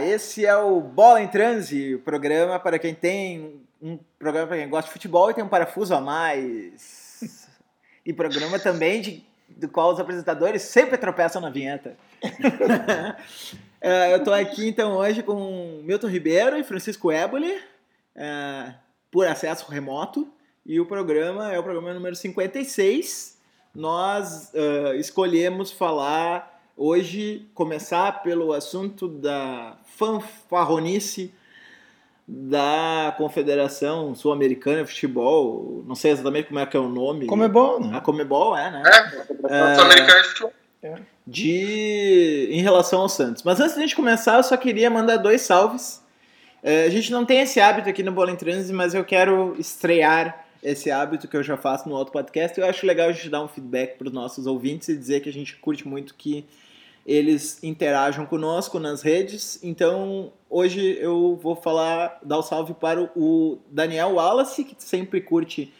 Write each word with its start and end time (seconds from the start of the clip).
Esse 0.00 0.44
é 0.44 0.56
o 0.56 0.80
Bola 0.80 1.20
em 1.20 1.28
Transe, 1.28 1.98
programa 2.04 2.58
para 2.58 2.78
quem 2.78 2.94
tem 2.94 3.60
um 3.80 3.98
programa 4.18 4.46
para 4.46 4.56
quem 4.56 4.68
gosta 4.68 4.86
de 4.86 4.92
futebol 4.92 5.30
e 5.30 5.34
tem 5.34 5.44
um 5.44 5.48
parafuso 5.48 5.94
a 5.94 6.00
mais. 6.00 7.48
E 8.04 8.12
programa 8.12 8.58
também 8.58 9.00
de, 9.00 9.26
do 9.48 9.68
qual 9.68 9.92
os 9.92 10.00
apresentadores 10.00 10.62
sempre 10.62 10.96
tropeçam 10.96 11.40
na 11.40 11.50
vinheta. 11.50 11.96
É, 13.86 14.14
eu 14.14 14.16
estou 14.16 14.32
aqui 14.32 14.66
então 14.66 14.96
hoje 14.96 15.22
com 15.22 15.82
Milton 15.84 16.06
Ribeiro 16.06 16.56
e 16.56 16.64
Francisco 16.64 17.12
Éboli, 17.12 17.54
é, 18.16 18.72
por 19.10 19.26
acesso 19.26 19.70
remoto, 19.70 20.26
e 20.64 20.80
o 20.80 20.86
programa 20.86 21.52
é 21.52 21.58
o 21.58 21.62
programa 21.62 21.92
número 21.92 22.16
56. 22.16 23.36
Nós 23.74 24.50
uh, 24.54 24.94
escolhemos 24.94 25.70
falar 25.70 26.53
hoje, 26.76 27.46
começar 27.54 28.22
pelo 28.22 28.52
assunto 28.52 29.08
da 29.08 29.76
fanfarronice 29.96 31.32
da 32.26 33.14
Confederação 33.18 34.14
Sul-Americana 34.14 34.82
de 34.82 34.90
Futebol, 34.90 35.84
não 35.86 35.94
sei 35.94 36.10
exatamente 36.10 36.48
como 36.48 36.58
é 36.58 36.66
que 36.66 36.76
é 36.76 36.80
o 36.80 36.88
nome. 36.88 37.26
Comebol, 37.26 37.80
né? 37.80 37.96
A 37.96 38.00
Comebol, 38.00 38.56
é, 38.56 38.70
né? 38.70 38.82
É, 38.84 38.96
a 38.96 39.26
Confederação 39.26 39.74
Sul-Americana 39.74 40.22
de 40.22 40.28
Futebol. 40.28 40.52
De... 41.26 42.48
em 42.50 42.60
relação 42.60 43.00
ao 43.00 43.08
Santos. 43.08 43.42
Mas 43.42 43.58
antes 43.60 43.74
de 43.74 43.80
a 43.80 43.82
gente 43.82 43.96
começar, 43.96 44.36
eu 44.36 44.42
só 44.42 44.56
queria 44.56 44.90
mandar 44.90 45.16
dois 45.16 45.42
salves. 45.42 46.02
É, 46.62 46.84
a 46.84 46.90
gente 46.90 47.10
não 47.10 47.24
tem 47.24 47.40
esse 47.40 47.60
hábito 47.60 47.88
aqui 47.88 48.02
no 48.02 48.12
Bola 48.12 48.30
em 48.30 48.36
Transe, 48.36 48.72
mas 48.72 48.94
eu 48.94 49.04
quero 49.04 49.54
estrear 49.58 50.46
esse 50.62 50.90
hábito 50.90 51.28
que 51.28 51.36
eu 51.36 51.42
já 51.42 51.58
faço 51.58 51.88
no 51.88 51.94
outro 51.94 52.12
podcast. 52.12 52.58
Eu 52.58 52.66
acho 52.66 52.86
legal 52.86 53.08
a 53.10 53.12
gente 53.12 53.28
dar 53.28 53.42
um 53.42 53.48
feedback 53.48 53.98
para 53.98 54.06
os 54.06 54.12
nossos 54.14 54.46
ouvintes 54.46 54.88
e 54.88 54.96
dizer 54.96 55.20
que 55.20 55.28
a 55.28 55.32
gente 55.32 55.56
curte 55.56 55.86
muito 55.86 56.14
que 56.14 56.46
eles 57.06 57.62
interajam 57.62 58.24
conosco 58.24 58.78
nas 58.78 59.02
redes. 59.02 59.58
Então, 59.62 60.32
hoje 60.48 60.96
eu 61.00 61.38
vou 61.40 61.54
falar, 61.54 62.18
dar 62.22 62.36
o 62.36 62.40
um 62.40 62.42
salve 62.42 62.74
para 62.74 63.10
o 63.14 63.58
Daniel 63.70 64.14
Wallace, 64.14 64.64
que 64.64 64.74
sempre 64.78 65.20
curte 65.20 65.72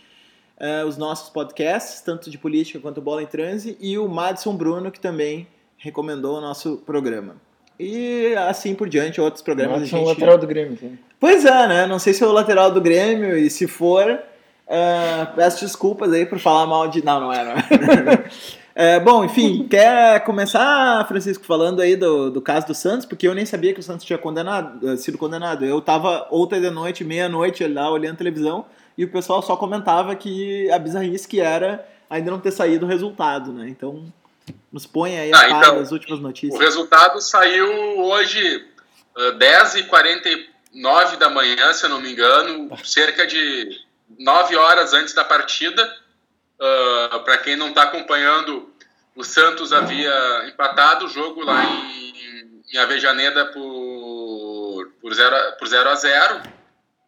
uh, 0.58 0.86
os 0.86 0.98
nossos 0.98 1.30
podcasts, 1.30 2.00
tanto 2.02 2.30
de 2.30 2.36
política 2.36 2.78
quanto 2.78 3.00
bola 3.00 3.22
em 3.22 3.26
transe, 3.26 3.76
e 3.80 3.96
o 3.98 4.06
Madison 4.08 4.54
Bruno, 4.54 4.90
que 4.90 5.00
também 5.00 5.46
recomendou 5.78 6.38
o 6.38 6.40
nosso 6.40 6.78
programa. 6.84 7.36
E 7.78 8.34
assim 8.36 8.74
por 8.74 8.88
diante, 8.88 9.20
outros 9.20 9.42
programas. 9.42 9.78
Madison 9.78 9.96
a 9.96 9.98
gente... 10.00 10.08
lateral 10.08 10.38
do 10.38 10.46
Grêmio. 10.46 10.78
Sim. 10.78 10.98
Pois 11.18 11.44
é, 11.44 11.66
né? 11.66 11.86
Não 11.86 11.98
sei 11.98 12.12
se 12.12 12.22
é 12.22 12.26
o 12.26 12.32
lateral 12.32 12.70
do 12.70 12.80
Grêmio, 12.80 13.36
e 13.36 13.48
se 13.48 13.66
for, 13.66 14.10
uh, 14.12 15.34
peço 15.34 15.64
desculpas 15.64 16.12
aí 16.12 16.26
por 16.26 16.38
falar 16.38 16.66
mal 16.66 16.86
de. 16.86 17.02
Não, 17.04 17.18
não 17.18 17.32
é, 17.32 17.44
não 17.44 17.52
é. 17.52 18.24
É, 18.74 18.98
bom, 18.98 19.24
enfim, 19.24 19.68
quer 19.68 20.24
começar, 20.24 21.06
Francisco, 21.06 21.44
falando 21.44 21.80
aí 21.80 21.94
do, 21.94 22.28
do 22.28 22.42
caso 22.42 22.66
do 22.66 22.74
Santos? 22.74 23.06
Porque 23.06 23.28
eu 23.28 23.34
nem 23.34 23.46
sabia 23.46 23.72
que 23.72 23.78
o 23.78 23.82
Santos 23.82 24.04
tinha 24.04 24.18
condenado, 24.18 24.90
eh, 24.90 24.96
sido 24.96 25.16
condenado. 25.16 25.64
Eu 25.64 25.78
estava 25.78 26.26
ontem 26.28 26.60
de 26.60 26.70
noite, 26.70 27.04
meia-noite, 27.04 27.64
lá 27.68 27.88
olhando 27.88 28.16
televisão, 28.16 28.66
e 28.98 29.04
o 29.04 29.10
pessoal 29.10 29.40
só 29.42 29.56
comentava 29.56 30.16
que 30.16 30.68
a 30.72 30.78
bizarrice 30.78 31.28
que 31.28 31.40
era 31.40 31.86
ainda 32.10 32.32
não 32.32 32.40
ter 32.40 32.50
saído 32.50 32.84
o 32.84 32.88
resultado, 32.88 33.52
né? 33.52 33.68
Então, 33.68 34.12
nos 34.72 34.86
põe 34.86 35.16
aí 35.18 35.32
a 35.32 35.38
ah, 35.38 35.50
então, 35.50 35.76
das 35.76 35.92
últimas 35.92 36.18
notícias. 36.18 36.58
O 36.60 36.62
resultado 36.62 37.20
saiu 37.20 38.00
hoje, 38.00 38.66
10h49 39.38 41.16
da 41.16 41.30
manhã, 41.30 41.72
se 41.72 41.86
eu 41.86 41.90
não 41.90 42.00
me 42.00 42.10
engano, 42.10 42.76
cerca 42.84 43.24
de 43.24 43.68
9 44.18 44.56
horas 44.56 44.92
antes 44.92 45.14
da 45.14 45.24
partida 45.24 46.03
Uh, 46.60 47.20
Para 47.24 47.38
quem 47.38 47.56
não 47.56 47.68
está 47.68 47.84
acompanhando, 47.84 48.70
o 49.14 49.24
Santos 49.24 49.72
havia 49.72 50.46
empatado 50.48 51.06
o 51.06 51.08
jogo 51.08 51.42
lá 51.42 51.64
em, 51.64 52.62
em 52.72 52.78
Avejaneda 52.78 53.46
por, 53.46 54.92
por, 55.00 55.14
zero, 55.14 55.56
por 55.58 55.68
0 55.68 55.88
a 55.88 55.94
0 55.94 56.42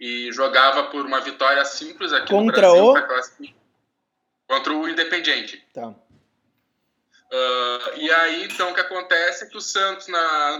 e 0.00 0.30
jogava 0.32 0.84
por 0.84 1.04
uma 1.06 1.20
vitória 1.20 1.64
simples 1.64 2.12
aqui 2.12 2.28
contra 2.28 2.68
no 2.68 2.92
Brasil. 2.92 3.34
O... 3.40 3.56
Contra 4.46 4.72
o 4.72 4.88
Independiente. 4.88 5.64
Tá. 5.74 5.88
Uh, 5.88 5.96
e 7.96 8.12
aí, 8.12 8.44
então, 8.44 8.70
o 8.70 8.74
que 8.74 8.80
acontece 8.80 9.44
é 9.44 9.48
que 9.48 9.56
o 9.56 9.60
Santos, 9.60 10.06
na, 10.06 10.58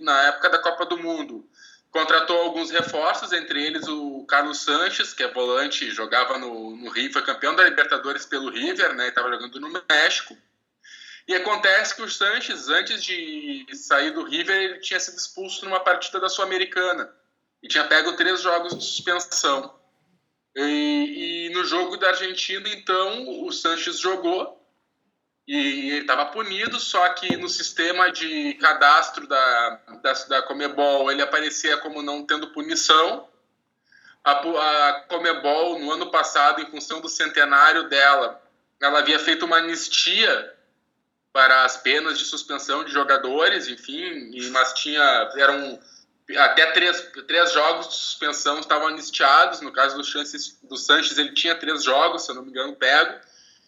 na 0.00 0.28
época 0.28 0.50
da 0.50 0.58
Copa 0.58 0.84
do 0.84 0.98
Mundo, 0.98 1.48
Contratou 1.92 2.40
alguns 2.40 2.70
reforços, 2.70 3.32
entre 3.32 3.62
eles 3.62 3.86
o 3.86 4.24
Carlos 4.24 4.62
Sanches, 4.62 5.12
que 5.12 5.22
é 5.22 5.30
volante, 5.30 5.90
jogava 5.90 6.38
no, 6.38 6.74
no 6.74 6.90
Rio, 6.90 7.12
foi 7.12 7.20
campeão 7.20 7.54
da 7.54 7.64
Libertadores 7.64 8.24
pelo 8.24 8.50
River, 8.50 8.94
né? 8.94 9.08
Estava 9.08 9.28
jogando 9.28 9.60
no 9.60 9.84
México. 9.88 10.34
E 11.28 11.34
acontece 11.34 11.94
que 11.94 12.00
o 12.00 12.08
Sanches, 12.08 12.70
antes 12.70 13.04
de 13.04 13.66
sair 13.74 14.10
do 14.10 14.24
River, 14.24 14.56
ele 14.56 14.80
tinha 14.80 14.98
sido 14.98 15.18
expulso 15.18 15.66
numa 15.66 15.80
partida 15.80 16.18
da 16.18 16.30
Sul-Americana 16.30 17.14
e 17.62 17.68
tinha 17.68 17.84
pego 17.84 18.14
três 18.14 18.40
jogos 18.40 18.74
de 18.76 18.82
suspensão. 18.82 19.78
E, 20.56 21.48
e, 21.48 21.54
no 21.54 21.62
jogo 21.62 21.98
da 21.98 22.08
Argentina, 22.08 22.68
então, 22.70 23.44
o 23.44 23.52
Sanches 23.52 23.98
jogou 23.98 24.66
e 25.46 25.90
ele 25.90 26.00
estava 26.00 26.24
punido, 26.26 26.80
só 26.80 27.06
que 27.10 27.36
no 27.36 27.50
sistema 27.50 28.10
de 28.10 28.54
cadastro 28.54 29.26
da, 29.26 29.91
da, 30.02 30.12
da 30.12 30.42
Comebol 30.42 31.10
ele 31.10 31.22
aparecia 31.22 31.76
como 31.78 32.02
não 32.02 32.26
tendo 32.26 32.48
punição. 32.48 33.28
A, 34.24 34.32
a 34.32 35.00
Comebol, 35.08 35.78
no 35.78 35.90
ano 35.90 36.10
passado, 36.10 36.60
em 36.60 36.66
função 36.66 37.00
do 37.00 37.08
centenário 37.08 37.88
dela, 37.88 38.40
ela 38.80 38.98
havia 38.98 39.18
feito 39.18 39.44
uma 39.44 39.56
anistia 39.56 40.54
para 41.32 41.64
as 41.64 41.76
penas 41.78 42.18
de 42.18 42.24
suspensão 42.24 42.84
de 42.84 42.92
jogadores, 42.92 43.66
enfim, 43.66 44.50
mas 44.50 44.74
tinha 44.74 45.02
eram 45.36 45.80
até 46.36 46.66
três, 46.72 47.10
três 47.26 47.52
jogos 47.52 47.88
de 47.88 47.94
suspensão 47.94 48.60
estavam 48.60 48.88
anistiados. 48.88 49.60
No 49.60 49.72
caso 49.72 49.96
do, 49.96 50.04
Chances, 50.04 50.58
do 50.62 50.76
Sanches, 50.76 51.18
ele 51.18 51.32
tinha 51.32 51.54
três 51.54 51.82
jogos, 51.82 52.24
se 52.24 52.30
eu 52.30 52.34
não 52.34 52.42
me 52.42 52.50
engano, 52.50 52.76
pego. 52.76 53.18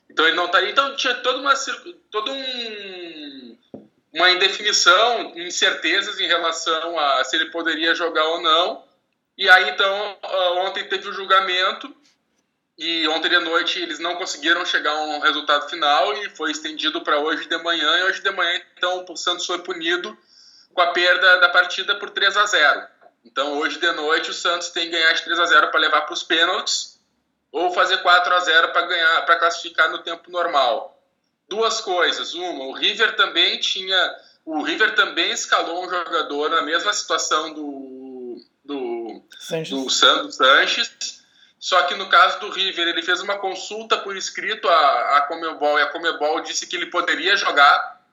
Então 0.09 0.27
ele 0.27 0.37
não 0.37 0.47
estaria. 0.47 0.71
Então 0.71 0.95
tinha 0.97 1.15
toda 1.15 1.39
uma 1.39 1.55
todo 2.11 2.31
um, 2.33 3.59
uma 4.15 4.31
indefinição, 4.31 5.33
incertezas 5.37 6.21
em 6.21 6.27
relação 6.29 6.97
a 6.99 7.25
se 7.25 7.35
ele 7.35 7.51
poderia 7.51 7.95
jogar 7.97 8.25
ou 8.25 8.41
não. 8.41 8.85
E 9.37 9.51
aí 9.51 9.71
então 9.71 10.19
ontem 10.59 10.85
teve 10.85 11.09
o 11.09 11.13
julgamento 11.13 11.93
e 12.79 13.07
ontem 13.09 13.29
de 13.29 13.39
noite 13.41 13.81
eles 13.81 13.99
não 13.99 14.15
conseguiram 14.15 14.65
chegar 14.65 14.93
a 14.93 15.03
um 15.03 15.19
resultado 15.19 15.69
final 15.69 16.15
e 16.15 16.31
foi 16.31 16.53
estendido 16.53 17.01
para 17.03 17.19
hoje 17.19 17.49
de 17.49 17.59
manhã. 17.59 17.99
E 17.99 18.03
hoje 18.05 18.23
de 18.23 18.31
manhã 18.31 18.63
então 18.77 19.05
o 19.09 19.17
Santos 19.17 19.45
foi 19.45 19.59
punido 19.59 20.17
com 20.73 20.81
a 20.81 20.93
perda 20.93 21.39
da 21.39 21.49
partida 21.49 21.97
por 21.97 22.11
3 22.11 22.37
a 22.37 22.47
0. 22.47 22.87
Então 23.25 23.59
hoje 23.59 23.81
de 23.81 23.93
noite 23.93 24.31
o 24.31 24.35
Santos 24.35 24.69
tem 24.69 24.85
que 24.85 24.93
ganhar 24.93 25.13
de 25.13 25.25
3 25.25 25.41
a 25.41 25.47
0 25.47 25.71
para 25.73 25.81
levar 25.81 26.03
para 26.03 26.15
os 26.15 26.23
pênaltis 26.23 27.01
ou 27.51 27.73
fazer 27.73 27.99
4 27.99 28.33
a 28.33 28.41
0 28.41 28.69
para 28.69 28.87
ganhar, 28.87 29.23
para 29.27 29.37
classificar 29.37 29.91
no 29.91 29.99
tempo 29.99 30.31
normal. 30.31 30.94
Duas 31.49 31.81
coisas. 31.81 32.35
Uma, 32.35 32.65
o 32.65 32.73
River 32.73 33.17
também 33.17 33.59
tinha, 33.59 34.17
o 34.45 34.63
River 34.63 34.95
também 34.95 35.31
escalou 35.33 35.85
um 35.85 35.91
jogador 35.91 36.51
na 36.51 36.63
mesma 36.63 36.93
situação 36.93 37.53
do 37.53 38.45
do 38.65 39.23
Sanches. 39.39 39.71
do 39.71 39.91
Sandro 39.91 40.33
Sanches. 40.33 41.23
Só 41.59 41.83
que 41.85 41.95
no 41.95 42.09
caso 42.09 42.41
do 42.41 42.51
River, 42.51 42.89
ele 42.89 43.03
fez 43.03 43.21
uma 43.21 43.39
consulta 43.39 43.97
por 43.99 44.17
escrito 44.17 44.69
à, 44.69 45.17
à 45.17 45.21
Comebol 45.23 45.79
e 45.79 45.83
a 45.83 45.87
Comebol 45.87 46.41
disse 46.41 46.67
que 46.67 46.77
ele 46.77 46.87
poderia 46.87 47.37
jogar. 47.37 48.05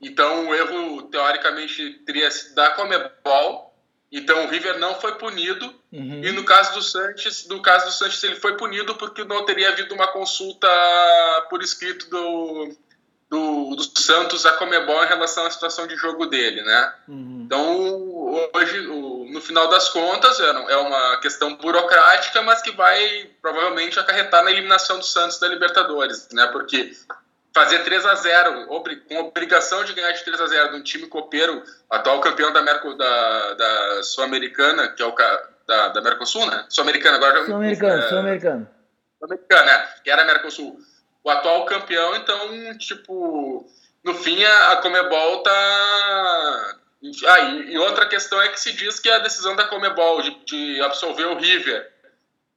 Então 0.00 0.48
o 0.48 0.54
erro 0.54 1.02
teoricamente 1.02 2.02
teria 2.04 2.30
sido 2.30 2.54
da 2.54 2.70
Comebol 2.70 3.74
então 4.14 4.44
o 4.44 4.48
River 4.48 4.78
não 4.78 4.94
foi 5.00 5.16
punido 5.16 5.74
uhum. 5.94 6.24
e 6.24 6.32
no 6.32 6.44
caso 6.44 6.74
do 6.74 6.82
Sanches, 6.82 7.46
no 7.46 7.62
caso 7.62 7.86
do 7.86 7.92
Sanches 7.92 8.22
ele 8.24 8.36
foi 8.36 8.56
punido 8.56 8.94
porque 8.96 9.24
não 9.24 9.44
teria 9.44 9.70
havido 9.70 9.94
uma 9.94 10.08
consulta 10.08 10.68
por 11.48 11.62
escrito 11.62 12.08
do, 12.10 12.76
do, 13.30 13.76
do 13.76 14.00
Santos 14.00 14.44
a 14.44 14.52
Comebol 14.52 15.04
em 15.04 15.08
relação 15.08 15.46
à 15.46 15.50
situação 15.50 15.86
de 15.86 15.96
jogo 15.96 16.26
dele, 16.26 16.62
né? 16.62 16.94
Uhum. 17.08 17.42
Então 17.46 18.14
hoje, 18.52 18.80
no 18.82 19.40
final 19.40 19.68
das 19.68 19.88
contas, 19.88 20.40
é, 20.40 20.72
é 20.72 20.76
uma 20.76 21.18
questão 21.18 21.56
burocrática, 21.56 22.42
mas 22.42 22.62
que 22.62 22.72
vai 22.72 23.30
provavelmente 23.40 23.98
acarretar 23.98 24.44
na 24.44 24.50
eliminação 24.50 24.98
do 24.98 25.04
Santos 25.04 25.38
da 25.38 25.48
Libertadores, 25.48 26.28
né? 26.32 26.46
Porque 26.48 26.92
fazer 27.54 27.84
3 27.84 28.04
a 28.04 28.14
0 28.16 28.66
com 28.66 29.16
obrigação 29.20 29.84
de 29.84 29.92
ganhar 29.92 30.10
de 30.10 30.24
3 30.24 30.40
a 30.40 30.46
0 30.46 30.70
de 30.70 30.76
um 30.76 30.82
time 30.82 31.06
copeiro, 31.06 31.62
atual 31.88 32.20
campeão 32.20 32.52
da, 32.52 32.60
Merco, 32.60 32.94
da, 32.94 33.54
da 33.54 34.02
Sul-Americana, 34.02 34.88
que 34.88 35.02
é 35.02 35.06
o 35.06 35.12
da, 35.66 35.88
da 35.88 36.00
Mercosul, 36.00 36.46
né? 36.46 36.66
Sul-Americana 36.68 37.16
agora. 37.16 37.44
Sul-Americano, 37.44 38.02
é, 38.02 38.08
Sul-Americano. 38.08 38.68
Sul-Americana, 39.18 39.64
né? 39.64 39.88
Que 40.02 40.10
era 40.10 40.24
Mercosul. 40.24 40.78
O 41.22 41.30
atual 41.30 41.64
campeão, 41.64 42.14
então, 42.16 42.78
tipo, 42.78 43.66
no 44.02 44.14
fim 44.14 44.42
a, 44.44 44.76
Comebol 44.76 45.42
tá. 45.42 46.76
Ah, 47.26 47.40
e, 47.40 47.72
e, 47.72 47.78
outra 47.78 48.06
questão 48.06 48.40
é 48.40 48.48
que 48.48 48.60
se 48.60 48.72
diz 48.72 48.98
que 48.98 49.10
a 49.10 49.18
decisão 49.18 49.54
da 49.54 49.66
Comebol 49.66 50.22
de, 50.22 50.44
de 50.44 50.80
absolver 50.82 51.26
o 51.26 51.36
River 51.36 51.92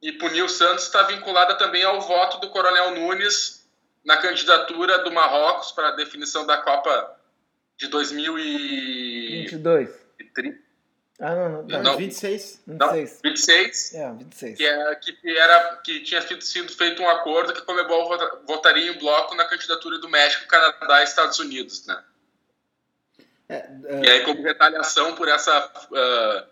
e 0.00 0.12
punir 0.12 0.42
o 0.42 0.48
Santos 0.48 0.84
está 0.84 1.02
vinculada 1.02 1.54
também 1.56 1.84
ao 1.84 2.00
voto 2.00 2.38
do 2.38 2.48
Coronel 2.48 2.92
Nunes 2.92 3.68
na 4.04 4.16
candidatura 4.16 5.00
do 5.00 5.12
Marrocos 5.12 5.72
para 5.72 5.88
a 5.88 5.96
definição 5.96 6.46
da 6.46 6.58
Copa 6.58 7.16
de 7.76 7.88
2022. 7.88 9.90
30, 10.34 10.58
Ah, 11.20 11.34
não, 11.34 11.50
não. 11.50 11.62
Não, 11.68 11.82
não. 11.82 11.96
26. 11.96 12.62
26. 12.66 13.20
26, 13.24 13.94
É, 13.94 14.12
26. 14.12 14.56
que, 14.56 14.64
é, 14.66 14.94
que, 14.94 15.38
era, 15.38 15.76
que 15.84 16.00
tinha 16.00 16.22
sido, 16.22 16.42
sido 16.42 16.72
feito 16.72 17.02
um 17.02 17.08
acordo 17.08 17.52
que 17.52 17.58
a 17.60 17.64
Comebol 17.64 18.06
vota- 18.08 18.40
votaria 18.46 18.90
em 18.92 18.98
bloco 18.98 19.34
na 19.34 19.44
candidatura 19.44 19.98
do 19.98 20.08
México, 20.08 20.46
Canadá 20.46 21.00
e 21.00 21.04
Estados 21.04 21.38
Unidos, 21.40 21.84
né? 21.86 22.00
É, 23.48 23.56
é, 23.56 24.00
E 24.04 24.10
aí, 24.10 24.24
como 24.24 24.42
retaliação 24.42 25.14
por 25.16 25.26
essa 25.28 25.50
ah, 25.92 26.46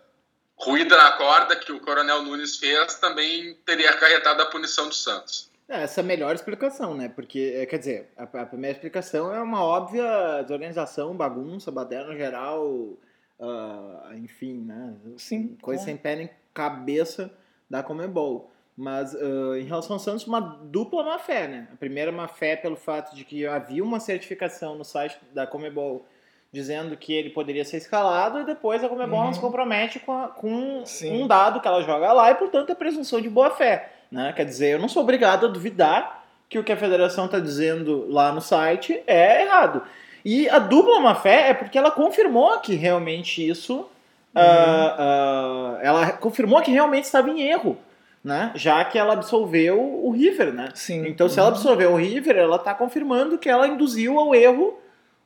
ruída 0.57 0.97
na 0.97 1.11
corda 1.13 1.55
que 1.55 1.71
o 1.71 1.79
Coronel 1.79 2.23
Nunes 2.23 2.57
fez, 2.57 2.95
também 2.95 3.53
teria 3.65 3.91
acarretado 3.91 4.41
a 4.41 4.47
punição 4.47 4.89
do 4.89 4.95
Santos. 4.95 5.49
É, 5.69 5.83
essa 5.83 6.01
é 6.01 6.03
a 6.03 6.05
melhor 6.05 6.33
explicação, 6.35 6.93
né? 6.95 7.07
Porque, 7.09 7.53
é, 7.57 7.65
quer 7.65 7.77
dizer, 7.77 8.09
a, 8.17 8.23
a 8.23 8.45
primeira 8.45 8.75
explicação 8.75 9.33
é 9.33 9.39
uma 9.41 9.63
óbvia 9.63 10.41
desorganização, 10.41 11.15
bagunça, 11.15 11.71
baderna 11.71 12.15
geral, 12.17 12.97
ah, 13.39 14.11
enfim, 14.15 14.63
né? 14.65 14.93
Sim, 15.17 15.55
Coisa 15.61 15.83
claro. 15.83 15.85
sem 15.85 15.97
pé 15.97 16.15
nem 16.15 16.29
cabeça 16.53 17.31
da 17.69 17.83
Comebol. 17.83 18.51
Mas 18.75 19.15
ah, 19.15 19.57
em 19.59 19.63
relação 19.63 19.95
ao 19.95 19.99
Santos, 19.99 20.25
uma 20.27 20.39
dupla 20.39 21.03
má 21.03 21.17
fé, 21.19 21.47
né? 21.47 21.67
A 21.73 21.75
primeira 21.77 22.11
má 22.11 22.27
fé 22.27 22.55
pelo 22.55 22.75
fato 22.75 23.15
de 23.15 23.23
que 23.23 23.45
havia 23.45 23.83
uma 23.83 23.99
certificação 23.99 24.75
no 24.75 24.83
site 24.83 25.17
da 25.33 25.45
Comebol 25.47 26.05
dizendo 26.51 26.95
que 26.95 27.11
ele 27.13 27.29
poderia 27.31 27.65
ser 27.65 27.77
escalado 27.77 28.39
e 28.39 28.45
depois 28.45 28.83
a 28.83 28.87
Comebol 28.89 29.19
não 29.19 29.27
Uhum. 29.27 29.33
se 29.33 29.39
compromete 29.39 29.99
com, 29.99 30.13
a- 30.13 30.27
com 30.29 30.81
Sim. 30.85 31.23
um 31.23 31.27
dado 31.27 31.59
que 31.59 31.67
ela 31.67 31.81
joga 31.81 32.13
lá 32.13 32.31
e, 32.31 32.35
portanto, 32.35 32.71
é 32.71 32.75
presunção 32.75 33.19
de 33.19 33.29
boa 33.29 33.49
fé. 33.51 33.91
Né? 34.09 34.31
Quer 34.33 34.45
dizer, 34.45 34.69
eu 34.73 34.79
não 34.79 34.87
sou 34.87 35.03
obrigado 35.03 35.45
a 35.45 35.49
duvidar 35.49 36.23
que 36.47 36.57
o 36.57 36.63
que 36.63 36.71
a 36.71 36.77
federação 36.77 37.25
está 37.25 37.39
dizendo 37.39 38.07
lá 38.09 38.31
no 38.31 38.39
site 38.39 39.03
é 39.05 39.43
errado. 39.43 39.83
E 40.29 40.49
a 40.49 40.59
dupla 40.59 40.99
má 40.99 41.15
fé 41.15 41.51
é 41.51 41.53
porque 41.53 41.77
ela 41.77 41.89
confirmou 41.89 42.59
que 42.59 42.75
realmente 42.75 43.47
isso. 43.47 43.87
ah, 44.35 44.95
ah, 44.99 45.79
ela 45.81 46.11
confirmou 46.11 46.61
que 46.61 46.69
realmente 46.69 47.05
estava 47.05 47.29
em 47.29 47.41
erro, 47.43 47.77
né? 48.21 48.51
Já 48.53 48.83
que 48.83 48.97
ela 48.99 49.13
absolveu 49.13 49.79
o 49.81 50.11
River, 50.11 50.51
né? 50.53 50.69
Sim. 50.75 51.07
Então, 51.07 51.29
se 51.29 51.39
ela 51.39 51.47
absolveu 51.47 51.93
o 51.93 51.95
River, 51.95 52.35
ela 52.35 52.57
está 52.57 52.73
confirmando 52.73 53.37
que 53.37 53.47
ela 53.47 53.69
induziu 53.69 54.19
ao 54.19 54.35
erro 54.35 54.77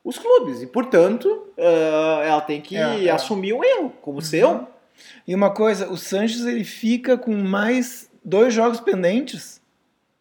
os 0.03 0.19
clubes. 0.19 0.61
E, 0.61 0.67
portanto, 0.67 1.47
ah, 1.57 2.21
ela 2.23 2.41
tem 2.41 2.61
que 2.61 2.77
É, 2.77 3.05
é. 3.05 3.09
assumir 3.09 3.53
o 3.53 3.63
erro 3.63 3.91
como 4.03 4.21
seu. 4.21 4.67
E 5.27 5.33
uma 5.33 5.49
coisa, 5.51 5.89
o 5.91 5.97
Sanches 5.97 6.45
ele 6.45 6.63
fica 6.63 7.17
com 7.17 7.33
mais 7.33 8.07
dois 8.23 8.53
jogos 8.53 8.79
pendentes. 8.79 9.59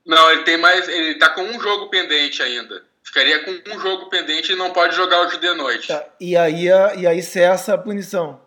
Não, 0.07 0.31
ele 0.31 0.43
tem 0.45 0.57
mais. 0.57 0.89
Ele 0.89 1.17
tá 1.17 1.29
com 1.29 1.43
um 1.43 1.61
jogo 1.61 1.91
pendente 1.91 2.43
ainda. 2.43 2.89
Ficaria 3.03 3.45
com 3.45 3.75
um 3.75 3.81
jogo 3.81 4.09
pendente 4.09 4.53
e 4.53 4.57
não 4.57 4.73
pode 4.73 4.95
jogar 4.95 5.21
hoje 5.23 5.39
de 5.39 5.53
noite. 5.55 5.89
Tá, 5.89 6.05
E 6.21 6.37
aí, 6.37 6.71
a- 6.71 6.95
e 6.95 7.07
aí 7.07 7.23
cessa 7.23 7.75
a 7.75 7.79
punição. 7.79 8.41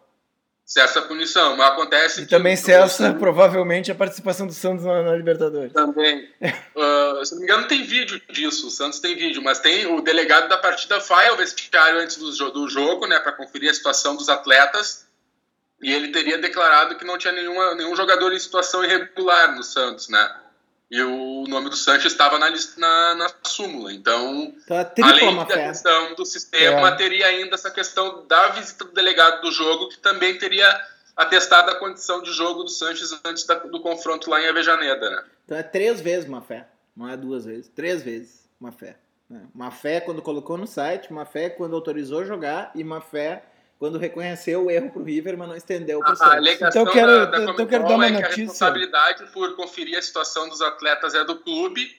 Cessa 0.65 0.99
a 0.99 1.01
punição. 1.01 1.57
Mas 1.57 1.71
acontece 1.71 2.21
E 2.21 2.23
que 2.25 2.29
também 2.29 2.55
cessa, 2.55 3.13
provavelmente, 3.13 3.91
a 3.91 3.95
participação 3.95 4.47
do 4.47 4.53
Santos 4.53 4.85
na, 4.85 5.03
na 5.03 5.15
Libertadores. 5.15 5.73
Também. 5.73 6.29
Ah, 6.41 7.21
se 7.25 7.33
não 7.33 7.39
me 7.39 7.45
engano, 7.45 7.67
tem 7.67 7.83
vídeo 7.83 8.21
disso. 8.31 8.67
O 8.67 8.71
Santos 8.71 8.99
tem 8.99 9.15
vídeo, 9.15 9.41
mas 9.41 9.59
tem 9.59 9.85
o 9.87 10.01
delegado 10.01 10.47
da 10.47 10.57
partida 10.57 10.99
vai 10.99 11.27
ao 11.27 11.35
vestiário 11.37 11.99
antes 11.99 12.15
do, 12.17 12.31
do 12.51 12.69
jogo, 12.69 13.05
né, 13.07 13.19
para 13.19 13.33
conferir 13.33 13.69
a 13.69 13.73
situação 13.73 14.15
dos 14.15 14.29
atletas. 14.29 15.05
E 15.81 15.91
ele 15.91 16.09
teria 16.09 16.37
declarado 16.37 16.95
que 16.95 17.03
não 17.03 17.17
tinha 17.17 17.33
nenhuma, 17.33 17.75
nenhum 17.75 17.93
jogador 17.95 18.31
em 18.31 18.39
situação 18.39 18.83
irregular 18.85 19.53
no 19.53 19.63
Santos, 19.63 20.07
né? 20.07 20.35
E 20.91 21.01
o 21.01 21.45
nome 21.47 21.69
do 21.69 21.75
Sanches 21.75 22.11
estava 22.11 22.37
na, 22.37 22.49
lista- 22.49 22.79
na, 22.79 23.15
na 23.15 23.27
súmula. 23.43 23.91
Então, 23.93 24.53
Então, 24.63 24.77
é 24.77 25.01
além 25.01 25.35
da 25.35 25.45
fé. 25.47 25.67
questão 25.69 26.13
do 26.15 26.25
sistema, 26.25 26.89
É. 26.89 26.95
teria 26.95 27.25
ainda 27.27 27.55
essa 27.55 27.71
questão 27.71 28.25
da 28.27 28.49
visita 28.49 28.85
do 28.85 28.91
delegado 28.91 29.41
do 29.41 29.51
jogo, 29.51 29.89
que 29.89 29.97
também 29.97 30.37
teria 30.37 30.67
atestado 31.15 31.71
a 31.71 31.75
condição 31.75 32.21
de 32.21 32.31
jogo 32.31 32.63
do 32.63 32.69
Sanches 32.69 33.11
antes 33.25 33.43
da- 33.45 33.55
do 33.55 33.79
confronto 33.81 34.29
lá 34.29 34.39
em 34.41 34.47
Avejaneda, 34.47 35.09
né? 35.09 35.23
Então 35.45 35.57
é 35.57 35.63
três 35.63 35.99
vezes 36.01 36.29
má 36.29 36.41
fé. 36.41 36.67
Não 36.95 37.09
é 37.09 37.17
duas 37.17 37.45
vezes. 37.45 37.67
Três 37.69 38.03
vezes 38.03 38.47
má 38.59 38.71
fé. 38.71 38.97
né? 39.29 39.41
Má 39.55 39.71
fé 39.71 39.99
quando 39.99 40.21
colocou 40.21 40.57
no 40.57 40.67
site, 40.67 41.11
má 41.11 41.25
fé 41.25 41.49
quando 41.49 41.75
autorizou 41.75 42.23
jogar 42.23 42.71
e 42.75 42.83
má 42.83 43.01
fé 43.01 43.43
quando 43.83 43.97
reconheceu 43.97 44.63
o 44.63 44.71
erro 44.71 44.89
pro 44.91 45.03
River, 45.03 45.37
mas 45.37 45.49
não 45.49 45.57
estendeu 45.57 45.99
pro 45.99 46.15
A, 46.23 46.25
a 46.25 46.35
alegação 46.37 46.69
Então 46.69 46.85
eu 46.85 46.91
quero- 46.93 47.11
da, 47.11 47.25
da 47.25 47.51
então 47.51 47.67
quero 47.67 47.83
dar 47.83 47.95
uma 47.95 48.05
é 48.05 48.11
que 48.11 48.15
a 48.15 48.19
notícia. 48.21 48.41
responsabilidade 48.43 49.25
por 49.33 49.57
conferir 49.57 49.97
a 49.97 50.01
situação 50.01 50.47
dos 50.47 50.61
atletas 50.61 51.13
é 51.13 51.25
do 51.25 51.35
clube 51.35 51.93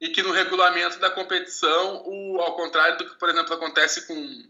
e 0.00 0.08
que 0.08 0.24
no 0.24 0.32
regulamento 0.32 0.98
da 0.98 1.08
competição, 1.08 2.02
o, 2.04 2.40
ao 2.40 2.56
contrário 2.56 2.98
do 2.98 3.08
que, 3.08 3.14
por 3.16 3.28
exemplo, 3.28 3.54
acontece 3.54 4.08
com... 4.08 4.42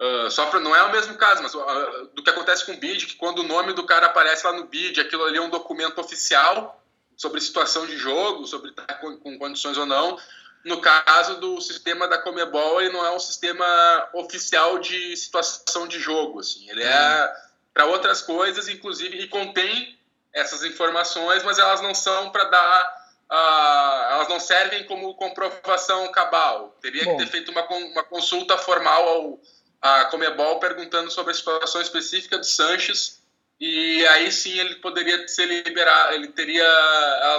ah, 0.00 0.28
só 0.28 0.46
pra, 0.46 0.58
não 0.58 0.74
é 0.74 0.82
o 0.82 0.90
mesmo 0.90 1.14
caso, 1.14 1.40
mas 1.40 1.54
ah, 1.54 2.06
do 2.12 2.20
que 2.20 2.30
acontece 2.30 2.66
com 2.66 2.72
o 2.72 2.76
BID, 2.78 3.06
que 3.06 3.14
quando 3.14 3.38
o 3.38 3.44
nome 3.44 3.72
do 3.72 3.86
cara 3.86 4.06
aparece 4.06 4.44
lá 4.44 4.52
no 4.52 4.64
BID, 4.64 5.00
aquilo 5.00 5.22
ali 5.22 5.38
é 5.38 5.40
um 5.40 5.50
documento 5.50 6.00
oficial 6.00 6.82
sobre 7.16 7.40
situação 7.40 7.86
de 7.86 7.96
jogo, 7.96 8.44
sobre 8.48 8.70
estar 8.70 8.92
com, 8.94 9.16
com 9.18 9.38
condições 9.38 9.78
ou 9.78 9.86
não. 9.86 10.18
No 10.64 10.80
caso 10.80 11.40
do 11.40 11.60
sistema 11.60 12.06
da 12.06 12.18
Comebol, 12.18 12.80
ele 12.80 12.92
não 12.92 13.04
é 13.04 13.10
um 13.10 13.18
sistema 13.18 14.08
oficial 14.14 14.78
de 14.78 15.16
situação 15.16 15.88
de 15.88 15.98
jogo, 15.98 16.40
assim. 16.40 16.68
Ele 16.70 16.82
é 16.82 17.32
para 17.74 17.86
outras 17.86 18.22
coisas, 18.22 18.68
inclusive, 18.68 19.18
e 19.18 19.28
contém 19.28 19.98
essas 20.32 20.62
informações, 20.62 21.42
mas 21.42 21.58
elas 21.58 21.80
não 21.80 21.94
são 21.94 22.30
para 22.30 22.44
dar, 22.44 23.06
ah, 23.28 24.08
elas 24.12 24.28
não 24.28 24.38
servem 24.38 24.84
como 24.84 25.14
comprovação 25.14 26.10
cabal. 26.12 26.76
Teria 26.80 27.04
Bom. 27.04 27.16
que 27.16 27.24
ter 27.24 27.30
feito 27.30 27.50
uma, 27.50 27.66
uma 27.66 28.04
consulta 28.04 28.56
formal 28.56 29.08
ao 29.08 29.40
à 29.82 30.04
Comebol 30.04 30.60
perguntando 30.60 31.10
sobre 31.10 31.32
a 31.32 31.34
situação 31.34 31.82
específica 31.82 32.38
do 32.38 32.46
Sanches 32.46 33.20
e 33.60 34.06
aí 34.08 34.30
sim 34.30 34.58
ele 34.58 34.76
poderia 34.76 35.26
ser 35.28 35.46
liberado, 35.46 36.14
ele 36.14 36.28
teria, 36.28 36.68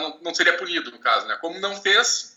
não, 0.02 0.20
não 0.22 0.36
seria 0.36 0.58
punido 0.58 0.92
no 0.92 1.00
caso, 1.00 1.26
né? 1.28 1.38
Como 1.42 1.60
não 1.60 1.82
fez, 1.82 2.33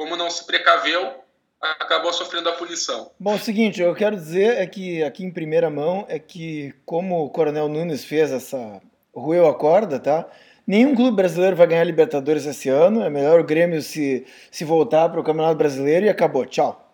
como 0.00 0.16
não 0.16 0.30
se 0.30 0.46
precaveu, 0.46 1.22
acabou 1.60 2.10
sofrendo 2.10 2.48
a 2.48 2.52
punição. 2.52 3.10
Bom, 3.20 3.34
o 3.34 3.38
seguinte, 3.38 3.82
eu 3.82 3.94
quero 3.94 4.16
dizer 4.16 4.56
é 4.56 4.66
que 4.66 5.02
aqui 5.02 5.22
em 5.22 5.30
primeira 5.30 5.68
mão 5.68 6.06
é 6.08 6.18
que 6.18 6.72
como 6.86 7.22
o 7.22 7.28
Coronel 7.28 7.68
Nunes 7.68 8.02
fez 8.02 8.32
essa 8.32 8.80
rueu 9.14 9.46
a 9.46 9.54
corda, 9.54 10.00
tá? 10.00 10.26
Nenhum 10.66 10.94
clube 10.94 11.18
brasileiro 11.18 11.54
vai 11.54 11.66
ganhar 11.66 11.84
Libertadores 11.84 12.46
esse 12.46 12.70
ano. 12.70 13.02
É 13.02 13.10
melhor 13.10 13.40
o 13.40 13.44
Grêmio 13.44 13.82
se, 13.82 14.26
se 14.50 14.64
voltar 14.64 15.10
para 15.10 15.20
o 15.20 15.22
Campeonato 15.22 15.56
Brasileiro 15.56 16.06
e 16.06 16.08
acabou. 16.08 16.46
Tchau. 16.46 16.90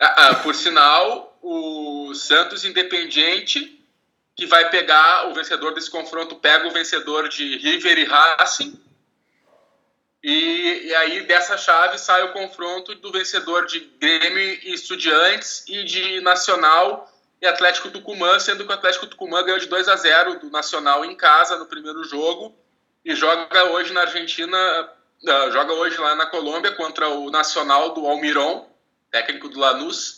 Ah, 0.00 0.30
ah, 0.30 0.34
por 0.42 0.56
sinal, 0.56 1.38
o 1.40 2.12
Santos 2.16 2.64
Independiente, 2.64 3.80
que 4.34 4.44
vai 4.44 4.70
pegar 4.70 5.28
o 5.28 5.34
vencedor 5.34 5.72
desse 5.72 5.88
confronto, 5.88 6.34
pega 6.34 6.66
o 6.66 6.72
vencedor 6.72 7.28
de 7.28 7.58
River 7.58 7.96
e 7.96 8.04
Racing. 8.04 8.87
E, 10.22 10.86
e 10.86 10.94
aí 10.96 11.26
dessa 11.26 11.56
chave 11.56 11.98
sai 11.98 12.24
o 12.24 12.32
confronto 12.32 12.94
do 12.96 13.12
vencedor 13.12 13.66
de 13.66 13.80
Grêmio 14.00 14.38
e 14.38 14.72
Estudiantes 14.72 15.64
e 15.68 15.84
de 15.84 16.20
Nacional 16.20 17.12
e 17.40 17.46
Atlético 17.46 17.90
Tucumã, 17.90 18.38
sendo 18.40 18.64
que 18.64 18.70
o 18.70 18.74
Atlético 18.74 19.06
Tucumã 19.06 19.44
ganhou 19.44 19.60
de 19.60 19.66
2 19.66 19.88
a 19.88 19.96
0 19.96 20.40
do 20.40 20.50
Nacional 20.50 21.04
em 21.04 21.14
casa 21.14 21.56
no 21.56 21.66
primeiro 21.66 22.02
jogo 22.02 22.54
e 23.04 23.14
joga 23.14 23.64
hoje 23.64 23.92
na 23.92 24.02
Argentina, 24.02 24.90
joga 25.52 25.72
hoje 25.72 25.96
lá 25.98 26.16
na 26.16 26.26
Colômbia 26.26 26.72
contra 26.72 27.08
o 27.08 27.30
Nacional 27.30 27.94
do 27.94 28.06
Almirón, 28.06 28.66
técnico 29.12 29.48
do 29.48 29.60
Lanús, 29.60 30.17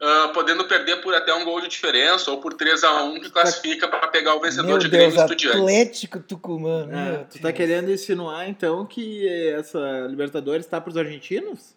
ah, 0.00 0.30
podendo 0.34 0.64
perder 0.66 1.00
por 1.02 1.14
até 1.14 1.32
um 1.34 1.44
gol 1.44 1.60
de 1.60 1.68
diferença 1.68 2.30
ou 2.30 2.40
por 2.40 2.54
3 2.54 2.82
a 2.84 3.02
1 3.04 3.20
que 3.20 3.30
classifica 3.30 3.88
para 3.88 4.08
pegar 4.08 4.34
o 4.34 4.40
vencedor 4.40 4.66
Meu 4.66 4.78
de 4.78 4.88
Grêmio 4.88 5.10
Deus, 5.16 5.20
e 5.20 5.24
Estudiantes. 5.24 5.60
Atlético 5.60 6.20
Tucumã. 6.20 6.88
É, 6.92 7.24
tu 7.24 7.40
tá 7.40 7.52
querendo 7.52 7.90
insinuar 7.90 8.48
então 8.48 8.84
que 8.86 9.26
essa 9.50 10.06
Libertadores 10.08 10.66
tá 10.66 10.80
pros 10.80 10.96
argentinos? 10.96 11.74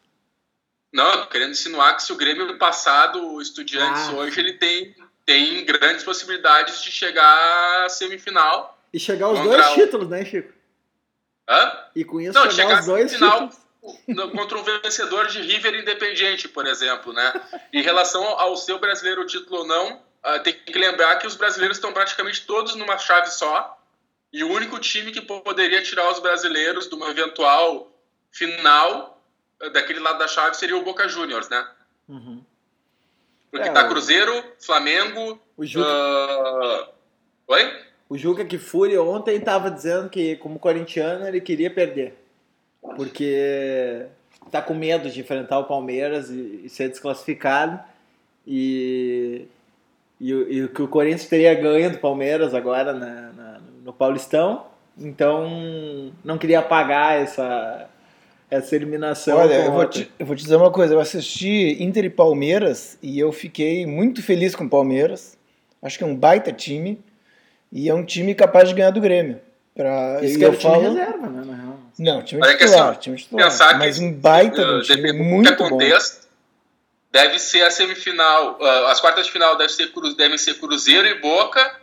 Não, 0.94 1.06
eu 1.12 1.22
tô 1.24 1.28
querendo 1.28 1.52
insinuar 1.52 1.96
que 1.96 2.04
se 2.04 2.12
o 2.12 2.16
Grêmio 2.16 2.58
passar 2.58 3.08
do 3.08 3.42
Estudiantes 3.42 4.08
Ah. 4.10 4.14
hoje, 4.14 4.40
ele 4.40 4.54
tem, 4.54 4.96
tem 5.26 5.64
grandes 5.66 6.04
possibilidades 6.04 6.82
de 6.82 6.92
chegar 6.92 7.86
à 7.86 7.90
semifinal. 7.90 8.78
E 8.94 9.00
chegar 9.00 9.28
aos 9.28 9.40
dois 9.42 9.66
o- 9.68 9.74
títulos, 9.76 10.08
né, 10.10 10.24
Chico? 10.26 10.52
Hã? 11.50 11.72
E 11.96 12.04
com 12.04 12.20
isso 12.20 12.34
Não, 12.34 12.44
chegar 12.50 12.56
chegar 12.56 12.78
aos 12.78 12.86
dois 12.86 13.14
final 13.14 13.32
títulos. 13.50 13.67
Contra 14.34 14.58
um 14.58 14.64
vencedor 14.64 15.28
de 15.28 15.42
River 15.42 15.76
Independiente, 15.76 16.48
por 16.48 16.66
exemplo, 16.66 17.14
né? 17.14 17.34
Em 17.72 17.82
relação 17.82 18.24
ao 18.24 18.56
seu 18.58 18.80
brasileiro 18.80 19.26
título 19.26 19.60
ou 19.60 19.68
não, 19.68 20.02
ah, 20.24 20.40
tem 20.40 20.54
que 20.54 20.78
lembrar 20.78 21.16
que 21.18 21.28
os 21.28 21.36
brasileiros 21.36 21.78
estão 21.78 21.94
praticamente 21.94 22.46
todos 22.46 22.76
numa 22.76 22.98
chave 22.98 23.30
só. 23.30 23.78
E 24.32 24.44
o 24.44 24.52
único 24.52 24.78
time 24.80 25.12
que 25.12 25.22
poderia 25.22 25.82
tirar 25.82 26.12
os 26.12 26.20
brasileiros 26.20 26.90
de 26.90 26.96
uma 26.96 27.10
eventual 27.10 27.92
final 28.32 29.22
ah, 29.62 29.70
daquele 29.70 30.00
lado 30.00 30.20
da 30.20 30.28
chave 30.28 30.58
seria 30.58 30.78
o 30.78 30.84
Boca 30.84 31.08
Juniors, 31.08 31.50
né? 31.50 31.68
Uhum. 32.08 32.44
Porque 33.50 33.70
É, 33.70 33.72
tá 33.72 33.88
Cruzeiro, 33.88 34.44
Flamengo. 34.60 35.40
O 35.56 35.66
Juca, 35.66 35.88
ah, 35.90 36.90
Oi? 37.48 37.84
o 38.10 38.18
Juca 38.18 38.44
que 38.44 38.58
Fúria 38.58 39.02
ontem 39.02 39.40
tava 39.40 39.72
dizendo 39.72 40.10
que, 40.10 40.36
como 40.38 40.60
corintiano, 40.60 41.28
ele 41.28 41.40
queria 41.40 41.72
perder. 41.72 42.27
Porque 42.96 44.06
tá 44.52 44.62
com 44.62 44.74
medo 44.74 45.10
de 45.10 45.20
enfrentar 45.20 45.60
o 45.60 45.66
Palmeiras 45.66 46.30
e, 46.30 46.62
e 46.64 46.70
ser 46.70 46.90
desclassificado. 46.90 47.80
E, 48.46 49.46
e, 50.20 50.32
e 50.32 50.68
que 50.70 50.82
o 50.82 50.88
Corinthians 50.88 51.28
teria 51.28 51.54
ganho 51.54 51.92
do 51.92 51.98
Palmeiras 51.98 52.54
agora 52.54 52.94
na, 52.94 53.32
na, 53.34 53.60
no 53.84 53.94
Paulistão. 53.94 54.66
Então 54.98 56.12
não 56.24 56.38
queria 56.38 56.62
pagar 56.62 57.22
essa, 57.22 57.88
essa 58.50 58.76
eliminação. 58.76 59.38
Olha, 59.38 59.66
eu 59.66 59.72
vou, 59.72 59.86
te, 59.86 60.12
eu 60.18 60.26
vou 60.26 60.36
te 60.36 60.44
dizer 60.44 60.56
uma 60.56 60.72
coisa, 60.72 60.94
eu 60.94 61.00
assisti 61.00 61.82
Inter 61.84 62.06
e 62.06 62.10
Palmeiras 62.10 62.98
e 63.02 63.20
eu 63.20 63.32
fiquei 63.32 63.86
muito 63.86 64.24
feliz 64.24 64.56
com 64.56 64.64
o 64.64 64.70
Palmeiras. 64.70 65.38
Acho 65.82 65.98
que 65.98 66.04
é 66.04 66.08
um 66.08 66.16
baita 66.16 66.52
time 66.52 67.00
e 67.72 67.90
é 67.90 67.94
um 67.94 68.04
time 68.04 68.34
capaz 68.34 68.70
de 68.70 68.76
ganhar 68.76 68.92
do 68.92 69.02
Grêmio. 69.02 69.40
Pra, 69.76 70.20
Isso 70.24 70.40
que 70.40 70.46
é 70.46 70.50
o 70.50 70.56
time 70.56 70.74
falo... 70.74 70.82
reserva, 70.82 71.28
né? 71.28 71.74
Não, 71.98 72.22
time 72.22 72.42
Olha 72.44 72.56
titular, 72.56 72.92
assim, 72.92 73.00
time 73.00 73.18
titular. 73.18 73.46
Pensar 73.50 73.78
mas 73.80 73.98
um 73.98 74.14
baita 74.14 74.62
uh, 74.62 74.82
time, 74.84 75.14
muito 75.14 75.56
contexto, 75.56 76.22
bom. 76.22 76.28
Deve 77.12 77.40
ser 77.40 77.64
a 77.64 77.72
semifinal, 77.72 78.58
uh, 78.60 78.88
as 78.88 79.00
quartas 79.02 79.26
de 79.26 79.32
final 79.32 79.58
deve 79.58 79.72
ser, 79.72 79.92
devem 80.16 80.38
ser 80.38 80.56
Cruzeiro 80.60 81.08
e 81.08 81.20
Boca, 81.20 81.80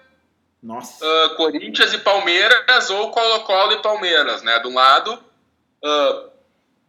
Nossa. 0.63 1.05
Uh, 1.05 1.37
Corinthians 1.37 1.93
e 1.93 1.99
Palmeiras 1.99 2.91
ou 2.91 3.11
Colo-Colo 3.11 3.73
e 3.73 3.83
Palmeiras, 3.83 4.43
né? 4.43 4.61
De 4.61 4.69
um 4.69 4.75
lado, 4.75 5.15
uh, 5.15 6.31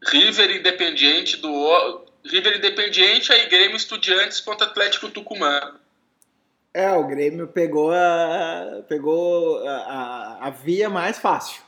River 0.06 0.52
Independiente 0.52 1.38
do 1.38 2.06
River 2.24 2.58
Independiente 2.58 3.34
aí 3.34 3.48
Grêmio 3.48 3.78
Estudiantes 3.78 4.40
contra 4.40 4.68
Atlético 4.68 5.10
Tucumã. 5.10 5.76
É, 6.74 6.92
o 6.92 7.08
Grêmio 7.08 7.48
pegou 7.48 7.92
a 7.92 8.84
pegou 8.88 9.66
a, 9.66 9.72
a, 9.72 10.48
a 10.48 10.50
via 10.50 10.90
mais 10.90 11.18
fácil. 11.18 11.65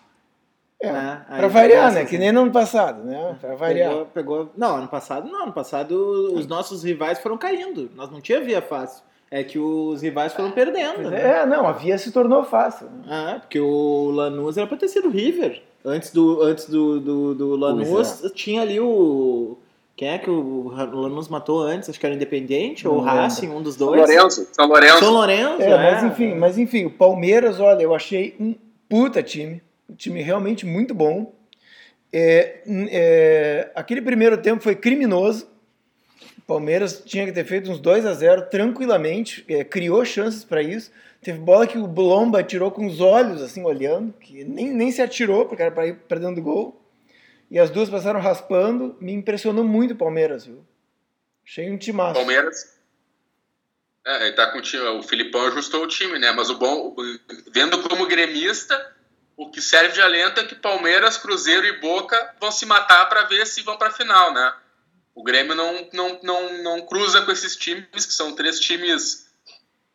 É, 0.79 0.91
né? 0.91 1.25
Pra 1.27 1.47
variar, 1.47 1.91
né? 1.91 2.01
Assim. 2.01 2.09
Que 2.09 2.17
nem 2.17 2.31
no 2.31 2.41
ano 2.41 2.51
passado, 2.51 3.03
né? 3.03 3.35
Pra 3.41 3.55
variar. 3.55 3.89
Pegou, 3.89 4.05
pegou... 4.05 4.51
Não, 4.55 4.75
ano 4.75 4.87
passado 4.87 5.27
não. 5.27 5.43
Ano 5.43 5.53
passado 5.53 5.93
os 6.33 6.45
nossos 6.45 6.83
rivais 6.83 7.19
foram 7.19 7.37
caindo. 7.37 7.89
Nós 7.95 8.11
não 8.11 8.21
tinha 8.21 8.39
via 8.41 8.61
fácil. 8.61 9.03
É 9.29 9.43
que 9.43 9.59
os 9.59 10.01
rivais 10.01 10.33
foram 10.33 10.51
perdendo. 10.51 11.09
Né? 11.09 11.39
É, 11.39 11.45
não, 11.45 11.67
a 11.67 11.73
via 11.73 11.97
se 11.97 12.11
tornou 12.11 12.43
fácil. 12.43 12.87
Ah, 13.09 13.37
porque 13.41 13.59
o 13.59 14.09
Lanús 14.11 14.55
era 14.55 14.67
pra 14.67 14.77
ter 14.77 14.87
sido 14.87 15.09
River. 15.09 15.61
Antes 15.83 16.11
do, 16.11 16.41
antes 16.41 16.69
do, 16.69 16.99
do, 16.99 17.35
do 17.35 17.55
Lanús, 17.55 18.23
é. 18.23 18.29
tinha 18.29 18.61
ali 18.61 18.79
o. 18.79 19.57
Quem 19.95 20.09
é 20.09 20.17
que 20.19 20.29
o 20.29 20.69
Lanús 20.69 21.27
matou 21.27 21.59
antes? 21.59 21.89
Acho 21.89 21.99
que 21.99 22.05
era 22.05 22.13
Independente 22.13 22.85
não 22.85 22.93
ou 22.93 23.01
Racing, 23.01 23.49
um 23.49 23.61
dos 23.61 23.75
dois. 23.75 23.99
São 23.99 24.15
Lourenço. 24.15 24.47
São 24.51 24.67
Lourenço. 24.67 24.99
São 24.99 25.13
Lourenço, 25.13 25.61
é, 25.61 25.71
é. 25.71 25.77
Mas 25.77 26.03
enfim, 26.03 26.35
mas 26.35 26.57
enfim, 26.57 26.85
o 26.85 26.91
Palmeiras, 26.91 27.59
olha, 27.59 27.81
eu 27.81 27.95
achei 27.95 28.35
um 28.39 28.53
puta 28.87 29.23
time. 29.23 29.61
Um 29.89 29.95
time 29.95 30.21
realmente 30.21 30.65
muito 30.65 30.93
bom. 30.93 31.33
É, 32.11 32.61
é, 32.89 33.71
aquele 33.75 34.01
primeiro 34.01 34.37
tempo 34.41 34.61
foi 34.61 34.75
criminoso. 34.75 35.47
O 36.37 36.41
Palmeiras 36.41 37.01
tinha 37.05 37.25
que 37.25 37.31
ter 37.31 37.45
feito 37.45 37.69
uns 37.69 37.79
2 37.79 38.05
a 38.05 38.13
0 38.13 38.49
tranquilamente, 38.49 39.43
é, 39.49 39.63
criou 39.63 40.03
chances 40.05 40.43
para 40.43 40.61
isso. 40.61 40.91
Teve 41.21 41.39
bola 41.39 41.67
que 41.67 41.77
o 41.77 41.87
Blomba 41.87 42.43
tirou 42.43 42.71
com 42.71 42.85
os 42.85 43.01
olhos, 43.01 43.41
assim, 43.41 43.63
olhando, 43.63 44.13
que 44.13 44.43
nem, 44.43 44.71
nem 44.71 44.91
se 44.91 45.01
atirou, 45.01 45.45
porque 45.45 45.61
era 45.61 45.71
para 45.71 45.87
ir 45.87 45.95
perdendo 46.07 46.41
gol. 46.41 46.81
E 47.49 47.57
as 47.59 47.69
duas 47.69 47.89
passaram 47.89 48.19
raspando. 48.19 48.95
Me 48.99 49.11
impressionou 49.13 49.63
muito 49.63 49.91
o 49.91 49.97
Palmeiras, 49.97 50.45
viu? 50.45 50.65
Achei 51.45 51.71
um 51.71 51.77
timaço. 51.77 52.13
Palmeiras. 52.13 52.77
É, 54.05 54.31
tá 54.31 54.51
com 54.51 54.59
o 54.59 54.61
time. 54.61 54.83
O 54.83 55.03
Filipão 55.03 55.47
ajustou 55.47 55.83
o 55.83 55.87
time, 55.87 56.19
né? 56.19 56.31
Mas 56.31 56.49
o 56.49 56.57
bom, 56.57 56.95
vendo 57.51 57.81
como 57.83 58.05
gremista, 58.05 58.95
o 59.37 59.51
que 59.51 59.61
serve 59.61 59.93
de 59.93 60.01
alento 60.01 60.39
é 60.41 60.43
que 60.43 60.55
Palmeiras, 60.55 61.15
Cruzeiro 61.15 61.65
e 61.67 61.79
Boca 61.79 62.35
vão 62.39 62.51
se 62.51 62.65
matar 62.65 63.07
para 63.07 63.23
ver 63.25 63.45
se 63.45 63.61
vão 63.61 63.77
para 63.77 63.89
a 63.89 63.93
final, 63.93 64.33
né? 64.33 64.53
O 65.13 65.23
Grêmio 65.23 65.55
não, 65.55 65.87
não, 65.93 66.19
não, 66.23 66.63
não 66.63 66.81
cruza 66.81 67.21
com 67.21 67.31
esses 67.31 67.55
times, 67.55 68.05
que 68.05 68.13
são 68.13 68.35
três 68.35 68.59
times 68.59 69.29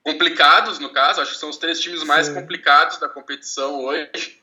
complicados, 0.02 0.78
no 0.78 0.92
caso. 0.92 1.20
Acho 1.20 1.32
que 1.32 1.38
são 1.38 1.50
os 1.50 1.56
três 1.56 1.80
times 1.80 2.04
mais 2.04 2.28
Sim. 2.28 2.34
complicados 2.34 2.98
da 2.98 3.08
competição 3.08 3.84
hoje. 3.84 4.40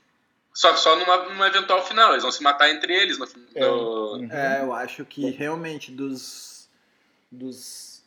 Só 0.54 0.76
só 0.76 0.98
numa, 0.98 1.18
numa 1.30 1.48
eventual 1.48 1.86
final. 1.86 2.12
Eles 2.12 2.24
vão 2.24 2.32
se 2.32 2.44
matar 2.44 2.70
entre 2.70 2.94
eles 2.94 3.18
no, 3.18 3.26
é, 3.56 3.68
uhum. 3.68 4.30
é 4.32 4.62
eu 4.62 4.74
acho 4.74 5.06
que 5.06 5.30
realmente 5.30 5.92
dos, 5.92 6.70
dos 7.32 8.04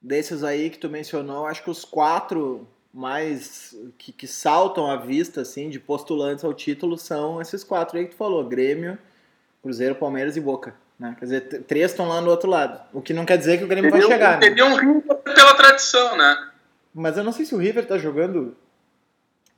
desses 0.00 0.44
aí 0.44 0.68
que 0.68 0.78
tu 0.78 0.88
mencionou, 0.88 1.46
acho 1.46 1.62
que 1.62 1.70
os 1.70 1.84
quatro 1.84 2.68
mais 2.92 3.76
que, 3.96 4.12
que, 4.12 4.26
saltam 4.26 4.90
à 4.90 4.96
vista 4.96 5.42
assim 5.42 5.68
de 5.68 5.78
postulantes 5.78 6.44
ao 6.44 6.54
título 6.54 6.96
são 6.96 7.40
esses 7.40 7.62
quatro 7.62 7.98
aí 7.98 8.04
que 8.04 8.12
tu 8.12 8.16
falou, 8.16 8.44
Grêmio, 8.44 8.98
Cruzeiro, 9.62 9.94
Palmeiras 9.94 10.36
e 10.36 10.40
Boca. 10.40 10.74
Né? 10.98 11.14
Quer 11.18 11.24
dizer, 11.24 11.62
três 11.64 11.92
estão 11.92 12.08
lá 12.08 12.20
no 12.20 12.30
outro 12.30 12.50
lado. 12.50 12.80
O 12.92 13.00
que 13.00 13.12
não 13.12 13.24
quer 13.24 13.38
dizer 13.38 13.58
que 13.58 13.64
o 13.64 13.68
Grêmio 13.68 13.90
vai 13.90 14.02
chegar. 14.02 14.40
Teria 14.40 14.64
né? 14.64 14.74
um 14.74 14.76
River 14.76 15.16
pela 15.18 15.54
tradição, 15.54 16.16
né? 16.16 16.48
Mas 16.92 17.16
eu 17.16 17.22
não 17.22 17.32
sei 17.32 17.44
se 17.44 17.54
o 17.54 17.58
River 17.58 17.86
tá 17.86 17.96
jogando. 17.98 18.56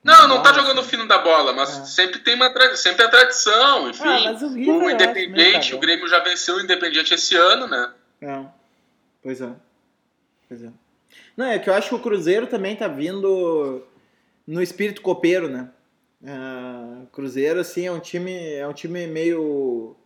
Não, 0.04 0.28
não 0.28 0.42
tá 0.42 0.52
jogando 0.52 0.78
o 0.78 0.84
fino 0.84 1.06
da 1.06 1.18
bola, 1.18 1.52
mas 1.52 1.78
é. 1.78 1.84
sempre 1.84 2.20
tem 2.20 2.34
uma 2.34 2.50
sempre 2.74 3.04
a 3.04 3.08
tradição, 3.08 3.88
enfim. 3.88 4.02
Ah, 4.04 4.32
o, 4.32 4.54
River, 4.54 4.74
o 4.74 4.90
Independente, 4.90 5.74
o 5.74 5.78
Grêmio 5.78 6.08
já 6.08 6.20
venceu 6.20 6.56
o 6.56 6.60
Independente 6.60 7.14
esse 7.14 7.36
ano, 7.36 7.66
né? 7.66 7.92
É. 8.22 8.44
Pois 9.22 9.40
é. 9.40 9.50
Pois 10.48 10.62
é. 10.62 10.70
Não, 11.36 11.46
é 11.46 11.58
que 11.58 11.70
eu 11.70 11.74
acho 11.74 11.88
que 11.88 11.94
o 11.94 12.00
Cruzeiro 12.00 12.46
também 12.46 12.76
tá 12.76 12.88
vindo 12.88 13.82
no 14.46 14.62
espírito 14.62 15.00
copeiro, 15.00 15.48
né? 15.48 15.70
Uh, 16.22 17.06
Cruzeiro, 17.12 17.60
assim, 17.60 17.86
é 17.86 17.92
um 17.92 18.00
time, 18.00 18.54
é 18.54 18.66
um 18.66 18.72
time 18.72 19.06
meio 19.06 19.96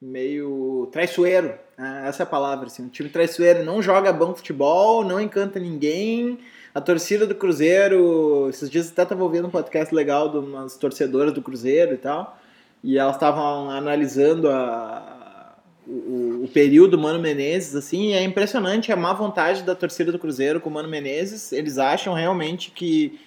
meio 0.00 0.88
traiçoeiro, 0.92 1.54
né? 1.76 2.04
essa 2.06 2.22
é 2.22 2.24
a 2.24 2.26
palavra, 2.26 2.66
assim, 2.66 2.84
um 2.84 2.88
time 2.88 3.08
traiçoeiro, 3.08 3.64
não 3.64 3.82
joga 3.82 4.12
bom 4.12 4.32
futebol, 4.34 5.04
não 5.04 5.20
encanta 5.20 5.58
ninguém, 5.58 6.38
a 6.72 6.80
torcida 6.80 7.26
do 7.26 7.34
Cruzeiro, 7.34 8.48
esses 8.48 8.70
dias 8.70 8.90
até 8.90 9.02
estava 9.02 9.24
ouvindo 9.24 9.48
um 9.48 9.50
podcast 9.50 9.92
legal 9.92 10.30
de 10.30 10.38
umas 10.38 10.76
torcedoras 10.76 11.32
do 11.32 11.42
Cruzeiro 11.42 11.94
e 11.94 11.98
tal, 11.98 12.38
e 12.82 12.96
elas 12.96 13.16
estavam 13.16 13.70
analisando 13.70 14.48
a, 14.48 15.17
o, 15.88 16.44
o, 16.44 16.48
período 16.48 16.98
Mano 16.98 17.18
Menezes, 17.18 17.74
assim, 17.74 18.12
é 18.12 18.22
impressionante 18.22 18.92
a 18.92 18.96
má 18.96 19.14
vontade 19.14 19.62
da 19.62 19.74
torcida 19.74 20.12
do 20.12 20.18
Cruzeiro 20.18 20.60
com 20.60 20.68
o 20.68 20.72
Mano 20.72 20.88
Menezes. 20.88 21.50
Eles 21.50 21.78
acham 21.78 22.12
realmente 22.12 22.70
que, 22.70 23.18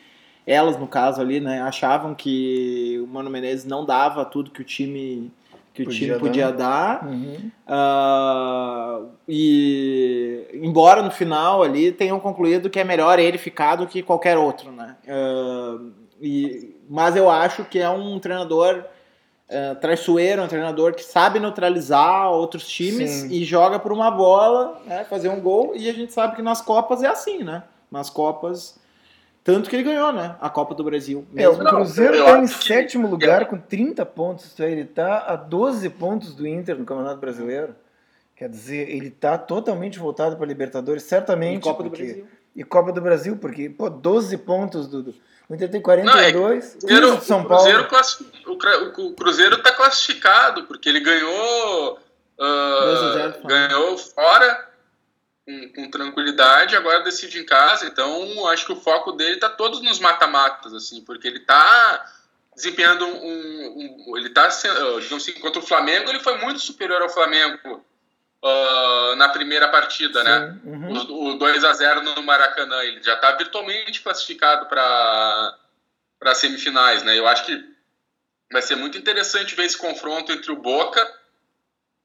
elas 0.46 0.78
no 0.78 0.88
caso 0.88 1.20
ali, 1.20 1.40
né, 1.40 1.60
achavam 1.62 2.14
que 2.14 3.00
o 3.04 3.08
Mano 3.08 3.32
Menezes 3.32 3.66
não 3.66 3.84
dava 3.84 4.24
tudo 4.26 4.52
que 4.52 4.62
o 4.62 4.66
time 4.66 5.32
que 5.74 5.86
podia 5.86 6.14
o 6.16 6.18
time 6.18 6.20
podia 6.20 6.52
dar. 6.52 7.02
dar. 7.02 7.08
Uhum. 7.08 7.52
Uh, 7.68 9.10
e 9.28 10.46
embora 10.54 11.02
no 11.02 11.12
final 11.12 11.64
ali 11.64 11.92
tenham 11.92 12.20
concluído 12.20 12.70
que 12.70 12.80
é 12.80 12.84
melhor 12.84 13.18
ele 13.18 13.38
ficar 13.38 13.76
do 13.78 13.88
que 13.88 14.04
qualquer 14.04 14.38
outro, 14.38 14.72
né? 14.72 14.98
Uh, 15.08 15.92
e, 16.22 16.76
mas 16.90 17.16
eu 17.16 17.30
acho 17.30 17.64
que 17.64 17.80
é 17.80 17.90
um 17.90 18.20
treinador 18.20 18.84
uh, 19.52 19.76
traiçoeiro, 19.76 20.42
um 20.42 20.48
treinador 20.48 20.94
que 20.94 21.04
sabe 21.04 21.40
neutralizar 21.40 22.32
outros 22.32 22.68
times 22.68 23.10
Sim. 23.12 23.28
e 23.30 23.44
joga 23.44 23.78
por 23.78 23.92
uma 23.92 24.10
bola, 24.10 24.82
né, 24.86 25.04
fazer 25.04 25.30
um 25.30 25.40
gol. 25.40 25.74
E 25.76 25.90
a 25.90 25.94
gente 25.94 26.14
sabe 26.14 26.36
que 26.36 26.42
nas 26.42 26.62
Copas 26.62 27.04
é 27.04 27.08
assim, 27.08 27.44
né? 27.44 27.64
Nas 27.92 28.10
Copas. 28.10 28.80
Tanto 29.44 29.70
que 29.70 29.76
ele 29.76 29.84
ganhou, 29.84 30.14
né? 30.14 30.36
A 30.40 30.50
Copa 30.50 30.76
do 30.76 30.84
Brasil. 30.84 31.26
É, 31.36 31.50
o 31.50 31.58
Cruzeiro 31.58 32.16
está 32.16 32.40
em 32.40 32.48
sétimo 32.48 33.08
lugar 33.08 33.48
com 33.48 33.58
30 33.58 34.06
pontos. 34.06 34.58
Ele 34.60 34.82
está 34.82 35.26
a 35.28 35.36
12 35.36 35.90
pontos 35.90 36.36
do 36.36 36.48
Inter 36.48 36.78
no 36.78 36.86
Campeonato 36.86 37.20
Brasileiro. 37.20 37.76
Quer 38.36 38.50
dizer, 38.50 38.90
ele 38.90 39.08
está 39.08 39.38
totalmente 39.38 39.98
voltado 39.98 40.36
para 40.36 40.46
a 40.46 40.48
Libertadores, 40.48 41.04
certamente. 41.04 41.60
E 41.60 41.64
Copa 41.64 41.84
porque... 41.84 41.90
do 41.90 42.06
Brasil. 42.06 42.28
E 42.56 42.64
Copa 42.64 42.92
do 42.92 43.02
Brasil, 43.02 43.38
porque, 43.38 43.70
pô, 43.70 43.90
12 43.90 44.38
pontos 44.38 44.88
do, 44.88 45.02
do 45.02 45.16
o 45.52 45.56
Inter 45.56 45.70
tem 45.70 45.82
42, 45.82 46.78
não, 46.82 47.14
é, 47.14 47.18
de 47.18 47.26
São 47.26 47.44
Paulo. 47.44 47.70
O 48.46 49.14
Cruzeiro 49.14 49.58
está 49.58 49.74
classificado, 49.74 50.64
porque 50.64 50.88
ele 50.88 51.02
ganhou. 51.02 52.00
Uh, 52.40 53.48
ganhou 53.48 53.98
fora 53.98 54.70
com, 55.46 55.74
com, 55.74 55.92
tranquilidade, 55.92 56.74
agora 56.78 57.04
decide 57.04 57.38
em 57.38 57.46
casa. 57.46 57.86
Então, 57.86 58.48
acho 58.48 58.66
que 58.66 58.72
o 58.72 58.78
foco 58.78 59.12
dele 59.12 59.34
está 59.36 59.50
todos 59.50 59.82
nos 59.82 60.00
mata-matas, 60.00 60.74
assim, 60.74 61.02
porque 61.02 61.28
ele 61.28 61.40
está 61.40 62.10
desempenhando 62.56 63.06
um, 63.06 63.12
um, 63.12 64.06
um 64.08 64.18
ele 64.18 64.30
está 64.30 64.48
digamos 64.48 65.12
assim, 65.12 65.34
contra 65.34 65.60
o 65.60 65.66
Flamengo, 65.66 66.10
ele 66.10 66.22
foi 66.22 66.38
muito 66.38 66.62
superior 66.62 67.02
ao 67.02 67.10
Flamengo 67.10 67.84
uh, 68.44 69.16
na 69.16 69.30
primeira 69.30 69.68
partida, 69.70 70.24
né? 70.24 70.60
Sim, 70.64 70.70
né? 70.70 70.88
Uhum. 70.88 70.98
O, 71.10 71.30
o 71.32 71.38
2 71.38 71.64
a 71.64 71.74
0 71.74 72.02
no 72.02 72.24
Maracanã. 72.24 72.84
Ele 72.84 73.02
já 73.02 73.16
está 73.16 73.32
virtualmente 73.34 74.02
classificado 74.02 74.66
para 74.68 75.58
as 76.22 76.38
semifinais, 76.38 77.04
né? 77.04 77.18
Eu 77.18 77.28
acho 77.28 77.46
que 77.46 77.72
vai 78.52 78.62
ser 78.62 78.76
muito 78.76 78.98
interessante 78.98 79.56
ver 79.56 79.66
esse 79.66 79.78
confronto 79.78 80.32
entre 80.32 80.52
o 80.52 80.58
Boca 80.58 81.06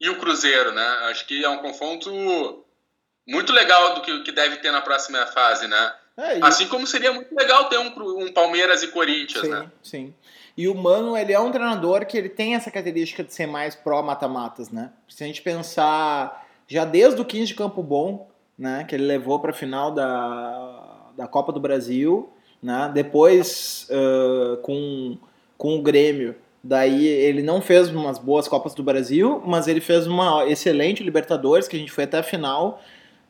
e 0.00 0.09
o 0.09 0.19
Cruzeiro, 0.19 0.73
né? 0.73 0.87
Acho 1.11 1.26
que 1.26 1.45
é 1.45 1.49
um 1.49 1.59
confronto 1.59 2.64
muito 3.26 3.52
legal 3.52 3.95
do 3.95 4.02
que, 4.02 4.23
que 4.23 4.33
deve 4.33 4.59
ter 4.59 4.71
na 4.71 4.81
próxima 4.81 5.26
fase, 5.26 5.66
né? 5.66 5.95
É. 6.16 6.38
Assim 6.43 6.66
como 6.69 6.87
seria 6.87 7.12
muito 7.12 7.35
legal 7.35 7.69
ter 7.69 7.78
um, 7.78 7.93
um 8.23 8.33
Palmeiras 8.33 8.83
e 8.83 8.88
Corinthians, 8.88 9.45
sim, 9.45 9.50
né? 9.50 9.71
Sim. 9.83 10.14
E 10.56 10.68
o 10.68 10.75
Mano, 10.75 11.16
ele 11.16 11.32
é 11.32 11.38
um 11.40 11.50
treinador 11.50 12.06
que 12.06 12.16
ele 12.16 12.28
tem 12.28 12.54
essa 12.54 12.70
característica 12.70 13.22
de 13.22 13.32
ser 13.32 13.46
mais 13.46 13.75
pró-mata-matas, 13.75 14.70
né? 14.70 14.90
Se 15.08 15.22
a 15.22 15.26
gente 15.26 15.42
pensar 15.42 16.46
já 16.66 16.84
desde 16.84 17.20
o 17.20 17.25
15 17.25 17.46
de 17.46 17.54
Campo 17.54 17.82
Bom, 17.82 18.28
né, 18.58 18.84
que 18.88 18.94
ele 18.94 19.04
levou 19.04 19.38
para 19.38 19.50
a 19.50 19.54
final 19.54 19.92
da 19.92 20.86
da 21.16 21.26
Copa 21.26 21.52
do 21.52 21.58
Brasil, 21.58 22.28
né? 22.62 22.90
Depois 22.92 23.88
uh, 23.90 24.58
com, 24.58 25.16
com 25.56 25.78
o 25.78 25.82
Grêmio, 25.82 26.36
daí 26.62 27.06
ele 27.06 27.42
não 27.42 27.60
fez 27.62 27.88
umas 27.88 28.18
boas 28.18 28.46
Copas 28.46 28.75
do 28.75 28.82
Brasil, 28.82 29.42
mas 29.46 29.66
ele 29.66 29.80
fez 29.80 30.06
uma 30.06 30.46
excelente 30.46 31.02
Libertadores, 31.02 31.66
que 31.66 31.76
a 31.76 31.78
gente 31.78 31.92
foi 31.92 32.04
até 32.04 32.18
a 32.18 32.22
final. 32.22 32.80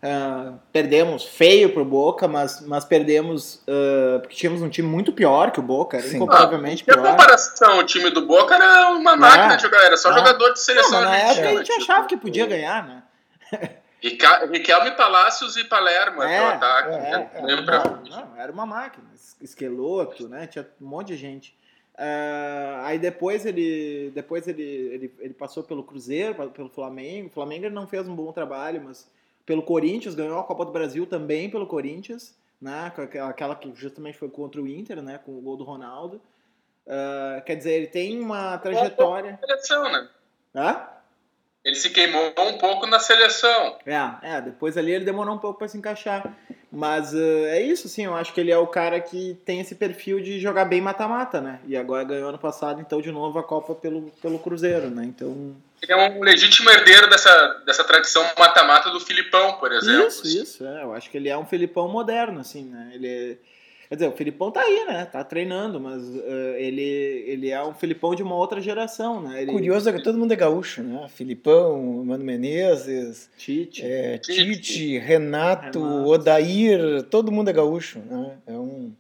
Uh, 0.02 0.58
perdemos 0.70 1.24
feio 1.24 1.72
pro 1.72 1.84
Boca, 1.84 2.28
mas, 2.28 2.60
mas 2.60 2.84
perdemos 2.84 3.62
uh, 3.66 4.20
porque 4.20 4.36
tínhamos 4.36 4.60
um 4.60 4.68
time 4.68 4.86
muito 4.86 5.10
pior 5.10 5.50
que 5.50 5.58
o 5.58 5.62
Boca, 5.62 5.96
era 5.96 6.06
incomparavelmente 6.06 6.84
ah, 6.86 6.94
pior. 6.94 7.06
A 7.06 7.10
comparação, 7.10 7.78
o 7.78 7.84
time 7.84 8.10
do 8.10 8.26
Boca 8.26 8.54
era 8.54 8.90
uma 8.90 9.16
máquina 9.16 9.54
é. 9.54 9.56
de 9.56 9.62
jogar, 9.62 9.82
era 9.84 9.96
só 9.96 10.12
é. 10.12 10.18
jogador 10.18 10.52
de 10.52 10.60
seleção. 10.60 11.00
Não, 11.00 11.08
na 11.08 11.16
época 11.16 11.48
a 11.48 11.54
gente 11.54 11.64
tipo, 11.64 11.82
achava 11.82 12.06
que 12.06 12.16
podia 12.16 12.46
ganhar, 12.46 12.86
né? 12.86 13.02
Riquelme 14.02 14.92
Palácios 14.92 15.56
e 15.56 15.64
Palermo, 15.64 16.22
é, 16.22 16.40
o 16.40 16.46
ataque. 16.46 16.88
É, 16.90 16.98
né? 17.00 17.30
é, 17.34 17.40
não, 17.40 18.02
não, 18.04 18.36
era 18.40 18.52
uma 18.52 18.66
máquina, 18.66 19.06
esqueloto, 19.40 20.28
né? 20.28 20.46
Tinha 20.46 20.68
um 20.80 20.86
monte 20.86 21.08
de 21.08 21.16
gente. 21.16 21.56
Uh, 21.94 22.84
aí 22.84 22.98
depois 22.98 23.46
ele 23.46 24.12
depois 24.14 24.46
ele, 24.46 24.62
ele, 24.62 25.14
ele 25.18 25.32
passou 25.32 25.62
pelo 25.62 25.82
Cruzeiro, 25.82 26.34
pelo 26.50 26.68
Flamengo. 26.68 27.28
O 27.28 27.32
Flamengo 27.32 27.70
não 27.70 27.86
fez 27.86 28.06
um 28.06 28.14
bom 28.14 28.30
trabalho, 28.32 28.82
mas 28.84 29.08
pelo 29.46 29.62
Corinthians, 29.62 30.14
ganhou 30.14 30.38
a 30.38 30.44
Copa 30.44 30.64
do 30.64 30.72
Brasil 30.72 31.06
também 31.06 31.48
pelo 31.48 31.66
Corinthians, 31.66 32.36
né? 32.60 32.92
Aquela 33.28 33.54
que 33.54 33.72
justamente 33.74 34.18
foi 34.18 34.28
contra 34.28 34.60
o 34.60 34.66
Inter, 34.66 35.00
né? 35.00 35.18
Com 35.24 35.38
o 35.38 35.40
gol 35.40 35.56
do 35.56 35.64
Ronaldo. 35.64 36.20
Uh, 36.86 37.42
quer 37.44 37.54
dizer, 37.54 37.72
ele 37.74 37.86
tem 37.86 38.20
uma 38.20 38.58
trajetória. 38.58 39.38
Seleção, 39.40 39.84
né? 39.84 40.08
Hã? 40.54 40.88
Ele 41.66 41.74
se 41.74 41.90
queimou 41.90 42.32
um 42.38 42.58
pouco 42.58 42.86
na 42.86 43.00
seleção. 43.00 43.76
É, 43.84 44.36
é 44.36 44.40
depois 44.40 44.76
ali 44.76 44.92
ele 44.92 45.04
demorou 45.04 45.34
um 45.34 45.38
pouco 45.38 45.58
para 45.58 45.66
se 45.66 45.76
encaixar. 45.76 46.32
Mas 46.70 47.12
uh, 47.12 47.46
é 47.46 47.60
isso, 47.60 47.88
sim, 47.88 48.04
eu 48.04 48.14
acho 48.14 48.32
que 48.32 48.40
ele 48.40 48.52
é 48.52 48.58
o 48.58 48.68
cara 48.68 49.00
que 49.00 49.36
tem 49.44 49.58
esse 49.58 49.74
perfil 49.74 50.20
de 50.20 50.38
jogar 50.38 50.64
bem 50.64 50.80
mata-mata, 50.80 51.40
né? 51.40 51.58
E 51.66 51.76
agora 51.76 52.04
ganhou 52.04 52.28
ano 52.28 52.38
passado, 52.38 52.80
então, 52.80 53.00
de 53.00 53.10
novo, 53.10 53.36
a 53.40 53.42
Copa 53.42 53.74
pelo, 53.74 54.12
pelo 54.22 54.38
Cruzeiro, 54.38 54.90
né? 54.90 55.06
Então. 55.06 55.56
Ele 55.82 55.92
é 55.92 55.96
um 55.96 56.22
legítimo 56.22 56.70
herdeiro 56.70 57.10
dessa, 57.10 57.62
dessa 57.66 57.82
tradição 57.82 58.24
mata-mata 58.38 58.90
do 58.90 59.00
Filipão, 59.00 59.54
por 59.54 59.72
exemplo. 59.72 60.06
Isso, 60.06 60.24
isso, 60.24 60.64
é. 60.64 60.84
Eu 60.84 60.94
acho 60.94 61.10
que 61.10 61.16
ele 61.16 61.28
é 61.28 61.36
um 61.36 61.46
Filipão 61.46 61.88
moderno, 61.88 62.40
assim, 62.40 62.62
né? 62.62 62.92
Ele 62.94 63.08
é 63.08 63.36
Quer 63.88 63.94
dizer, 63.94 64.08
o 64.08 64.16
Filipão 64.16 64.50
tá 64.50 64.60
aí, 64.60 64.84
né? 64.86 65.04
Tá 65.04 65.22
treinando, 65.22 65.80
mas 65.80 66.02
uh, 66.02 66.54
ele, 66.56 66.82
ele 67.26 67.50
é 67.50 67.62
um 67.64 67.72
Filipão 67.72 68.14
de 68.14 68.22
uma 68.22 68.34
outra 68.34 68.60
geração, 68.60 69.22
né? 69.22 69.42
Ele... 69.42 69.52
Curioso 69.52 69.88
é 69.88 69.92
que 69.92 70.02
todo 70.02 70.18
mundo 70.18 70.32
é 70.32 70.36
gaúcho, 70.36 70.82
né? 70.82 71.06
Filipão, 71.08 72.04
Mano 72.04 72.24
Menezes, 72.24 73.30
Tite, 73.38 73.84
é, 73.84 74.18
Tite 74.18 74.98
Renato, 74.98 75.78
Renato, 75.78 76.08
Odair, 76.08 77.04
todo 77.04 77.30
mundo 77.30 77.48
é 77.48 77.52
gaúcho, 77.52 78.00
né? 78.00 78.38
É 78.46 78.52
um... 78.52 78.92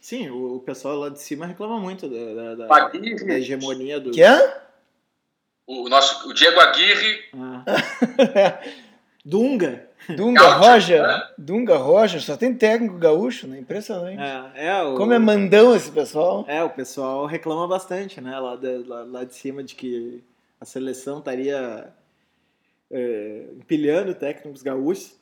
Sim, 0.00 0.30
o, 0.30 0.56
o 0.56 0.60
pessoal 0.60 0.96
lá 0.96 1.08
de 1.10 1.20
cima 1.20 1.46
reclama 1.46 1.78
muito 1.78 2.08
da, 2.08 2.34
da, 2.34 2.66
da, 2.66 2.88
da 2.88 3.38
hegemonia 3.38 4.00
do... 4.00 4.12
Que 4.12 4.22
é? 4.22 4.62
O, 5.66 5.88
nosso, 5.90 6.28
o 6.28 6.32
Diego 6.32 6.58
Aguirre... 6.58 7.20
Ah. 7.34 7.64
Dunga. 9.24 9.88
Dunga 10.16 10.48
Roger, 10.54 11.02
né? 11.02 11.28
Dunga 11.38 11.76
Roger, 11.76 12.20
só 12.20 12.36
tem 12.36 12.54
técnico 12.54 12.98
gaúcho, 12.98 13.46
né? 13.46 13.58
Impressionante. 13.58 14.20
É, 14.20 14.68
é 14.68 14.82
o, 14.82 14.96
Como 14.96 15.12
é 15.12 15.18
mandão 15.18 15.74
esse 15.74 15.90
pessoal. 15.90 16.44
É, 16.48 16.62
o 16.62 16.70
pessoal 16.70 17.26
reclama 17.26 17.66
bastante, 17.68 18.20
né? 18.20 18.38
Lá 18.38 18.56
de, 18.56 18.78
lá, 18.78 19.04
lá 19.04 19.24
de 19.24 19.34
cima 19.34 19.62
de 19.62 19.74
que 19.74 20.22
a 20.60 20.64
seleção 20.64 21.18
estaria 21.18 21.92
é, 22.90 23.46
empilhando 23.56 24.14
técnicos 24.14 24.62
gaúchos. 24.62 25.16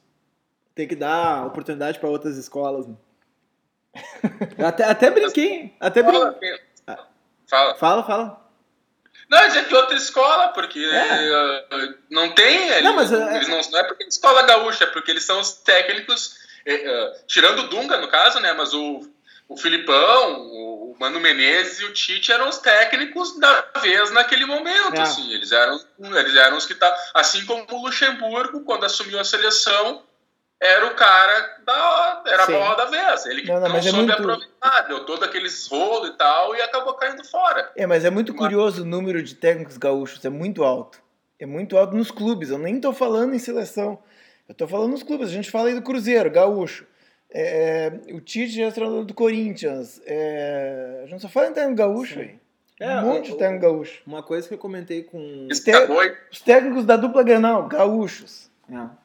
Tem 0.74 0.86
que 0.86 0.96
dar 0.96 1.46
oportunidade 1.46 1.98
para 1.98 2.08
outras 2.08 2.36
escolas. 2.36 2.86
Né? 2.86 2.94
até, 4.64 4.84
até 4.84 5.10
brinquei. 5.10 5.74
Até 5.80 6.02
brinquei. 6.02 6.58
Fala. 7.46 7.74
Fala, 7.74 8.04
fala. 8.04 8.49
Não, 9.30 9.46
dizer 9.46 9.68
que 9.68 9.74
outra 9.76 9.96
escola, 9.96 10.48
porque 10.48 10.80
é. 10.80 11.62
uh, 11.72 11.94
não 12.10 12.32
tem. 12.32 12.68
Eles, 12.68 12.82
não, 12.82 12.96
mas, 12.96 13.12
eles 13.12 13.46
não, 13.46 13.60
não 13.70 13.78
é 13.78 13.84
porque 13.84 14.02
é 14.02 14.08
escola 14.08 14.42
gaúcha, 14.42 14.84
é 14.84 14.86
porque 14.88 15.12
eles 15.12 15.22
são 15.22 15.38
os 15.38 15.52
técnicos, 15.52 16.34
uh, 16.66 17.26
tirando 17.28 17.60
o 17.60 17.68
Dunga, 17.68 17.98
no 17.98 18.08
caso, 18.08 18.40
né? 18.40 18.52
Mas 18.52 18.74
o, 18.74 19.08
o 19.48 19.56
Filipão, 19.56 20.40
o 20.40 20.96
Mano 20.98 21.20
Menezes 21.20 21.78
e 21.78 21.84
o 21.84 21.92
Tite 21.92 22.32
eram 22.32 22.48
os 22.48 22.58
técnicos 22.58 23.38
da 23.38 23.66
vez 23.80 24.10
naquele 24.10 24.46
momento. 24.46 24.96
É. 24.96 25.02
Assim, 25.02 25.32
eles, 25.32 25.52
eram, 25.52 25.80
eles 26.00 26.34
eram 26.34 26.56
os 26.56 26.66
que. 26.66 26.74
Tá, 26.74 26.92
assim 27.14 27.46
como 27.46 27.64
o 27.70 27.86
Luxemburgo, 27.86 28.64
quando 28.64 28.84
assumiu 28.84 29.20
a 29.20 29.24
seleção, 29.24 30.02
era 30.60 30.86
o 30.86 30.94
cara 30.94 31.56
da 31.64 32.22
era 32.26 32.44
Sim. 32.44 32.54
a 32.54 32.58
bola 32.58 32.76
da 32.76 32.84
vez. 32.84 33.24
Ele 33.24 33.46
não, 33.46 33.60
não, 33.60 33.68
não 33.70 33.76
é 33.76 33.82
soube 33.82 33.96
é 33.96 34.02
muito... 34.02 34.12
aproveitar, 34.12 34.82
deu 34.82 35.06
todo 35.06 35.24
aqueles 35.24 35.66
rolos 35.66 36.10
e 36.10 36.12
tal 36.12 36.54
e 36.54 36.60
acabou 36.60 36.92
caindo 36.94 37.24
fora. 37.24 37.72
É, 37.74 37.86
mas 37.86 38.04
é 38.04 38.10
muito 38.10 38.34
curioso 38.34 38.82
o 38.82 38.84
número 38.84 39.22
de 39.22 39.34
técnicos 39.34 39.78
gaúchos, 39.78 40.22
é 40.24 40.28
muito 40.28 40.62
alto. 40.62 41.00
É 41.38 41.46
muito 41.46 41.78
alto 41.78 41.96
nos 41.96 42.10
clubes. 42.10 42.50
Eu 42.50 42.58
nem 42.58 42.76
estou 42.76 42.92
falando 42.92 43.34
em 43.34 43.38
seleção. 43.38 43.98
Eu 44.46 44.52
estou 44.52 44.68
falando 44.68 44.90
nos 44.90 45.02
clubes. 45.02 45.28
A 45.28 45.32
gente 45.32 45.50
fala 45.50 45.68
aí 45.68 45.74
do 45.74 45.80
Cruzeiro, 45.80 46.30
gaúcho. 46.30 46.86
É, 47.32 47.90
o 48.12 48.20
Tite 48.20 48.60
é 48.60 48.70
treinador 48.70 49.04
do 49.06 49.14
Corinthians. 49.14 50.02
É, 50.04 51.00
a 51.04 51.06
gente 51.06 51.22
só 51.22 51.28
fala 51.28 51.46
em 51.46 51.52
técnico 51.54 51.78
gaúcho 51.78 52.18
aí. 52.18 52.38
É, 52.78 52.96
um 53.00 53.06
monte 53.06 53.30
de 53.30 53.38
técnico 53.38 53.62
gaúcho. 53.62 54.02
Uma 54.06 54.22
coisa 54.22 54.46
que 54.46 54.52
eu 54.52 54.58
comentei 54.58 55.04
com 55.04 55.46
os, 55.50 55.62
os 56.30 56.40
técnicos 56.40 56.84
da 56.84 56.96
dupla 56.96 57.22
Grenal, 57.22 57.68
gaúchos. 57.68 58.50
É. 58.70 58.99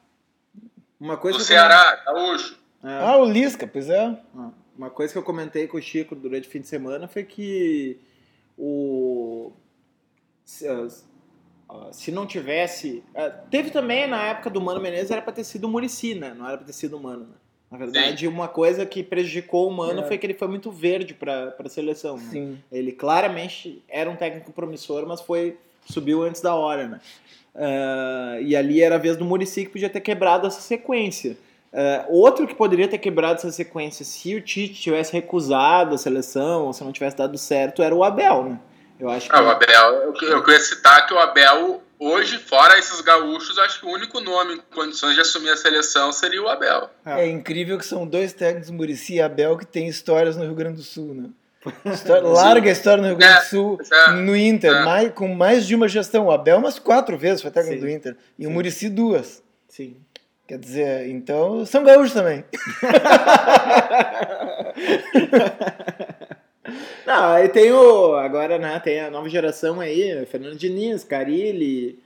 Uma 0.99 1.17
coisa 1.17 1.37
do 1.37 1.43
Ceará, 1.43 2.03
Gaúcho. 2.05 2.57
É. 2.83 2.87
Ah, 2.87 3.17
o 3.17 3.25
Lisca, 3.25 3.67
pois 3.67 3.89
é. 3.89 4.17
Ah, 4.35 4.51
uma 4.77 4.89
coisa 4.89 5.11
que 5.11 5.17
eu 5.17 5.23
comentei 5.23 5.67
com 5.67 5.77
o 5.77 5.81
Chico 5.81 6.15
durante 6.15 6.47
o 6.47 6.51
fim 6.51 6.61
de 6.61 6.67
semana 6.67 7.07
foi 7.07 7.23
que 7.23 7.99
o 8.57 9.51
se, 10.43 10.67
ah, 10.67 11.89
se 11.91 12.11
não 12.11 12.25
tivesse. 12.25 13.03
Ah, 13.15 13.29
teve 13.29 13.71
também 13.71 14.07
na 14.07 14.23
época 14.23 14.49
do 14.49 14.61
Mano 14.61 14.79
Menezes, 14.79 15.11
era 15.11 15.21
para 15.21 15.33
ter 15.33 15.43
sido 15.43 15.65
o 15.65 15.69
Murici, 15.69 16.13
né? 16.13 16.33
Não 16.33 16.47
era 16.47 16.57
para 16.57 16.67
ter 16.67 16.73
sido 16.73 16.97
o 16.97 17.01
Mano. 17.01 17.25
Né? 17.25 17.35
Na 17.71 17.77
verdade, 17.79 18.21
Sim. 18.21 18.27
uma 18.27 18.47
coisa 18.47 18.85
que 18.85 19.03
prejudicou 19.03 19.67
o 19.67 19.73
Mano 19.73 20.01
é. 20.01 20.07
foi 20.07 20.17
que 20.17 20.25
ele 20.25 20.35
foi 20.35 20.47
muito 20.47 20.71
verde 20.71 21.13
para 21.13 21.55
a 21.57 21.69
seleção. 21.69 22.17
Né? 22.17 22.57
Ele 22.71 22.91
claramente 22.91 23.83
era 23.89 24.09
um 24.09 24.15
técnico 24.15 24.53
promissor, 24.53 25.05
mas 25.07 25.19
foi 25.19 25.57
subiu 25.85 26.23
antes 26.23 26.41
da 26.41 26.55
hora, 26.55 26.87
né? 26.87 26.99
Uh, 27.55 28.41
e 28.41 28.55
ali 28.55 28.81
era 28.81 28.95
a 28.95 28.97
vez 28.97 29.15
do 29.15 29.23
Murici 29.23 29.63
que 29.63 29.71
podia 29.71 29.89
ter 29.89 30.01
quebrado 30.01 30.47
essa 30.47 30.59
sequência. 30.59 31.37
Uh, 31.71 32.05
outro 32.09 32.47
que 32.47 32.55
poderia 32.55 32.87
ter 32.87 32.97
quebrado 32.97 33.35
essa 33.35 33.51
sequência 33.51 34.05
se 34.05 34.35
o 34.35 34.41
Tite 34.41 34.81
tivesse 34.81 35.13
recusado 35.13 35.95
a 35.95 35.97
seleção 35.97 36.65
ou 36.65 36.73
se 36.73 36.83
não 36.83 36.91
tivesse 36.91 37.17
dado 37.17 37.37
certo 37.37 37.81
era 37.81 37.93
o 37.93 38.03
Abel, 38.03 38.43
né? 38.43 38.59
Eu 38.99 39.09
acho 39.09 39.29
que... 39.29 39.35
Ah, 39.35 39.41
o 39.41 39.49
Abel, 39.49 39.93
eu, 39.93 40.29
eu 40.29 40.43
queria 40.43 40.59
citar 40.59 41.05
que 41.05 41.13
o 41.13 41.19
Abel, 41.19 41.83
hoje, 41.99 42.37
fora 42.37 42.79
esses 42.79 43.01
gaúchos, 43.01 43.57
acho 43.59 43.81
que 43.81 43.85
o 43.85 43.89
único 43.89 44.21
nome 44.21 44.55
em 44.55 44.61
condições 44.73 45.15
de 45.15 45.21
assumir 45.21 45.49
a 45.49 45.57
seleção 45.57 46.13
seria 46.13 46.41
o 46.41 46.47
Abel. 46.47 46.89
É, 47.05 47.23
é 47.23 47.27
incrível 47.27 47.77
que 47.77 47.85
são 47.85 48.07
dois 48.07 48.31
técnicos, 48.31 48.69
Murici 48.69 49.15
e 49.15 49.21
Abel, 49.21 49.57
que 49.57 49.65
têm 49.65 49.87
histórias 49.87 50.37
no 50.37 50.43
Rio 50.43 50.55
Grande 50.55 50.77
do 50.77 50.83
Sul, 50.83 51.13
né? 51.13 51.29
História, 51.85 52.27
larga 52.27 52.69
história 52.69 53.01
no 53.01 53.07
Rio 53.09 53.17
Grande 53.17 53.33
do 53.33 53.39
é, 53.39 53.43
Sul, 53.43 53.77
é, 53.91 54.11
no 54.11 54.35
Inter, 54.35 54.71
é. 54.71 54.83
mais, 54.83 55.11
com 55.13 55.27
mais 55.27 55.65
de 55.65 55.75
uma 55.75 55.87
gestão. 55.87 56.25
O 56.25 56.31
Abel 56.31 56.57
umas 56.57 56.77
quatro 56.79 57.17
vezes 57.17 57.41
foi 57.41 57.51
técnico 57.51 57.81
do 57.81 57.89
Inter. 57.89 58.15
E 58.37 58.43
Sim. 58.43 58.49
o 58.49 58.51
Murici 58.51 58.89
duas. 58.89 59.43
Sim. 59.67 59.97
Quer 60.47 60.59
dizer, 60.59 61.09
então 61.09 61.65
são 61.65 61.83
gaúchos 61.83 62.13
também. 62.13 62.45
Não, 67.05 67.33
aí 67.33 67.49
tem 67.49 67.71
o. 67.71 68.15
Agora, 68.15 68.57
né, 68.57 68.79
tem 68.79 69.01
a 69.01 69.09
nova 69.09 69.29
geração 69.29 69.79
aí, 69.79 70.25
Fernando 70.25 70.55
Diniz, 70.55 71.03
Carilli, 71.03 71.99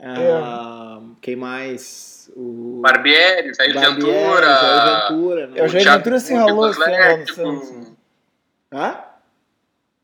ah, 0.00 1.00
quem 1.20 1.36
mais? 1.36 2.30
O 2.36 2.80
Barbieri, 2.82 3.52
Jair 3.54 3.72
Ventura. 3.78 4.46
Jair 4.46 5.08
Ventura, 5.08 5.46
né? 5.46 5.58
É, 5.58 5.64
o 5.64 5.68
Jair 5.68 5.90
Ventura 5.90 6.20
se 6.20 6.34
ralou 6.34 6.70
esse 6.70 6.82
ano? 7.40 7.96
Hã? 8.74 8.98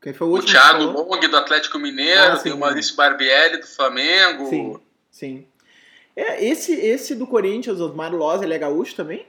Quem 0.01 0.13
foi 0.13 0.27
o 0.27 0.31
último? 0.31 0.49
O 0.49 0.51
Thiago 0.51 0.83
Long 0.85 1.19
do 1.19 1.37
Atlético 1.37 1.77
Mineiro, 1.77 2.33
ah, 2.33 2.37
tem 2.37 2.53
o 2.53 2.57
Maurício 2.57 2.95
Barbieri 2.95 3.57
do 3.57 3.67
Flamengo. 3.67 4.47
Sim, 4.47 4.79
sim. 5.11 5.47
É, 6.15 6.43
esse, 6.43 6.73
esse 6.73 7.13
do 7.13 7.27
Corinthians, 7.27 7.79
o 7.79 7.85
Osmar 7.85 8.13
Loz, 8.13 8.41
ele 8.41 8.53
é 8.53 8.57
gaúcho 8.57 8.95
também? 8.95 9.25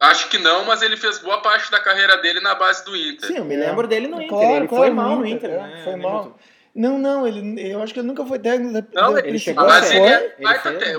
Acho 0.00 0.28
que 0.28 0.38
não, 0.38 0.64
mas 0.64 0.82
ele 0.82 0.96
fez 0.96 1.18
boa 1.18 1.40
parte 1.40 1.70
da 1.70 1.80
carreira 1.80 2.16
dele 2.18 2.40
na 2.40 2.54
base 2.54 2.84
do 2.84 2.96
Inter. 2.96 3.28
Sim, 3.28 3.36
eu 3.36 3.44
me 3.44 3.54
é. 3.54 3.58
lembro 3.58 3.86
dele 3.86 4.08
no 4.08 4.16
Inter. 4.16 4.28
Claro, 4.28 4.56
ele 4.56 4.68
claro, 4.68 4.84
foi 4.84 4.90
mal 4.90 5.16
no 5.16 5.26
Inter, 5.26 5.50
Inter 5.50 5.62
né? 5.62 5.80
Foi 5.84 5.96
mal. 5.96 6.38
Não, 6.74 6.98
não, 6.98 7.26
ele, 7.26 7.72
eu 7.72 7.82
acho 7.82 7.94
que 7.94 8.00
ele 8.00 8.06
nunca 8.06 8.26
foi 8.26 8.38
técnico 8.38 8.86
não, 8.92 9.14
da 9.14 9.20
ele 9.20 9.38
chegou 9.38 9.64
a 9.64 9.82
ser. 9.82 9.96
Ele, 9.96 10.06
é, 10.06 10.36
ele 10.38 10.58
foi, 10.58 10.76
até, 10.76 10.96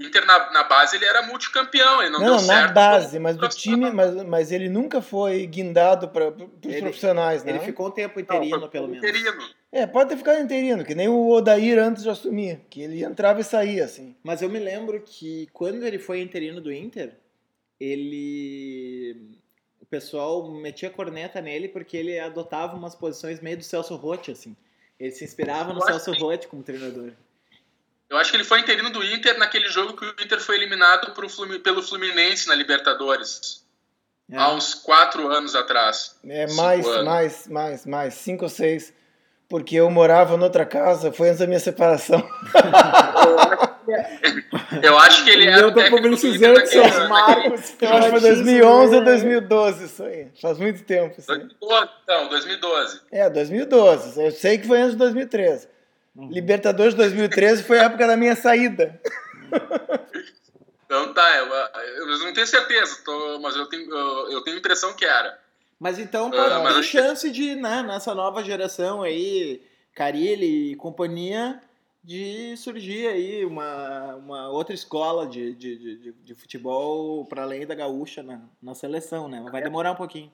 o, 0.00 0.06
Inter 0.06 0.24
na, 0.26 0.50
na, 0.50 0.64
base 0.64 0.96
ele 0.96 1.04
era 1.04 1.22
multicampeão, 1.22 2.00
ele 2.00 2.10
não, 2.10 2.20
não 2.20 2.26
deu 2.26 2.38
certo. 2.38 2.68
na 2.68 2.72
base, 2.72 3.18
mas 3.18 3.36
do 3.36 3.48
time, 3.48 3.90
mas, 3.90 4.14
mas 4.24 4.52
ele 4.52 4.68
nunca 4.68 5.02
foi 5.02 5.46
guindado 5.46 6.08
para 6.08 6.28
os 6.28 6.76
profissionais, 6.80 7.44
né? 7.44 7.52
Ele 7.52 7.60
ficou 7.60 7.88
um 7.88 7.90
tempo 7.90 8.18
interino, 8.18 8.60
não, 8.60 8.68
pelo 8.68 8.88
menos. 8.88 9.04
Interino. 9.04 9.42
É, 9.72 9.86
pode 9.86 10.10
ter 10.10 10.16
ficado 10.16 10.40
interino, 10.40 10.84
que 10.84 10.94
nem 10.94 11.08
o 11.08 11.28
Odair 11.28 11.78
antes 11.78 12.02
de 12.02 12.10
assumir, 12.10 12.60
que 12.68 12.82
ele 12.82 13.04
entrava 13.04 13.40
e 13.40 13.44
saía, 13.44 13.84
assim. 13.84 14.16
Mas 14.22 14.42
eu 14.42 14.48
me 14.48 14.58
lembro 14.58 15.00
que 15.00 15.48
quando 15.52 15.84
ele 15.86 15.98
foi 15.98 16.20
interino 16.20 16.60
do 16.60 16.72
Inter, 16.72 17.12
ele. 17.78 19.38
O 19.80 19.86
pessoal 19.86 20.48
metia 20.50 20.90
corneta 20.90 21.40
nele 21.40 21.68
porque 21.68 21.96
ele 21.96 22.18
adotava 22.18 22.76
umas 22.76 22.94
posições 22.94 23.40
meio 23.40 23.56
do 23.56 23.64
Celso 23.64 23.96
Rotti, 23.96 24.30
assim. 24.30 24.56
Ele 24.98 25.10
se 25.10 25.24
inspirava 25.24 25.72
no 25.72 25.80
Celso 25.82 26.12
Rotti 26.12 26.46
como 26.46 26.62
treinador. 26.62 27.12
Eu 28.10 28.18
acho 28.18 28.32
que 28.32 28.36
ele 28.36 28.44
foi 28.44 28.58
interino 28.58 28.90
do 28.90 29.04
Inter 29.04 29.38
naquele 29.38 29.68
jogo 29.68 29.94
que 29.94 30.04
o 30.04 30.10
Inter 30.22 30.40
foi 30.40 30.56
eliminado 30.56 31.14
pelo 31.62 31.80
Fluminense 31.80 32.48
na 32.48 32.56
Libertadores. 32.56 33.64
É. 34.28 34.36
Há 34.36 34.52
uns 34.52 34.74
quatro 34.74 35.28
anos 35.28 35.54
atrás. 35.54 36.16
É, 36.28 36.52
mais, 36.54 36.84
anos. 36.86 37.04
mais, 37.04 37.46
mais, 37.46 37.86
mais. 37.86 38.14
Cinco 38.14 38.44
ou 38.44 38.48
seis. 38.48 38.92
Porque 39.48 39.76
eu 39.76 39.88
morava 39.90 40.36
noutra 40.36 40.66
casa, 40.66 41.12
foi 41.12 41.28
antes 41.28 41.40
da 41.40 41.46
minha 41.46 41.58
separação. 41.58 42.20
eu 44.82 44.98
acho 44.98 45.24
que 45.24 45.30
ele 45.30 45.46
era. 45.46 45.62
Eu 45.62 45.74
tô 45.74 45.82
publicizando 45.90 46.66
seus 46.66 47.08
marcos. 47.08 47.74
Eu 47.80 47.88
acho 47.90 48.04
que 48.04 48.10
foi 48.10 48.20
2011 48.20 48.96
ou 48.96 49.04
2012 49.04 49.84
isso 49.84 50.04
aí. 50.04 50.28
Faz 50.40 50.58
muito 50.58 50.84
tempo. 50.84 51.14
Isso 51.18 51.26
2012, 51.26 51.90
então, 52.04 52.28
2012. 52.28 53.00
É, 53.10 53.30
2012. 53.30 54.20
Eu 54.20 54.30
sei 54.30 54.58
que 54.58 54.66
foi 54.68 54.78
antes 54.80 54.92
de 54.92 54.98
2013. 54.98 55.68
Uhum. 56.14 56.30
Libertadores 56.30 56.94
2013 56.94 57.62
foi 57.62 57.78
a 57.78 57.84
época 57.84 58.06
da 58.06 58.16
minha 58.16 58.36
saída. 58.36 59.00
Então 60.84 61.14
tá, 61.14 61.36
eu, 61.36 61.46
eu 61.98 62.18
não 62.18 62.32
tenho 62.32 62.46
certeza, 62.48 62.98
tô, 63.04 63.38
mas 63.38 63.54
eu 63.54 63.64
tenho, 63.66 63.88
eu, 63.88 64.32
eu 64.32 64.40
tenho 64.42 64.58
impressão 64.58 64.92
que 64.92 65.04
era. 65.04 65.38
Mas 65.78 66.00
então 66.00 66.26
ah, 66.34 66.60
pode 66.60 66.72
uh, 66.72 66.74
ter 66.74 66.82
chance 66.82 67.30
de, 67.30 67.54
né, 67.54 67.82
nessa 67.84 68.12
nova 68.12 68.42
geração 68.42 69.02
aí, 69.02 69.62
Carilli 69.94 70.72
e 70.72 70.74
companhia, 70.74 71.62
de 72.02 72.56
surgir 72.56 73.06
aí 73.06 73.44
uma, 73.44 74.16
uma 74.16 74.48
outra 74.48 74.74
escola 74.74 75.28
de, 75.28 75.54
de, 75.54 75.76
de, 75.76 76.12
de 76.12 76.34
futebol 76.34 77.24
para 77.24 77.42
além 77.42 77.64
da 77.64 77.74
gaúcha 77.74 78.22
na, 78.22 78.40
na 78.60 78.74
seleção, 78.74 79.28
né? 79.28 79.44
Vai 79.50 79.62
demorar 79.62 79.92
um 79.92 79.96
pouquinho. 79.96 80.32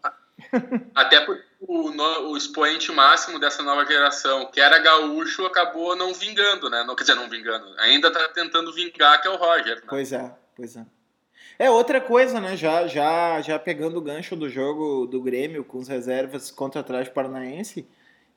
Até 0.94 1.20
porque 1.20 1.44
o, 1.60 1.90
o 2.30 2.36
expoente 2.36 2.92
máximo 2.92 3.38
dessa 3.38 3.62
nova 3.62 3.84
geração, 3.86 4.46
que 4.50 4.60
era 4.60 4.78
gaúcho, 4.78 5.46
acabou 5.46 5.96
não 5.96 6.12
vingando, 6.12 6.68
né? 6.68 6.84
Não, 6.84 6.94
quer 6.94 7.04
dizer, 7.04 7.14
não 7.14 7.28
vingando. 7.28 7.66
Ainda 7.78 8.10
tá 8.10 8.28
tentando 8.28 8.72
vingar, 8.72 9.20
que 9.20 9.28
é 9.28 9.30
o 9.30 9.36
Roger. 9.36 9.76
Né? 9.76 9.82
Pois 9.88 10.12
é, 10.12 10.32
pois 10.54 10.76
é. 10.76 10.84
É 11.58 11.70
outra 11.70 12.00
coisa, 12.00 12.40
né? 12.40 12.56
Já, 12.56 12.86
já, 12.86 13.40
já 13.40 13.58
pegando 13.58 13.96
o 13.96 14.02
gancho 14.02 14.36
do 14.36 14.48
jogo 14.48 15.06
do 15.06 15.22
Grêmio 15.22 15.64
com 15.64 15.80
as 15.80 15.88
reservas 15.88 16.50
contra 16.50 16.80
o 16.80 16.84
Atlético 16.84 17.14
Paranaense, 17.14 17.88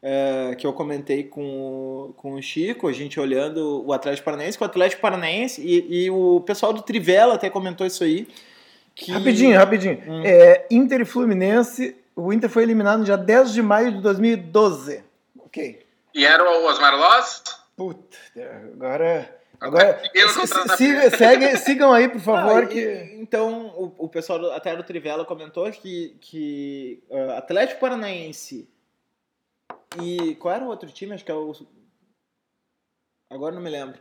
é, 0.02 0.56
que 0.58 0.66
eu 0.66 0.72
comentei 0.72 1.26
com, 1.26 2.14
com 2.16 2.36
o 2.36 2.42
Chico, 2.42 2.88
a 2.88 2.94
gente 2.94 3.20
olhando 3.20 3.86
o 3.86 3.92
Atlético 3.92 4.24
Paranaense, 4.24 4.58
com 4.58 4.64
o 4.64 4.68
Atlético 4.68 5.02
Paranaense, 5.02 5.62
e, 5.62 6.06
e 6.06 6.10
o 6.10 6.42
pessoal 6.46 6.72
do 6.72 6.82
Trivela 6.82 7.34
até 7.34 7.50
comentou 7.50 7.86
isso 7.86 8.06
aí. 8.06 8.26
Que... 9.00 9.14
Rapidinho, 9.14 9.58
rapidinho. 9.58 10.04
Hum. 10.06 10.24
É, 10.26 10.68
Inter 10.70 11.02
e 11.02 11.06
Fluminense, 11.06 11.96
o 12.14 12.34
Inter 12.34 12.50
foi 12.50 12.64
eliminado 12.64 13.00
no 13.00 13.06
dia 13.06 13.18
10 13.18 13.54
de 13.54 13.62
maio 13.62 13.94
de 13.94 14.02
2012. 14.02 15.04
Ok. 15.40 15.86
E 16.14 16.26
era 16.26 16.44
o 16.44 16.66
Osmar 16.66 16.98
Loss? 16.98 17.44
Puta, 17.78 18.18
agora. 18.74 19.40
Agora, 19.62 20.02
siga, 20.78 21.10
segue, 21.18 21.58
sigam 21.58 21.92
aí, 21.92 22.08
por 22.08 22.22
favor. 22.22 22.64
Ah, 22.64 22.66
que... 22.66 22.80
E, 22.80 23.22
então, 23.22 23.68
o, 23.68 24.06
o 24.06 24.10
pessoal 24.10 24.52
até 24.52 24.76
do 24.76 24.84
Trivela 24.84 25.26
comentou 25.26 25.70
que, 25.72 26.18
que 26.22 27.04
uh, 27.10 27.32
Atlético 27.32 27.82
Paranaense 27.82 28.70
e 30.02 30.36
qual 30.36 30.56
era 30.56 30.66
o 30.66 30.70
outro 30.70 30.90
time? 30.90 31.14
Acho 31.14 31.26
que 31.26 31.32
é 31.32 31.36
o. 31.36 31.54
Agora 33.30 33.54
não 33.54 33.62
me 33.62 33.70
lembro. 33.70 34.00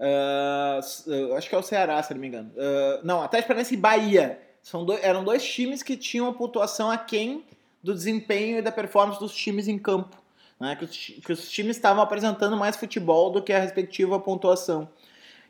Uh, 0.00 1.34
acho 1.36 1.48
que 1.48 1.54
é 1.54 1.58
o 1.58 1.62
Ceará, 1.62 2.02
se 2.02 2.14
não 2.14 2.20
me 2.20 2.26
engano. 2.26 2.50
Uh, 2.56 3.04
não, 3.04 3.22
Atlético 3.22 3.48
Paranaense 3.48 3.74
e 3.74 3.76
Bahia. 3.76 4.40
São 4.62 4.84
dois, 4.84 5.02
eram 5.04 5.22
dois 5.22 5.44
times 5.44 5.82
que 5.82 5.96
tinham 5.96 6.26
a 6.26 6.32
pontuação 6.32 6.90
aquém 6.90 7.44
do 7.82 7.94
desempenho 7.94 8.58
e 8.58 8.62
da 8.62 8.72
performance 8.72 9.20
dos 9.20 9.34
times 9.34 9.68
em 9.68 9.78
campo. 9.78 10.16
Né? 10.58 10.74
Que, 10.76 10.84
os, 10.84 10.96
que 10.96 11.32
os 11.32 11.50
times 11.50 11.76
estavam 11.76 12.02
apresentando 12.02 12.56
mais 12.56 12.76
futebol 12.76 13.30
do 13.30 13.42
que 13.42 13.52
a 13.52 13.58
respectiva 13.58 14.18
pontuação. 14.18 14.88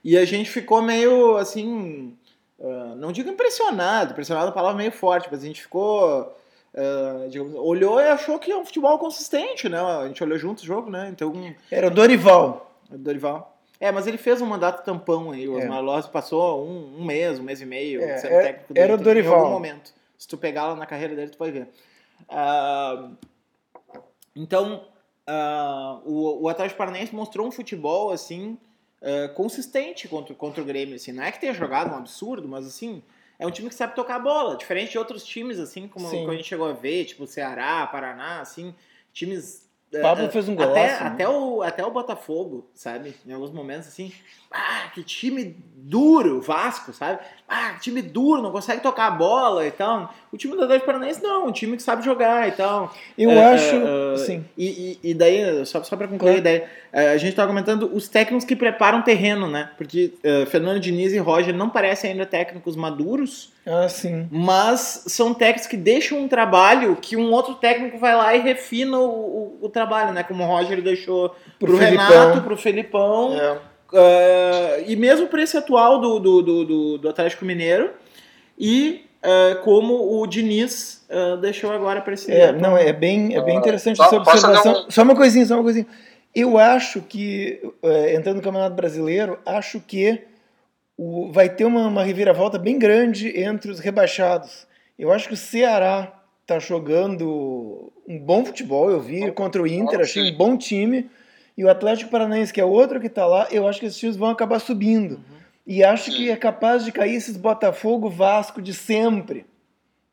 E 0.02 0.16
a 0.18 0.24
gente 0.24 0.50
ficou 0.50 0.82
meio 0.82 1.36
assim. 1.36 2.16
Uh, 2.58 2.94
não 2.96 3.12
digo 3.12 3.30
impressionado, 3.30 4.12
impressionado 4.12 4.46
é 4.46 4.48
uma 4.48 4.54
palavra 4.54 4.76
meio 4.76 4.92
forte, 4.92 5.28
mas 5.30 5.42
a 5.42 5.46
gente 5.46 5.62
ficou 5.62 6.36
Uh, 6.72 7.28
digamos, 7.28 7.56
olhou 7.56 8.00
e 8.00 8.04
achou 8.04 8.38
que 8.38 8.52
é 8.52 8.56
um 8.56 8.64
futebol 8.64 8.96
consistente, 8.96 9.68
né? 9.68 9.80
A 9.80 10.06
gente 10.06 10.22
olhou 10.22 10.38
junto 10.38 10.60
o 10.60 10.64
jogo, 10.64 10.88
né? 10.88 11.08
Então, 11.08 11.32
Era 11.68 11.88
o 11.88 11.90
Dorival. 11.90 12.78
Dorival. 12.88 13.59
É, 13.80 13.90
mas 13.90 14.06
ele 14.06 14.18
fez 14.18 14.42
um 14.42 14.46
mandato 14.46 14.84
tampão 14.84 15.30
aí. 15.30 15.48
O 15.48 15.58
é. 15.58 15.62
Osmar 15.62 15.82
Loss 15.82 16.06
passou 16.06 16.66
um, 16.66 16.98
um, 16.98 17.04
mês, 17.04 17.38
um 17.38 17.42
mês 17.42 17.62
e 17.62 17.66
meio 17.66 18.02
é, 18.02 18.18
sendo 18.18 18.34
é, 18.34 18.42
técnico 18.42 18.74
dele. 18.74 18.84
Era 18.84 18.94
o 18.94 18.98
Dorival. 18.98 19.32
Em 19.32 19.38
algum 19.38 19.50
momento. 19.50 19.94
Se 20.18 20.28
tu 20.28 20.36
pegar 20.36 20.68
lá 20.68 20.76
na 20.76 20.84
carreira 20.84 21.16
dele, 21.16 21.30
tu 21.30 21.38
vai 21.38 21.50
ver. 21.50 21.68
Uh, 22.28 23.16
então, 24.36 24.86
uh, 25.26 26.02
o, 26.04 26.42
o 26.42 26.48
Atlético 26.50 26.76
Paranaense 26.76 27.14
mostrou 27.14 27.46
um 27.46 27.50
futebol, 27.50 28.10
assim, 28.10 28.58
consistente 29.34 30.06
contra, 30.06 30.34
contra 30.34 30.62
o 30.62 30.64
Grêmio. 30.64 30.96
Assim. 30.96 31.10
Não 31.10 31.22
é 31.22 31.32
que 31.32 31.40
tenha 31.40 31.54
jogado 31.54 31.90
um 31.90 31.96
absurdo, 31.96 32.46
mas, 32.46 32.66
assim, 32.66 33.02
é 33.38 33.46
um 33.46 33.50
time 33.50 33.70
que 33.70 33.74
sabe 33.74 33.94
tocar 33.94 34.16
a 34.16 34.18
bola, 34.18 34.58
diferente 34.58 34.90
de 34.90 34.98
outros 34.98 35.24
times, 35.24 35.58
assim, 35.58 35.88
como, 35.88 36.06
como 36.06 36.30
a 36.30 36.36
gente 36.36 36.46
chegou 36.46 36.68
a 36.68 36.74
ver, 36.74 37.06
tipo 37.06 37.26
Ceará, 37.26 37.86
Paraná, 37.86 38.42
assim, 38.42 38.74
times 39.14 39.69
Pablo 40.00 40.30
fez 40.30 40.48
um 40.48 40.54
golaço. 40.54 40.78
Até, 40.78 41.04
né? 41.04 41.10
até, 41.10 41.28
o, 41.28 41.62
até 41.62 41.84
o 41.84 41.90
Botafogo, 41.90 42.68
sabe? 42.74 43.14
Em 43.26 43.32
alguns 43.32 43.50
momentos, 43.50 43.88
assim. 43.88 44.12
Ah, 44.50 44.88
que 44.94 45.02
time 45.02 45.56
duro, 45.76 46.40
Vasco, 46.40 46.92
sabe? 46.92 47.18
Ah, 47.48 47.74
que 47.74 47.80
time 47.80 48.00
duro, 48.02 48.42
não 48.42 48.52
consegue 48.52 48.82
tocar 48.82 49.06
a 49.06 49.10
bola 49.10 49.66
e 49.66 49.70
tal. 49.70 50.14
O 50.32 50.36
time 50.36 50.54
do 50.54 50.62
Atlético 50.62 50.86
Paranaense 50.86 51.22
não, 51.22 51.46
um 51.46 51.52
time 51.52 51.76
que 51.76 51.82
sabe 51.82 52.04
jogar 52.04 52.48
e 52.48 52.52
tal. 52.52 52.94
Eu 53.18 53.30
é, 53.30 53.54
acho, 53.54 53.76
é, 53.76 54.16
sim. 54.18 54.44
E, 54.56 54.98
e, 55.02 55.10
e, 55.10 55.14
daí, 55.14 55.64
só, 55.66 55.82
só 55.82 55.96
pra 55.96 56.06
concluir 56.06 56.34
a 56.34 56.38
ideia, 56.38 56.70
é, 56.89 56.89
a 56.92 57.16
gente 57.16 57.36
tava 57.36 57.48
comentando 57.48 57.88
os 57.94 58.08
técnicos 58.08 58.44
que 58.44 58.56
preparam 58.56 59.02
terreno, 59.02 59.48
né? 59.48 59.70
Porque 59.76 60.12
uh, 60.24 60.44
Fernando 60.46 60.80
Diniz 60.80 61.12
e 61.12 61.18
Roger 61.18 61.54
não 61.54 61.70
parecem 61.70 62.10
ainda 62.10 62.26
técnicos 62.26 62.74
maduros. 62.74 63.52
Ah, 63.64 63.88
sim. 63.88 64.26
Mas 64.30 65.04
são 65.06 65.32
técnicos 65.32 65.68
que 65.68 65.76
deixam 65.76 66.18
um 66.18 66.26
trabalho 66.26 66.96
que 66.96 67.16
um 67.16 67.30
outro 67.30 67.54
técnico 67.54 67.96
vai 67.98 68.16
lá 68.16 68.34
e 68.34 68.40
refina 68.40 68.98
o, 68.98 69.04
o, 69.04 69.58
o 69.62 69.68
trabalho, 69.68 70.12
né? 70.12 70.24
Como 70.24 70.42
o 70.42 70.46
Roger 70.46 70.82
deixou 70.82 71.28
pro, 71.58 71.68
pro 71.68 71.76
Renato, 71.76 72.42
pro 72.42 72.56
Felipão. 72.56 73.38
É. 73.38 73.52
Uh, 73.92 74.84
e 74.86 74.96
mesmo 74.96 75.26
para 75.26 75.42
esse 75.42 75.56
atual 75.56 76.00
do, 76.00 76.18
do, 76.18 76.42
do, 76.42 76.98
do, 76.98 77.08
Atlético 77.08 77.44
Mineiro. 77.44 77.90
E 78.58 79.04
uh, 79.24 79.62
como 79.62 80.20
o 80.20 80.26
Diniz 80.26 81.06
uh, 81.08 81.36
deixou 81.36 81.72
agora 81.72 82.00
para 82.00 82.14
esse. 82.14 82.30
É, 82.32 82.52
não, 82.52 82.76
é 82.76 82.92
bem, 82.92 83.36
é 83.36 83.42
bem 83.42 83.56
interessante 83.56 84.00
essa 84.00 84.16
observação. 84.16 84.86
Só 84.88 85.02
uma 85.02 85.14
coisinha, 85.14 85.46
só 85.46 85.54
uma 85.54 85.62
coisinha. 85.62 85.86
Eu 86.34 86.58
acho 86.58 87.00
que, 87.02 87.60
entrando 88.14 88.36
no 88.36 88.42
Campeonato 88.42 88.76
Brasileiro, 88.76 89.38
acho 89.44 89.80
que 89.80 90.22
o, 90.96 91.32
vai 91.32 91.48
ter 91.48 91.64
uma, 91.64 91.88
uma 91.88 92.04
reviravolta 92.04 92.58
bem 92.58 92.78
grande 92.78 93.36
entre 93.40 93.70
os 93.70 93.80
rebaixados. 93.80 94.66
Eu 94.98 95.10
acho 95.10 95.26
que 95.26 95.34
o 95.34 95.36
Ceará 95.36 96.20
está 96.42 96.58
jogando 96.58 97.92
um 98.06 98.18
bom 98.18 98.44
futebol, 98.44 98.90
eu 98.90 99.00
vi 99.00 99.30
contra 99.32 99.62
o 99.62 99.66
Inter, 99.66 100.00
achei 100.00 100.30
um 100.30 100.36
bom 100.36 100.56
time. 100.56 101.10
E 101.56 101.64
o 101.64 101.70
Atlético 101.70 102.10
Paranaense, 102.10 102.52
que 102.52 102.60
é 102.60 102.64
outro 102.64 103.00
que 103.00 103.06
está 103.06 103.26
lá, 103.26 103.48
eu 103.50 103.66
acho 103.66 103.80
que 103.80 103.86
esses 103.86 103.98
times 103.98 104.16
vão 104.16 104.30
acabar 104.30 104.58
subindo. 104.58 105.14
Uhum. 105.14 105.40
E 105.66 105.84
acho 105.84 106.10
que 106.10 106.30
é 106.30 106.36
capaz 106.36 106.84
de 106.84 106.92
cair 106.92 107.14
esses 107.14 107.36
Botafogo 107.36 108.08
Vasco 108.08 108.60
de 108.60 108.74
sempre, 108.74 109.46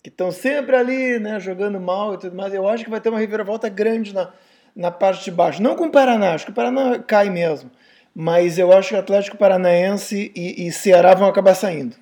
que 0.03 0.09
estão 0.09 0.31
sempre 0.31 0.75
ali, 0.75 1.19
né, 1.19 1.39
jogando 1.39 1.79
mal 1.79 2.13
e 2.13 2.17
tudo 2.17 2.35
mais. 2.35 2.53
Eu 2.53 2.67
acho 2.67 2.83
que 2.83 2.89
vai 2.89 3.01
ter 3.01 3.09
uma 3.09 3.19
reviravolta 3.19 3.67
grande 3.69 4.13
na, 4.13 4.31
na 4.77 4.91
parte 4.91 5.25
de 5.25 5.31
baixo. 5.31 5.61
Não 5.61 5.75
com 5.75 5.87
o 5.87 5.91
Paraná, 5.91 6.35
acho 6.35 6.45
que 6.45 6.51
o 6.51 6.55
Paraná 6.55 6.99
cai 6.99 7.29
mesmo 7.29 7.69
mas 8.19 8.57
eu 8.57 8.75
acho 8.75 8.89
que 8.89 8.95
Atlético 8.95 9.37
Paranaense 9.37 10.31
e, 10.35 10.65
e 10.65 10.71
Ceará 10.71 11.13
vão 11.13 11.29
acabar 11.29 11.53
saindo. 11.53 11.95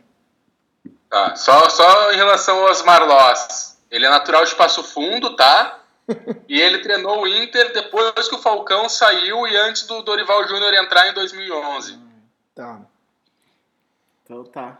Tá, 1.10 1.36
só, 1.36 1.68
só 1.68 2.14
em 2.14 2.16
relação 2.16 2.58
ao 2.60 2.72
Osmar 2.72 3.06
Loss. 3.06 3.78
Ele 3.92 4.06
é 4.06 4.10
natural 4.10 4.46
de 4.46 4.56
Passo 4.56 4.82
Fundo, 4.82 5.36
tá? 5.36 5.78
e 6.48 6.62
ele 6.62 6.78
treinou 6.80 7.24
o 7.24 7.28
Inter 7.28 7.74
depois 7.74 8.30
que 8.30 8.36
o 8.36 8.42
Falcão 8.42 8.88
saiu 8.88 9.46
e 9.46 9.58
antes 9.58 9.86
do 9.86 10.02
Dorival 10.04 10.48
Júnior 10.48 10.74
entrar 10.76 11.10
em 11.10 11.14
2011. 11.14 12.00
Tá. 12.56 12.80
Então 14.24 14.46
tá. 14.46 14.80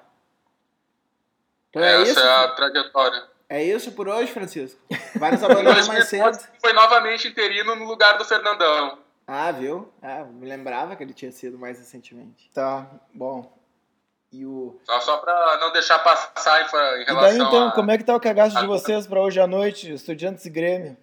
Então 1.70 1.84
é 1.84 2.02
Essa 2.02 2.12
isso? 2.12 2.20
é 2.22 2.46
a 2.46 2.48
trajetória. 2.48 3.24
É 3.48 3.64
isso 3.64 3.92
por 3.92 4.08
hoje, 4.08 4.32
Francisco? 4.32 4.80
Vai 5.16 5.32
nos 5.32 5.44
abandonar 5.44 5.86
mais 5.86 6.08
cedo. 6.08 6.38
Foi 6.60 6.74
novamente 6.74 7.28
interino 7.28 7.76
no 7.76 7.86
lugar 7.86 8.18
do 8.18 8.26
Fernandão. 8.26 9.00
Ah, 9.28 9.52
viu? 9.52 9.92
Ah, 10.02 10.24
me 10.24 10.48
lembrava 10.48 10.96
que 10.96 11.04
ele 11.04 11.14
tinha 11.14 11.32
sido 11.32 11.58
mais 11.58 11.78
recentemente. 11.78 12.50
Tá, 12.54 12.88
bom. 13.14 13.52
E 14.32 14.46
o... 14.46 14.80
Só, 14.84 15.00
só 15.00 15.18
pra 15.18 15.58
não 15.60 15.72
deixar 15.72 16.00
passar 16.00 16.62
em 16.62 17.06
relação 17.06 17.32
E 17.32 17.38
daí 17.38 17.48
então, 17.48 17.68
a... 17.70 17.72
como 17.72 17.92
é 17.92 17.98
que 17.98 18.04
tá 18.04 18.16
o 18.16 18.20
cagaço 18.20 18.60
de 18.60 18.68
vocês 18.68 19.08
para 19.08 19.22
hoje 19.22 19.40
à 19.40 19.48
noite, 19.48 19.94
Estudiantes 19.94 20.46
e 20.46 20.50
Grêmio? 20.50 20.98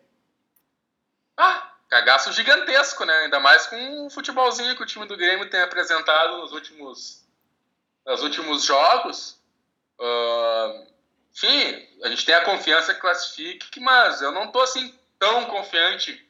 Ah, 1.36 1.72
cagaço 1.88 2.32
gigantesco, 2.32 3.04
né? 3.04 3.14
Ainda 3.24 3.40
mais 3.40 3.66
com 3.66 4.06
o 4.06 4.10
futebolzinho 4.10 4.76
que 4.76 4.82
o 4.82 4.86
time 4.86 5.06
do 5.06 5.16
Grêmio 5.16 5.48
tem 5.48 5.60
apresentado 5.60 6.38
nos 6.38 6.52
últimos, 6.52 7.24
nos 8.06 8.22
últimos 8.22 8.64
jogos. 8.64 9.40
Uh, 9.98 10.91
Sim, 11.32 11.88
a 12.04 12.08
gente 12.08 12.24
tem 12.24 12.34
a 12.34 12.44
confiança 12.44 12.92
que 12.92 13.00
classifique, 13.00 13.80
mas 13.80 14.20
eu 14.20 14.32
não 14.32 14.48
tô 14.48 14.60
assim 14.60 14.94
tão 15.18 15.46
confiante 15.46 16.20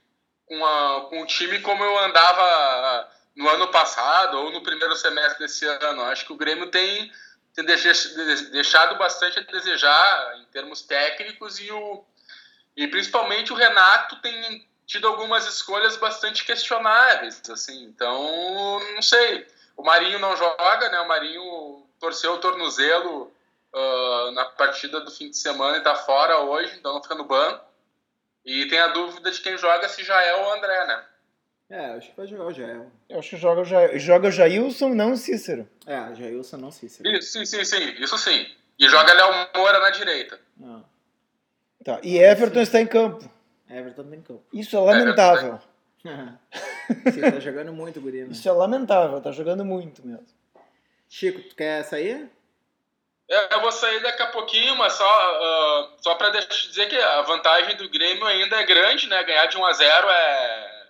com, 0.46 0.64
a, 0.64 1.06
com 1.08 1.22
o 1.22 1.26
time 1.26 1.60
como 1.60 1.82
eu 1.82 1.98
andava 1.98 3.10
no 3.34 3.48
ano 3.48 3.68
passado 3.68 4.38
ou 4.38 4.52
no 4.52 4.62
primeiro 4.62 4.94
semestre 4.94 5.38
desse 5.38 5.66
ano. 5.66 6.02
Acho 6.04 6.26
que 6.26 6.32
o 6.32 6.36
Grêmio 6.36 6.70
tem, 6.70 7.10
tem 7.54 7.64
deixado 7.64 8.96
bastante 8.96 9.38
a 9.38 9.42
desejar 9.42 10.38
em 10.38 10.44
termos 10.46 10.82
técnicos 10.82 11.58
e, 11.58 11.70
o, 11.72 12.04
e 12.76 12.86
principalmente 12.86 13.52
o 13.52 13.56
Renato 13.56 14.16
tem 14.20 14.68
tido 14.86 15.08
algumas 15.08 15.46
escolhas 15.46 15.96
bastante 15.96 16.44
questionáveis. 16.44 17.42
assim 17.50 17.84
Então, 17.84 18.78
não 18.94 19.02
sei. 19.02 19.46
O 19.76 19.82
Marinho 19.82 20.18
não 20.18 20.36
joga, 20.36 20.90
né? 20.90 21.00
O 21.00 21.08
Marinho 21.08 21.86
torceu 21.98 22.34
o 22.34 22.38
tornozelo 22.38 23.32
uh, 23.74 24.30
na 24.32 24.44
partida 24.44 25.00
do 25.00 25.10
fim 25.10 25.30
de 25.30 25.36
semana 25.36 25.76
e 25.76 25.78
está 25.78 25.94
fora 25.94 26.40
hoje, 26.40 26.76
então 26.78 26.94
não 26.94 27.02
fica 27.02 27.14
no 27.14 27.24
banco. 27.24 27.64
E 28.44 28.66
tem 28.66 28.78
a 28.78 28.88
dúvida 28.88 29.30
de 29.30 29.40
quem 29.40 29.56
joga, 29.56 29.88
se 29.88 30.02
já 30.02 30.20
é 30.22 30.42
o 30.42 30.52
André, 30.52 30.86
né? 30.86 31.04
É, 31.70 31.86
acho 31.92 32.10
que 32.10 32.16
vai 32.16 32.26
jogar 32.26 32.46
o 32.46 32.52
Jael. 32.52 32.90
Eu 33.08 33.18
acho 33.18 33.30
que 33.30 33.36
joga 33.38 33.62
o, 33.62 33.64
ja... 33.64 33.96
joga 33.96 34.28
o 34.28 34.30
Jailson, 34.30 34.90
não 34.90 35.12
o 35.12 35.16
Cícero. 35.16 35.66
É, 35.86 36.14
Jailson, 36.14 36.58
não 36.58 36.70
Cícero. 36.70 37.08
Isso, 37.08 37.32
sim, 37.32 37.46
sim, 37.46 37.64
sim, 37.64 37.94
isso 37.98 38.18
sim. 38.18 38.46
E 38.78 38.88
joga 38.88 39.14
Léo 39.14 39.48
Moura 39.56 39.78
na 39.78 39.90
direita. 39.90 40.38
Ah. 40.62 40.80
Tá. 41.82 42.00
E 42.02 42.18
Everton 42.18 42.56
sim. 42.56 42.62
está 42.62 42.80
em 42.80 42.86
campo. 42.86 43.30
Everton 43.70 44.02
está 44.02 44.16
em 44.16 44.20
campo. 44.20 44.44
Isso 44.52 44.76
é 44.76 44.80
lamentável. 44.80 45.60
Você 47.04 47.20
tá 47.32 47.40
jogando 47.40 47.72
muito, 47.72 48.00
Gurino. 48.00 48.32
Isso 48.32 48.46
é 48.46 48.52
lamentável, 48.52 49.20
tá 49.20 49.32
jogando 49.32 49.64
muito 49.64 50.06
mesmo. 50.06 50.26
Chico, 51.08 51.40
tu 51.40 51.54
quer 51.54 51.84
sair? 51.84 52.28
É, 53.28 53.54
eu 53.54 53.60
vou 53.60 53.72
sair 53.72 54.00
daqui 54.00 54.22
a 54.22 54.26
pouquinho, 54.26 54.76
mas 54.76 54.92
só, 54.92 55.04
uh, 55.04 56.02
só 56.02 56.14
para 56.16 56.30
dizer 56.30 56.86
que 56.88 56.98
a 56.98 57.22
vantagem 57.22 57.76
do 57.76 57.88
Grêmio 57.88 58.26
ainda 58.26 58.56
é 58.56 58.64
grande, 58.64 59.06
né? 59.08 59.22
Ganhar 59.22 59.46
de 59.46 59.56
1 59.56 59.64
a 59.64 59.72
0 59.72 60.08
é. 60.10 60.82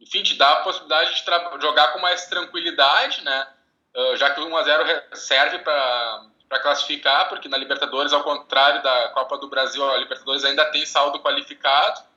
Enfim, 0.00 0.22
te 0.22 0.34
dá 0.34 0.50
a 0.52 0.62
possibilidade 0.62 1.14
de 1.14 1.62
jogar 1.62 1.92
com 1.92 2.00
mais 2.00 2.26
tranquilidade, 2.26 3.22
né? 3.22 3.46
Uh, 3.94 4.16
já 4.16 4.30
que 4.30 4.40
o 4.40 4.46
1 4.46 4.56
a 4.56 4.62
0 4.62 5.02
serve 5.14 5.58
para 5.58 6.60
classificar, 6.62 7.28
porque 7.28 7.48
na 7.48 7.56
Libertadores, 7.56 8.12
ao 8.12 8.24
contrário 8.24 8.82
da 8.82 9.08
Copa 9.10 9.38
do 9.38 9.48
Brasil, 9.48 9.88
a 9.88 9.98
Libertadores 9.98 10.44
ainda 10.44 10.64
tem 10.72 10.84
saldo 10.84 11.20
qualificado. 11.20 12.09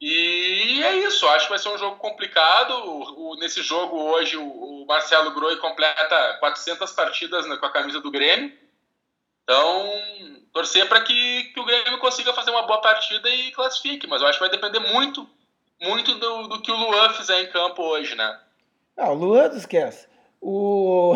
E 0.00 0.82
é 0.82 0.96
isso, 0.98 1.26
acho 1.28 1.46
que 1.46 1.50
vai 1.50 1.58
ser 1.58 1.70
um 1.70 1.78
jogo 1.78 1.96
complicado. 1.96 2.72
O, 2.72 3.30
o, 3.30 3.36
nesse 3.36 3.62
jogo 3.62 3.96
hoje, 3.96 4.36
o, 4.36 4.46
o, 4.46 4.86
Marcelo 4.86 5.32
Groi 5.34 5.56
completa 5.56 6.36
400 6.38 6.92
partidas 6.92 7.48
né, 7.48 7.56
com 7.56 7.66
a 7.66 7.72
camisa 7.72 8.00
do 8.00 8.10
Grêmio. 8.10 8.52
Então, 9.42 9.90
torcer 10.52 10.88
para 10.88 11.00
que, 11.00 11.44
que 11.44 11.60
o 11.60 11.64
Grêmio 11.64 11.98
consiga 11.98 12.34
fazer 12.34 12.50
uma 12.50 12.66
boa 12.66 12.80
partida 12.80 13.28
e 13.30 13.50
classifique. 13.52 14.06
Mas 14.06 14.20
eu 14.20 14.28
acho 14.28 14.38
que 14.38 14.46
vai 14.46 14.50
depender 14.50 14.80
muito, 14.92 15.26
muito 15.80 16.14
do, 16.14 16.48
do 16.48 16.60
que 16.60 16.70
o 16.70 16.76
Luan 16.76 17.10
fizer 17.14 17.40
em 17.40 17.50
campo 17.50 17.82
hoje, 17.82 18.14
né? 18.14 18.38
Ah, 18.96 19.10
o 19.10 19.14
Luan 19.14 19.46
esquece. 19.56 20.08
O, 20.42 21.14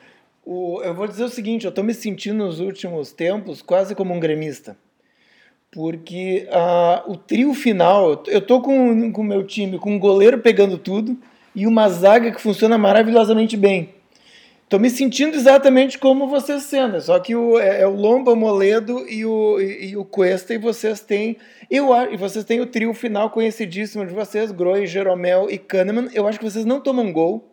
o, 0.42 0.80
eu 0.82 0.94
vou 0.94 1.06
dizer 1.06 1.24
o 1.24 1.28
seguinte, 1.28 1.66
eu 1.66 1.70
estou 1.70 1.84
me 1.84 1.92
sentindo 1.92 2.46
nos 2.46 2.60
últimos 2.60 3.12
tempos 3.12 3.60
quase 3.60 3.94
como 3.94 4.14
um 4.14 4.20
gremista 4.20 4.74
porque 5.72 6.46
uh, 6.50 7.10
o 7.10 7.16
trio 7.16 7.54
final, 7.54 8.22
eu 8.28 8.42
tô 8.42 8.60
com 8.60 8.92
o 8.92 9.24
meu 9.24 9.44
time 9.44 9.78
com 9.78 9.92
um 9.94 9.98
goleiro 9.98 10.38
pegando 10.38 10.76
tudo 10.76 11.16
e 11.54 11.66
uma 11.66 11.88
zaga 11.88 12.30
que 12.30 12.40
funciona 12.40 12.76
maravilhosamente 12.76 13.56
bem. 13.56 13.94
Tô 14.68 14.78
me 14.78 14.90
sentindo 14.90 15.34
exatamente 15.34 15.98
como 15.98 16.28
vocês 16.28 16.62
sendo, 16.64 17.00
só 17.00 17.18
que 17.18 17.34
o, 17.34 17.58
é, 17.58 17.82
é 17.82 17.86
o 17.86 17.94
Lomba, 17.94 18.32
o 18.32 18.36
Moledo 18.36 19.06
e 19.08 19.24
o, 19.24 19.60
e, 19.60 19.90
e, 19.90 19.96
o 19.96 20.04
Cuesta, 20.04 20.54
e 20.54 20.58
vocês 20.58 21.00
têm 21.00 21.36
eu, 21.70 21.90
e 22.10 22.16
vocês 22.16 22.44
têm 22.44 22.60
o 22.60 22.66
trio 22.66 22.92
final 22.92 23.30
conhecidíssimo 23.30 24.06
de 24.06 24.12
vocês, 24.12 24.50
Groi, 24.50 24.86
Jeromel 24.86 25.50
e 25.50 25.58
Kahneman. 25.58 26.08
Eu 26.12 26.26
acho 26.26 26.38
que 26.38 26.44
vocês 26.44 26.64
não 26.66 26.80
tomam 26.80 27.12
gol 27.12 27.50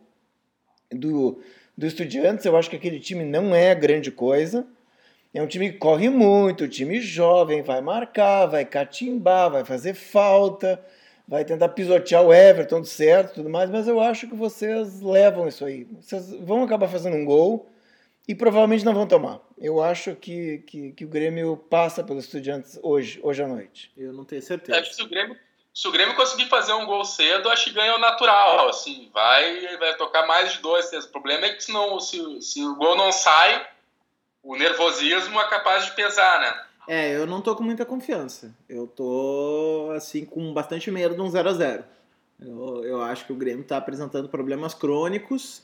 do, 0.91 1.39
do 1.77 1.85
Estudiantes, 1.85 2.45
eu 2.45 2.55
acho 2.55 2.69
que 2.69 2.75
aquele 2.75 2.99
time 2.99 3.23
não 3.23 3.55
é 3.55 3.73
grande 3.75 4.11
coisa. 4.11 4.65
É 5.33 5.41
um 5.41 5.47
time 5.47 5.71
que 5.71 5.77
corre 5.77 6.09
muito, 6.09 6.67
time 6.67 6.99
jovem, 6.99 7.61
vai 7.61 7.81
marcar, 7.81 8.47
vai 8.47 8.65
catimbar, 8.65 9.51
vai 9.51 9.63
fazer 9.63 9.93
falta, 9.93 10.83
vai 11.27 11.45
tentar 11.45 11.69
pisotear 11.69 12.23
o 12.23 12.33
Everton, 12.33 12.83
certo, 12.83 13.35
tudo 13.35 13.49
mais, 13.49 13.69
mas 13.69 13.87
eu 13.87 13.99
acho 13.99 14.27
que 14.27 14.35
vocês 14.35 15.01
levam 15.01 15.47
isso 15.47 15.63
aí. 15.63 15.85
Vocês 16.01 16.31
vão 16.41 16.63
acabar 16.63 16.87
fazendo 16.87 17.15
um 17.15 17.25
gol 17.25 17.69
e 18.27 18.33
provavelmente 18.33 18.83
não 18.83 18.95
vão 18.95 19.07
tomar. 19.07 19.39
Eu 19.55 19.81
acho 19.83 20.15
que, 20.15 20.63
que, 20.65 20.91
que 20.93 21.05
o 21.05 21.07
Grêmio 21.07 21.57
passa 21.69 22.03
pelos 22.03 22.25
estudiantes 22.25 22.79
hoje, 22.81 23.19
hoje 23.21 23.43
à 23.43 23.47
noite. 23.47 23.91
Eu 23.95 24.11
não 24.11 24.25
tenho 24.25 24.41
certeza. 24.41 24.79
É 24.79 24.81
que 24.81 24.95
se 24.95 25.03
o 25.03 25.07
Grêmio, 25.07 25.37
se 25.71 25.87
o 25.87 25.91
Grêmio 25.91 26.15
conseguir 26.15 26.49
fazer 26.49 26.73
um 26.73 26.87
gol 26.87 27.05
cedo, 27.05 27.49
acho 27.49 27.65
que 27.65 27.73
ganha 27.73 27.95
o 27.95 27.99
natural. 27.99 28.67
Assim, 28.67 29.11
vai, 29.13 29.77
vai 29.77 29.95
tocar 29.95 30.25
mais 30.25 30.53
de 30.53 30.59
dois. 30.59 30.91
O 30.91 31.11
problema 31.11 31.45
é 31.45 31.53
que 31.53 31.63
se, 31.63 31.71
não, 31.71 31.99
se, 31.99 32.41
se 32.41 32.63
o 32.63 32.75
gol 32.75 32.97
não 32.97 33.11
sai 33.11 33.67
o 34.43 34.55
nervosismo 34.55 35.39
é 35.39 35.49
capaz 35.49 35.85
de 35.85 35.91
pesar, 35.91 36.41
né? 36.41 36.63
É, 36.87 37.15
eu 37.15 37.27
não 37.27 37.39
tô 37.39 37.55
com 37.55 37.63
muita 37.63 37.85
confiança. 37.85 38.55
Eu 38.67 38.87
tô, 38.87 39.91
assim, 39.95 40.25
com 40.25 40.53
bastante 40.53 40.89
medo 40.89 41.13
de 41.13 41.21
um 41.21 41.29
0 41.29 41.49
a 41.49 41.53
0 41.53 41.83
eu, 42.41 42.83
eu 42.85 43.01
acho 43.01 43.25
que 43.25 43.33
o 43.33 43.35
Grêmio 43.35 43.61
está 43.61 43.77
apresentando 43.77 44.29
problemas 44.29 44.73
crônicos. 44.73 45.61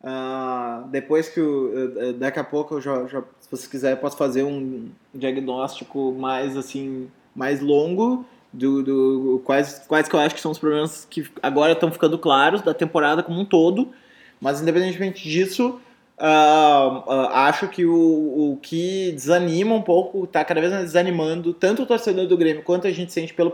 Uh, 0.00 0.86
depois 0.88 1.28
que 1.28 1.40
o, 1.40 2.12
daqui 2.14 2.38
a 2.38 2.44
pouco 2.44 2.74
eu 2.74 2.80
já, 2.80 3.06
já, 3.06 3.22
se 3.40 3.50
você 3.50 3.68
quiser 3.68 3.92
eu 3.92 3.96
posso 3.96 4.16
fazer 4.16 4.42
um 4.42 4.90
diagnóstico 5.12 6.12
mais 6.12 6.54
assim 6.54 7.10
mais 7.34 7.60
longo 7.60 8.24
do, 8.52 8.82
do 8.82 9.42
quais 9.42 9.84
quais 9.88 10.06
que 10.06 10.14
eu 10.14 10.20
acho 10.20 10.34
que 10.34 10.40
são 10.40 10.50
os 10.52 10.58
problemas 10.58 11.06
que 11.10 11.28
agora 11.42 11.72
estão 11.72 11.90
ficando 11.90 12.18
claros 12.18 12.60
da 12.60 12.74
temporada 12.74 13.22
como 13.22 13.40
um 13.40 13.44
todo 13.44 13.90
mas 14.38 14.60
independentemente 14.60 15.26
disso 15.26 15.80
Uh, 16.18 16.98
uh, 17.00 17.28
acho 17.32 17.68
que 17.68 17.84
o, 17.84 18.52
o 18.52 18.58
que 18.62 19.12
desanima 19.12 19.74
um 19.74 19.82
pouco, 19.82 20.24
está 20.24 20.42
cada 20.42 20.60
vez 20.60 20.72
mais 20.72 20.86
desanimando 20.86 21.52
tanto 21.52 21.82
o 21.82 21.86
torcedor 21.86 22.26
do 22.26 22.38
Grêmio 22.38 22.62
quanto 22.62 22.86
a 22.86 22.90
gente 22.90 23.12
sente 23.12 23.34
pela 23.34 23.50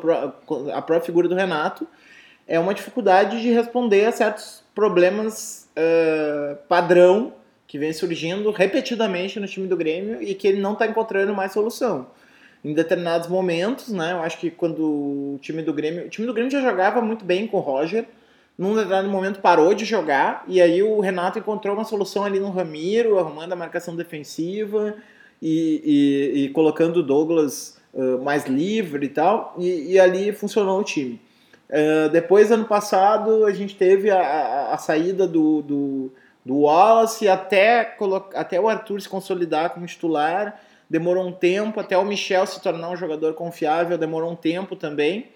a 0.73 0.81
própria 0.81 1.01
figura 1.01 1.29
do 1.29 1.35
Renato, 1.35 1.89
é 2.47 2.61
uma 2.61 2.73
dificuldade 2.73 3.41
de 3.41 3.51
responder 3.51 4.05
a 4.05 4.13
certos 4.13 4.63
problemas 4.75 5.69
uh, 5.77 6.57
padrão 6.69 7.33
que 7.67 7.79
vem 7.79 7.93
surgindo 7.93 8.51
repetidamente 8.51 9.41
no 9.41 9.47
time 9.47 9.67
do 9.67 9.77
Grêmio 9.77 10.23
e 10.23 10.35
que 10.35 10.47
ele 10.47 10.61
não 10.61 10.75
está 10.75 10.87
encontrando 10.87 11.35
mais 11.35 11.53
solução. 11.53 12.07
Em 12.65 12.73
determinados 12.75 13.29
momentos, 13.29 13.89
né, 13.89 14.13
eu 14.13 14.23
acho 14.23 14.39
que 14.39 14.51
quando 14.51 14.85
o 14.85 15.39
time 15.41 15.63
do 15.63 15.73
Grêmio, 15.73 16.07
o 16.07 16.09
time 16.09 16.27
do 16.27 16.33
Grêmio 16.33 16.53
já 16.53 16.61
jogava 16.61 17.01
muito 17.01 17.25
bem 17.25 17.47
com 17.47 17.57
o 17.57 17.61
Roger, 17.61 18.07
num 18.59 18.75
determinado 18.75 19.09
momento 19.09 19.41
parou 19.41 19.75
de 19.75 19.85
jogar 19.85 20.45
e 20.47 20.61
aí 20.61 20.83
o 20.83 21.01
Renato 21.01 21.39
encontrou 21.39 21.75
uma 21.75 21.85
solução 21.85 22.25
ali 22.25 22.39
no 22.39 22.51
Ramiro, 22.51 23.19
arrumando 23.19 23.53
a 23.53 23.57
marcação 23.57 23.97
defensiva 23.97 24.95
e, 25.41 25.83
e, 26.35 26.45
e 26.45 26.49
colocando 26.51 26.99
o 26.99 27.03
Douglas 27.03 27.81
uh, 27.93 28.23
mais 28.23 28.47
livre 28.47 29.07
e 29.07 29.09
tal, 29.09 29.55
e, 29.59 29.93
e, 29.93 30.01
ali 30.01 30.33
funcionou 30.33 30.81
o 30.81 30.85
time. 30.85 31.21
Uh, 31.69 32.09
depois, 32.11 32.53
ano 32.53 32.65
passado, 32.65 33.45
a 33.47 33.53
gente 33.53 33.75
teve 33.75 34.11
a, 34.11 34.21
a, 34.21 34.75
a 34.75 34.79
saída 34.79 35.27
do, 35.27 35.63
do, 35.63 36.13
do, 36.45 36.61
Wallace 36.61 37.29
até, 37.29 37.97
até 38.35 38.61
o 38.61 38.69
Arthur 38.69 39.01
se 39.01 39.09
consolidar 39.09 39.71
como 39.71 39.87
titular, 39.87 40.61
demorou 40.89 41.27
um 41.27 41.33
tempo, 41.33 41.81
até 41.81 41.97
o 41.97 42.05
Michel 42.05 42.47
se 42.47 42.61
tornar 42.61 42.91
um 42.91 42.97
jogador 42.97 43.33
confiável, 43.35 43.97
demorou 43.97 44.31
um 44.31 44.37
tempo 44.37 44.77
também. 44.77 45.31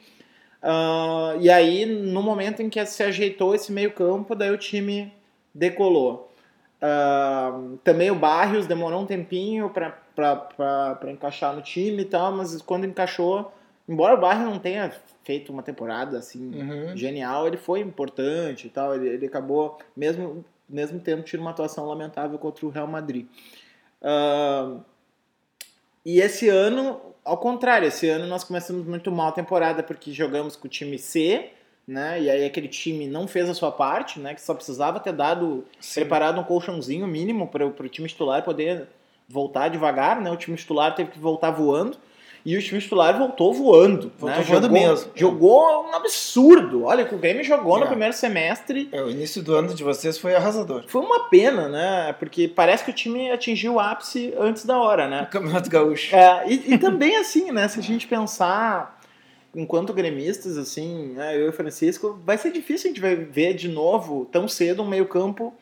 Uh, 0.62 1.40
e 1.40 1.50
aí, 1.50 1.86
no 1.86 2.22
momento 2.22 2.62
em 2.62 2.68
que 2.68 2.84
se 2.86 3.02
ajeitou 3.02 3.54
esse 3.54 3.72
meio-campo, 3.72 4.34
daí 4.34 4.50
o 4.50 4.58
time 4.58 5.12
decolou. 5.54 6.32
Uh, 6.76 7.78
também 7.78 8.10
o 8.10 8.14
Barrios 8.14 8.66
demorou 8.66 9.00
um 9.00 9.06
tempinho 9.06 9.70
para 9.70 11.10
encaixar 11.10 11.54
no 11.54 11.62
time 11.62 12.02
e 12.02 12.04
tal, 12.04 12.32
mas 12.32 12.60
quando 12.62 12.84
encaixou, 12.84 13.52
embora 13.88 14.14
o 14.14 14.20
Barrios 14.20 14.50
não 14.50 14.58
tenha 14.58 14.92
feito 15.24 15.52
uma 15.52 15.62
temporada 15.62 16.18
assim 16.18 16.54
uhum. 16.54 16.96
genial, 16.96 17.46
ele 17.46 17.56
foi 17.56 17.80
importante 17.80 18.66
e 18.66 18.70
tal. 18.70 18.94
Ele, 18.94 19.08
ele 19.08 19.26
acabou, 19.26 19.78
mesmo, 19.96 20.44
mesmo 20.68 21.00
tendo 21.00 21.22
tido 21.22 21.40
uma 21.40 21.50
atuação 21.50 21.86
lamentável 21.86 22.38
contra 22.38 22.66
o 22.66 22.70
Real 22.70 22.86
Madrid. 22.86 23.26
Uh, 24.02 24.80
e 26.04 26.20
esse 26.20 26.48
ano 26.48 27.00
ao 27.26 27.36
contrário, 27.36 27.88
esse 27.88 28.08
ano 28.08 28.26
nós 28.26 28.44
começamos 28.44 28.86
muito 28.86 29.10
mal 29.10 29.28
a 29.28 29.32
temporada 29.32 29.82
porque 29.82 30.12
jogamos 30.12 30.54
com 30.54 30.68
o 30.68 30.70
time 30.70 30.96
C, 30.96 31.50
né? 31.86 32.20
E 32.22 32.30
aí 32.30 32.44
aquele 32.44 32.68
time 32.68 33.06
não 33.08 33.26
fez 33.26 33.50
a 33.50 33.54
sua 33.54 33.72
parte, 33.72 34.20
né? 34.20 34.32
Que 34.32 34.40
só 34.40 34.54
precisava 34.54 35.00
ter 35.00 35.12
dado, 35.12 35.64
Sim. 35.80 36.00
preparado 36.00 36.40
um 36.40 36.44
colchãozinho 36.44 37.06
mínimo 37.06 37.48
para 37.48 37.66
o 37.66 37.88
time 37.88 38.08
titular 38.08 38.42
poder 38.44 38.86
voltar 39.28 39.68
devagar, 39.68 40.20
né? 40.20 40.30
O 40.30 40.36
time 40.36 40.56
titular 40.56 40.94
teve 40.94 41.10
que 41.10 41.18
voltar 41.18 41.50
voando. 41.50 41.98
E 42.46 42.56
o 42.56 42.62
time 42.62 42.80
titular 42.80 43.18
voltou 43.18 43.52
voando. 43.52 44.12
Voltou 44.16 44.38
né? 44.38 44.44
voando 44.44 44.66
jogou, 44.66 44.80
mesmo. 44.80 45.10
Jogou 45.16 45.86
um 45.90 45.94
absurdo. 45.96 46.84
Olha, 46.84 47.04
o 47.12 47.18
Grêmio 47.18 47.42
jogou 47.42 47.76
É. 47.76 47.80
no 47.80 47.86
primeiro 47.88 48.14
semestre. 48.14 48.88
É, 48.92 49.02
o 49.02 49.10
início 49.10 49.42
do 49.42 49.52
ano 49.52 49.74
de 49.74 49.82
vocês 49.82 50.16
foi 50.16 50.32
arrasador. 50.32 50.84
Foi 50.86 51.02
uma 51.02 51.28
pena, 51.28 51.68
né? 51.68 52.14
Porque 52.20 52.46
parece 52.46 52.84
que 52.84 52.92
o 52.92 52.94
time 52.94 53.32
atingiu 53.32 53.74
o 53.74 53.80
ápice 53.80 54.32
antes 54.38 54.64
da 54.64 54.78
hora, 54.78 55.08
né? 55.08 55.22
O 55.22 55.26
Campeonato 55.26 55.68
Gaúcho. 55.68 56.14
É, 56.14 56.44
e, 56.46 56.74
e 56.74 56.78
também 56.78 57.16
assim, 57.16 57.50
né? 57.50 57.66
Se 57.66 57.80
a 57.80 57.82
gente 57.82 58.06
pensar 58.06 58.96
enquanto 59.52 59.92
gremistas, 59.92 60.56
assim, 60.58 61.14
né, 61.14 61.34
eu 61.34 61.46
e 61.46 61.48
o 61.48 61.52
Francisco, 61.52 62.20
vai 62.24 62.36
ser 62.36 62.52
difícil 62.52 62.90
a 62.90 62.92
gente 62.92 63.00
vai 63.00 63.16
ver 63.16 63.54
de 63.54 63.68
novo, 63.68 64.26
tão 64.30 64.46
cedo, 64.46 64.82
um 64.82 64.86
meio-campo 64.86 65.52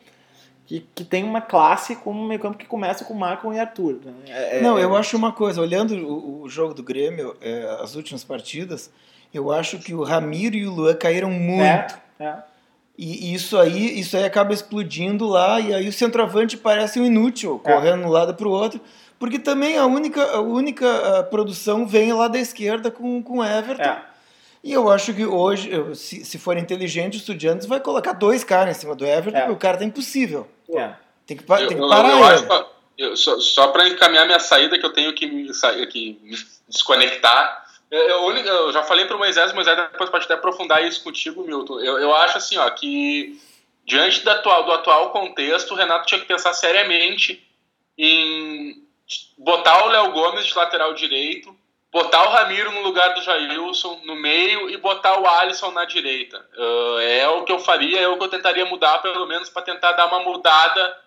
que, 0.65 0.85
que 0.95 1.03
tem 1.03 1.23
uma 1.23 1.41
classe 1.41 1.95
como 1.97 2.21
um 2.21 2.27
meio-campo 2.27 2.57
que 2.57 2.65
começa 2.65 3.05
com 3.05 3.13
Marco 3.13 3.53
e 3.53 3.59
Arthur. 3.59 3.99
né? 4.03 4.13
É- 4.27 4.57
é- 4.57 4.61
Não, 4.61 4.77
eu 4.79 4.95
acho 4.95 5.15
uma 5.15 5.31
coisa, 5.31 5.61
olhando 5.61 5.95
o, 5.95 6.41
o 6.43 6.49
jogo 6.49 6.73
do 6.73 6.81
Grêmio, 6.83 7.35
é, 7.41 7.77
as 7.81 7.95
últimas 7.95 8.23
partidas, 8.23 8.89
eu 9.33 9.51
acho 9.51 9.77
que 9.79 9.93
o 9.93 10.01
Ramiro 10.03 10.55
e 10.55 10.65
o 10.67 10.73
Luan 10.73 10.95
caíram 10.95 11.29
muito. 11.29 11.95
É, 12.19 12.23
é. 12.25 12.35
E 12.97 13.33
isso 13.33 13.57
aí, 13.59 13.99
isso 13.99 14.15
aí 14.15 14.23
acaba 14.23 14.53
explodindo 14.53 15.25
lá, 15.27 15.59
e 15.59 15.73
aí 15.73 15.85
o 15.87 15.91
centroavante 15.91 16.55
parece 16.55 16.97
um 16.99 17.05
inútil, 17.05 17.59
É. 17.65 17.73
correndo 17.73 17.99
de 18.03 18.05
um 18.07 18.09
lado 18.09 18.33
para 18.33 18.47
o 18.47 18.51
outro, 18.51 18.79
porque 19.19 19.37
também 19.37 19.77
a 19.77 19.85
única, 19.85 20.23
a 20.31 20.39
única 20.39 21.19
ah, 21.19 21.23
produção 21.23 21.85
vem 21.85 22.13
lá 22.13 22.29
da 22.29 22.39
esquerda 22.39 22.89
com, 22.89 23.21
com 23.21 23.39
o 23.39 23.43
Everton. 23.43 23.83
E 24.65 24.73
eu 24.73 24.89
acho 24.89 25.13
que 25.13 25.23
hoje, 25.23 25.71
eu- 25.71 25.93
se, 25.93 26.25
se 26.25 26.39
for 26.39 26.57
inteligente, 26.57 27.13
o 27.13 27.17
Estudiantes 27.17 27.67
vai 27.67 27.79
colocar 27.79 28.13
dois 28.13 28.43
caras 28.43 28.75
em 28.75 28.79
cima 28.79 28.95
do 28.95 29.05
Everton, 29.05 29.37
É. 29.37 29.41
porque 29.41 29.53
o 29.53 29.59
cara 29.59 29.77
tá 29.77 29.85
impossível. 29.85 30.47
É. 30.67 30.91
Tem 31.27 31.37
que, 31.37 31.43
Eu, 31.43 31.57
tem 31.67 31.77
que 31.77 31.83
eu- 31.83 31.87
parar 31.87 32.09
eu 32.09 32.15
ele. 32.17 32.23
acho 32.25 32.47
que- 32.47 33.03
eu- 33.03 33.15
só 33.15 33.39
só 33.39 33.67
para 33.67 33.87
encaminhar 33.87 34.25
minha 34.25 34.39
saída, 34.39 34.79
que 34.79 34.83
eu 34.85 34.91
tenho 34.91 35.13
que 35.13 35.27
me, 35.27 35.53
sair, 35.53 35.85
que 35.87 36.19
me 36.23 36.35
desconectar. 36.67 37.63
Eu, 37.91 37.99
eu- 38.09 38.31
eu 38.37 38.73
já 38.73 38.81
falei 38.81 39.05
para 39.05 39.15
o 39.15 39.19
Moisés, 39.19 39.51
o 39.51 39.55
Moisés 39.55 39.77
depois 39.77 40.09
pode 40.09 40.25
até 40.25 40.33
aprofundar 40.33 40.83
isso 40.83 41.03
contigo, 41.03 41.43
Milton. 41.45 41.79
Eu, 41.81 41.99
eu 41.99 42.15
acho 42.15 42.39
assim, 42.39 42.57
ó, 42.57 42.67
que 42.71 43.39
diante 43.85 44.23
do 44.23 44.31
atual, 44.31 44.63
do 44.65 44.71
atual 44.71 45.11
contexto, 45.11 45.71
o 45.73 45.77
Renato 45.77 46.07
tinha 46.07 46.19
que 46.19 46.25
pensar 46.25 46.53
seriamente 46.53 47.47
em 47.95 48.81
botar 49.37 49.85
o 49.85 49.89
Léo 49.89 50.11
Gomes 50.11 50.43
de 50.47 50.55
lateral 50.55 50.95
direito, 50.95 51.55
botar 51.95 52.27
o 52.27 52.29
Ramiro 52.29 52.73
no 52.73 52.81
lugar 52.81 53.13
do 53.13 53.21
Jailson 53.21 54.01
no 54.03 54.17
meio 54.17 54.69
e 54.69 54.75
botar 54.75 55.17
o 55.17 55.25
Alisson 55.25 55.71
na 55.71 55.85
direita. 55.85 56.45
Uh, 56.53 56.99
é 56.99 57.25
o 57.29 57.45
que 57.45 57.53
eu 57.53 57.59
faria, 57.59 58.01
é 58.01 58.07
o 58.09 58.17
que 58.17 58.23
eu 58.25 58.27
tentaria 58.27 58.65
mudar, 58.65 58.97
pelo 58.97 59.25
menos 59.25 59.49
para 59.49 59.61
tentar 59.61 59.93
dar 59.93 60.07
uma 60.07 60.19
mudada 60.19 60.97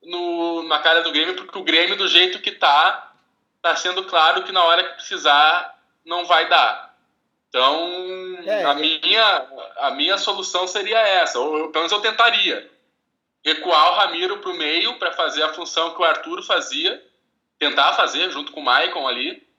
no, 0.00 0.62
na 0.68 0.78
cara 0.78 1.02
do 1.02 1.10
Grêmio, 1.10 1.34
porque 1.34 1.58
o 1.58 1.64
Grêmio, 1.64 1.96
do 1.96 2.06
jeito 2.06 2.38
que 2.38 2.52
tá, 2.52 3.10
tá 3.60 3.74
sendo 3.74 4.04
claro 4.04 4.44
que 4.44 4.52
na 4.52 4.62
hora 4.62 4.84
que 4.84 4.94
precisar 4.94 5.76
não 6.06 6.24
vai 6.24 6.48
dar. 6.48 6.94
Então, 7.48 8.38
É, 8.46 8.64
a, 8.64 8.70
é. 8.70 8.74
minha, 8.74 9.46
a 9.78 9.90
minha 9.90 10.16
solução 10.16 10.64
seria 10.68 11.00
essa, 11.00 11.40
ou 11.40 11.58
eu- 11.58 11.72
pelo 11.72 11.82
menos 11.86 11.92
eu 11.92 12.00
tentaria. 12.00 12.70
Recuar 13.44 13.90
o 13.90 13.94
Ramiro 13.96 14.38
para 14.38 14.50
o 14.50 14.56
meio 14.56 14.96
para 14.96 15.10
fazer 15.10 15.42
a 15.42 15.52
função 15.54 15.92
que 15.92 16.00
o 16.00 16.04
Arthur 16.04 16.40
fazia, 16.44 17.04
tentar 17.58 17.94
fazer 17.94 18.30
junto 18.30 18.52
com 18.52 18.60
o 18.60 18.64
Maicon 18.64 19.08
ali. 19.08 19.49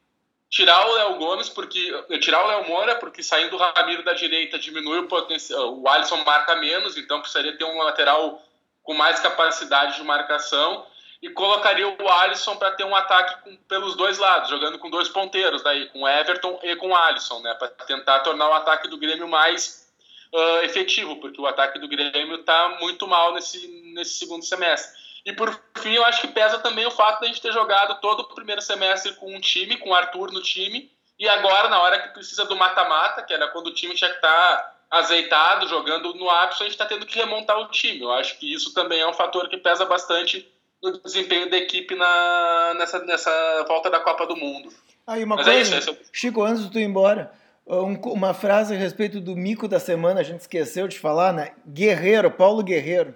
Tirar 0.52 0.86
o 0.86 0.94
Léo 0.94 1.16
Gomes, 1.16 1.50
porque. 1.50 1.80
Tirar 2.20 2.44
o 2.44 2.48
Léo 2.48 2.68
Moura, 2.68 2.96
porque 2.98 3.24
saindo 3.24 3.56
o 3.56 3.60
Ramiro 3.60 4.04
da 4.04 4.14
direita 4.14 4.60
diminui 4.60 5.00
o 5.00 5.08
potencial. 5.08 5.80
O 5.80 5.88
Alisson 5.88 6.18
marca 6.26 6.58
menos, 6.58 6.98
então 6.98 7.22
precisaria 7.22 7.58
ter 7.58 7.64
um 7.64 7.78
lateral 7.78 8.44
com 8.84 8.94
mais 8.94 9.20
capacidade 9.22 9.96
de 9.96 10.04
marcação. 10.04 10.86
E 11.22 11.30
colocaria 11.30 11.88
o 11.88 12.10
Alisson 12.10 12.58
para 12.58 12.72
ter 12.72 12.84
um 12.84 12.96
ataque 12.96 13.44
com- 13.44 13.56
pelos 13.68 13.96
dois 13.96 14.18
lados, 14.18 14.50
jogando 14.50 14.78
com 14.78 14.90
dois 14.90 15.08
ponteiros, 15.08 15.64
daí, 15.64 15.88
com 15.90 16.08
Everton 16.08 16.60
e 16.64 16.76
com 16.76 16.96
Alisson, 16.96 17.40
né? 17.42 17.54
Para 17.54 17.70
tentar 17.70 18.20
tornar 18.22 18.50
o 18.50 18.54
ataque 18.54 18.88
do 18.88 18.98
Grêmio 18.98 19.28
mais 19.28 19.88
ah, 20.34 20.62
efetivo, 20.64 21.18
porque 21.18 21.40
o 21.40 21.46
ataque 21.46 21.78
do 21.78 21.88
Grêmio 21.88 22.36
está 22.36 22.78
muito 22.80 23.08
mal 23.08 23.34
nesse, 23.34 23.68
nesse 23.94 24.14
segundo 24.14 24.44
semestre. 24.44 25.00
E 25.26 25.34
por 25.34 25.52
fim, 25.78 25.94
eu 25.94 26.06
acho 26.06 26.22
que 26.22 26.28
pesa 26.30 26.60
também 26.60 26.86
o 26.86 26.92
fato 26.92 27.20
de 27.20 27.26
a 27.26 27.28
gente 27.28 27.42
ter 27.42 27.52
jogado 27.52 28.00
todo 28.02 28.22
o 28.22 28.36
primeiro 28.36 28.62
semestre 28.62 29.14
com 29.14 29.34
um 29.36 29.40
time, 29.40 29.78
com 29.78 29.90
o 29.90 29.94
Arthur 29.96 30.32
no 30.32 30.42
time, 30.42 30.92
e 31.20 31.28
agora, 31.30 31.70
na 31.70 31.80
hora 31.80 32.00
que 32.00 32.10
precisa 32.10 32.46
do 32.46 32.56
mata-mata, 32.56 33.22
que 33.22 33.34
era 33.34 33.48
quando 33.50 33.68
o 33.68 33.74
time 33.74 33.94
tinha 33.94 34.10
que 34.10 34.16
estar 34.16 34.78
azeitado, 34.90 35.68
jogando 35.68 36.14
no 36.16 36.30
ápice, 36.30 36.64
a 36.64 36.66
gente 36.66 36.74
está 36.74 36.86
tendo 36.86 37.06
que 37.06 37.18
remontar 37.18 37.58
o 37.60 37.70
time. 37.70 38.02
Eu 38.02 38.12
acho 38.12 38.38
que 38.40 38.52
isso 38.52 38.74
também 38.74 39.00
é 39.00 39.08
um 39.08 39.14
fator 39.14 39.48
que 39.48 39.58
pesa 39.58 39.86
bastante 39.86 40.48
no 40.82 41.00
desempenho 41.02 41.50
da 41.50 41.58
equipe 41.58 41.96
na, 41.96 42.74
nessa, 42.78 43.00
nessa 43.06 43.66
volta 43.68 43.90
da 43.90 44.00
Copa 44.00 44.26
do 44.26 44.36
Mundo. 44.36 44.70
Aí 45.06 45.24
uma 45.24 45.36
Mas 45.36 45.48
é 45.48 45.52
coisa, 45.54 45.78
isso, 45.78 45.78
esse 45.78 45.90
é 45.90 45.92
o- 45.92 46.06
Chico, 46.12 46.44
antes 46.44 46.64
de 46.64 46.72
tu 46.72 46.80
ir 46.80 46.84
embora, 46.84 47.32
um- 47.68 47.94
uma 48.12 48.34
frase 48.34 48.74
a 48.74 48.78
respeito 48.78 49.22
do 49.22 49.36
mico 49.36 49.68
da 49.68 49.80
semana, 49.80 50.20
a 50.22 50.24
gente 50.24 50.42
esqueceu 50.42 50.88
de 50.88 50.98
falar, 51.00 51.32
né? 51.32 51.52
Guerreiro, 51.68 52.32
Paulo 52.32 52.64
Guerreiro. 52.64 53.16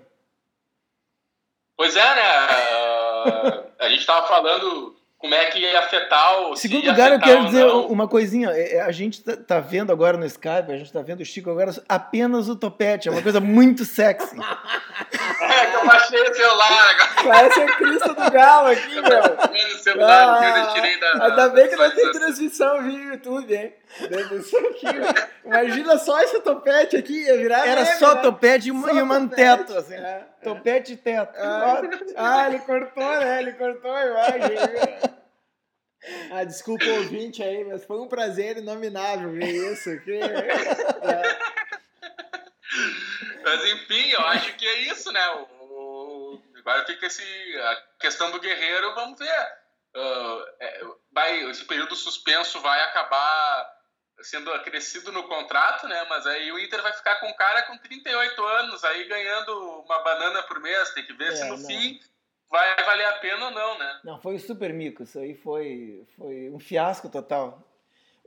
Pois 1.77 1.95
é, 1.95 1.99
né? 2.15 3.63
a 3.79 3.89
gente 3.89 3.99
estava 3.99 4.27
falando 4.27 4.95
como 5.17 5.33
é 5.33 5.45
que 5.45 5.59
ia 5.59 5.79
afetar 5.79 6.41
o. 6.41 6.55
Segundo 6.55 6.85
lugar, 6.87 7.11
eu 7.11 7.19
quero 7.19 7.45
dizer 7.45 7.65
uma 7.65 8.07
coisinha. 8.07 8.49
É, 8.51 8.75
é, 8.75 8.81
A 8.81 8.91
gente 8.91 9.23
tá, 9.23 9.35
tá 9.35 9.59
vendo 9.59 9.91
agora 9.91 10.17
no 10.17 10.25
Skype, 10.25 10.71
a 10.71 10.77
gente 10.77 10.91
tá 10.93 11.01
vendo 11.01 11.21
o 11.21 11.25
Chico 11.25 11.49
agora 11.49 11.71
apenas 11.89 12.47
o 12.47 12.55
topete. 12.55 13.07
É 13.07 13.11
uma 13.11 13.21
coisa 13.21 13.39
muito 13.39 13.83
sexy. 13.85 14.35
É 15.41 15.65
que 15.67 15.75
eu 15.75 15.85
baixei 15.85 16.21
o 16.21 16.33
celular 16.33 16.89
agora. 16.89 17.23
Parece 17.23 17.61
a 17.61 17.75
crista 17.75 18.13
do 18.13 18.31
galo 18.31 18.69
aqui, 18.69 18.95
meu. 18.95 19.21
O 19.75 19.77
celular 19.79 20.43
eu 20.43 20.63
Ah, 20.63 20.73
tirei 20.73 20.99
da. 20.99 21.25
ainda 21.25 21.49
bem 21.49 21.67
que 21.67 21.75
não 21.75 21.91
tem 21.91 22.11
transmissão 22.11 22.81
via 22.83 22.99
YouTube, 23.11 23.53
hein? 23.53 23.73
Deve 24.09 24.41
ser 24.41 24.57
aqui. 24.57 24.85
Imagina 25.45 25.97
só 25.97 26.19
esse 26.21 26.41
topete 26.41 26.97
aqui, 26.97 27.23
ia 27.23 27.37
virar. 27.37 27.65
Era 27.65 27.83
meme, 27.83 27.97
só 27.97 28.15
né? 28.15 28.21
topete 28.21 28.67
e 28.67 28.71
um, 28.71 28.89
e 28.89 29.01
um 29.01 29.27
teto, 29.27 29.77
assim. 29.77 29.95
É. 29.95 30.25
Topete 30.43 30.93
e 30.93 30.97
teto. 30.97 31.33
Ah, 31.37 31.81
ah, 32.17 32.47
ele 32.47 32.59
cortou, 32.59 33.03
né? 33.19 33.41
Ele 33.41 33.53
cortou 33.53 33.91
a 33.91 34.05
imagem. 34.05 34.57
Ah, 36.31 36.43
desculpa 36.43 36.83
o 36.85 36.95
ouvinte 36.97 37.41
aí, 37.41 37.63
mas 37.63 37.85
foi 37.85 37.97
um 37.97 38.07
prazer 38.07 38.57
inominável 38.57 39.31
ver 39.31 39.73
isso 39.73 39.89
aqui. 39.89 40.19
É. 40.19 41.55
Mas 43.43 43.63
enfim, 43.71 44.09
eu 44.09 44.19
acho 44.21 44.55
que 44.55 44.67
é 44.67 44.79
isso, 44.91 45.11
né? 45.11 45.21
O, 45.29 45.63
o- 45.63 46.41
agora 46.57 46.83
fica 46.85 47.05
esse, 47.05 47.23
a 47.57 47.83
questão 47.99 48.31
do 48.31 48.39
guerreiro, 48.39 48.93
vamos 48.95 49.17
ver. 49.19 49.47
Ah, 49.95 50.45
é, 50.59 50.81
vai, 51.13 51.49
esse 51.49 51.63
período 51.65 51.95
suspenso 51.95 52.59
vai 52.59 52.81
acabar 52.83 53.74
sendo 54.21 54.51
acrescido 54.53 55.11
no 55.11 55.23
contrato, 55.23 55.87
né? 55.87 56.05
Mas 56.09 56.25
aí 56.25 56.51
o 56.51 56.59
Inter 56.59 56.81
vai 56.81 56.93
ficar 56.93 57.15
com 57.19 57.27
um 57.27 57.33
cara 57.35 57.63
com 57.63 57.77
38 57.77 58.43
anos, 58.43 58.83
aí 58.83 59.07
ganhando 59.07 59.51
uma 59.85 59.99
banana 60.03 60.43
por 60.43 60.59
mês. 60.59 60.89
Tem 60.93 61.05
que 61.05 61.13
ver 61.13 61.31
É, 61.31 61.35
se 61.35 61.43
no 61.45 61.57
não. 61.57 61.65
fim 61.67 61.99
vai 62.49 62.75
valer 62.83 63.05
a 63.05 63.13
pena 63.13 63.45
ou 63.45 63.51
não, 63.51 63.77
né? 63.79 63.99
Não, 64.03 64.21
foi 64.21 64.35
o 64.35 64.39
super 64.39 64.73
mico. 64.73 65.03
Isso 65.03 65.19
aí 65.19 65.33
foi, 65.35 66.03
foi 66.17 66.49
um 66.49 66.59
fiasco 66.59 67.09
total. 67.09 67.61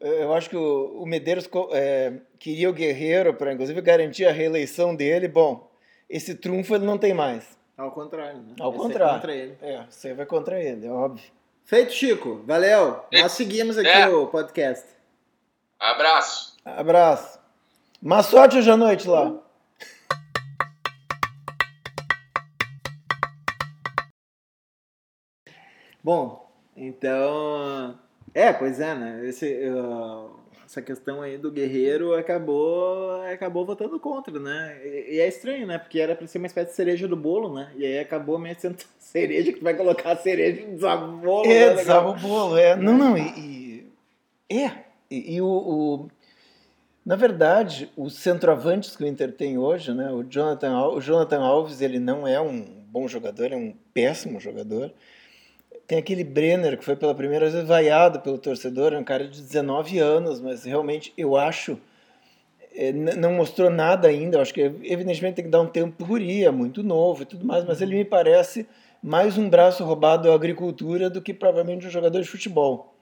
Eu 0.00 0.32
acho 0.32 0.48
que 0.48 0.56
o, 0.56 1.02
o 1.02 1.06
Medeiros 1.06 1.48
é, 1.72 2.12
queria 2.38 2.70
o 2.70 2.72
Guerreiro 2.72 3.34
para, 3.34 3.52
inclusive, 3.52 3.80
garantir 3.80 4.26
a 4.26 4.32
reeleição 4.32 4.94
dele. 4.94 5.26
Bom, 5.26 5.68
esse 6.08 6.36
trunfo 6.36 6.74
ele 6.76 6.84
não 6.84 6.96
tem 6.96 7.12
mais. 7.12 7.58
Ao 7.76 7.90
contrário, 7.90 8.40
né? 8.42 8.54
Ao 8.60 8.72
é 8.72 8.76
contrário. 8.76 9.14
Contra 9.14 9.34
ele. 9.34 9.58
É, 9.60 9.84
você 9.88 10.14
vai 10.14 10.26
contra 10.26 10.60
ele, 10.62 10.86
é 10.86 10.90
óbvio. 10.90 11.24
Feito, 11.64 11.92
Chico. 11.92 12.42
Valeu. 12.46 13.04
Nós 13.12 13.32
seguimos 13.32 13.76
aqui 13.76 13.88
É. 13.88 14.08
o 14.08 14.26
podcast. 14.28 14.84
Abraço. 15.78 16.56
Abraço. 16.64 17.38
Má 18.02 18.22
sorte 18.22 18.58
hoje 18.58 18.70
à 18.70 18.76
noite 18.76 19.08
lá. 19.08 19.32
Bom, 26.02 26.50
então. 26.76 27.98
É, 28.34 28.52
pois 28.52 28.80
é, 28.80 28.94
né? 28.94 29.26
Esse, 29.26 29.68
uh, 29.68 30.30
essa 30.64 30.80
questão 30.82 31.22
aí 31.22 31.36
do 31.38 31.50
Guerreiro 31.50 32.14
acabou 32.14 33.22
acabou 33.22 33.64
votando 33.64 33.98
contra, 34.00 34.38
né? 34.38 34.80
E, 34.84 35.16
e 35.16 35.20
é 35.20 35.28
estranho, 35.28 35.66
né? 35.66 35.78
Porque 35.78 36.00
era 36.00 36.14
pra 36.14 36.26
ser 36.26 36.38
uma 36.38 36.46
espécie 36.46 36.70
de 36.70 36.76
cereja 36.76 37.06
do 37.06 37.16
bolo, 37.16 37.54
né? 37.54 37.72
E 37.76 37.84
aí 37.84 37.98
acabou 37.98 38.38
meio 38.38 38.58
sendo 38.58 38.78
cereja 38.98 39.52
que 39.52 39.58
tu 39.58 39.64
vai 39.64 39.74
colocar 39.74 40.12
a 40.12 40.16
cereja 40.16 40.60
e 40.62 40.66
desabolo. 40.66 41.46
É, 41.46 41.70
né? 41.70 41.74
desaba 41.74 42.10
o 42.10 42.14
bolo, 42.14 42.56
é. 42.56 42.74
Não, 42.76 42.96
não, 42.96 43.16
e. 43.16 43.22
e- 44.50 44.58
é. 44.64 44.87
E, 45.10 45.34
e 45.36 45.40
o, 45.42 45.46
o- 45.46 46.08
Na 47.04 47.16
verdade, 47.16 47.90
os 47.96 48.14
centroavantes 48.16 48.94
que 48.96 49.02
o 49.04 49.06
Inter 49.06 49.32
tem 49.32 49.56
hoje, 49.58 49.94
né? 49.94 50.10
O 50.12 50.22
Jonathan, 50.22 50.78
o 50.88 51.00
Jonathan 51.00 51.40
Alves, 51.40 51.80
ele 51.80 51.98
não 51.98 52.26
é 52.28 52.40
um 52.40 52.62
bom 52.90 53.08
jogador, 53.08 53.52
é 53.52 53.56
um 53.56 53.74
péssimo 53.94 54.38
jogador. 54.40 54.92
Tem 55.86 55.98
aquele 55.98 56.24
Brenner 56.24 56.78
que 56.78 56.84
foi 56.84 56.96
pela 56.96 57.14
primeira 57.14 57.50
vez 57.50 57.66
vaiado 57.66 58.20
pelo 58.20 58.38
torcedor, 58.38 58.92
é 58.94 58.98
um 58.98 59.04
cara 59.04 59.26
de 59.28 59.40
19 59.40 59.98
anos, 59.98 60.40
mas 60.40 60.64
realmente 60.64 61.12
eu 61.16 61.36
acho. 61.36 61.78
é, 62.74 62.92
não 62.92 63.32
mostrou 63.34 63.70
nada 63.70 64.08
ainda, 64.08 64.38
eu 64.38 64.42
acho 64.42 64.54
que 64.54 64.60
evidentemente 64.62 65.36
tem 65.36 65.44
que 65.46 65.50
dar 65.50 65.60
um 65.62 65.66
tempo 65.68 66.04
guri, 66.04 66.44
é 66.44 66.50
muito 66.50 66.82
novo 66.82 67.22
e 67.22 67.26
tudo 67.26 67.44
mais, 67.46 67.64
mas 67.64 67.80
ele 67.82 67.96
me 67.96 68.04
parece 68.04 68.68
mais 69.02 69.38
um 69.38 69.48
braço 69.50 69.84
roubado 69.84 70.30
à 70.30 70.34
agricultura 70.34 71.10
do 71.10 71.22
que 71.22 71.34
provavelmente 71.34 71.86
um 71.86 71.90
jogador 71.90 72.20
de 72.22 72.28
futebol. 72.28 72.94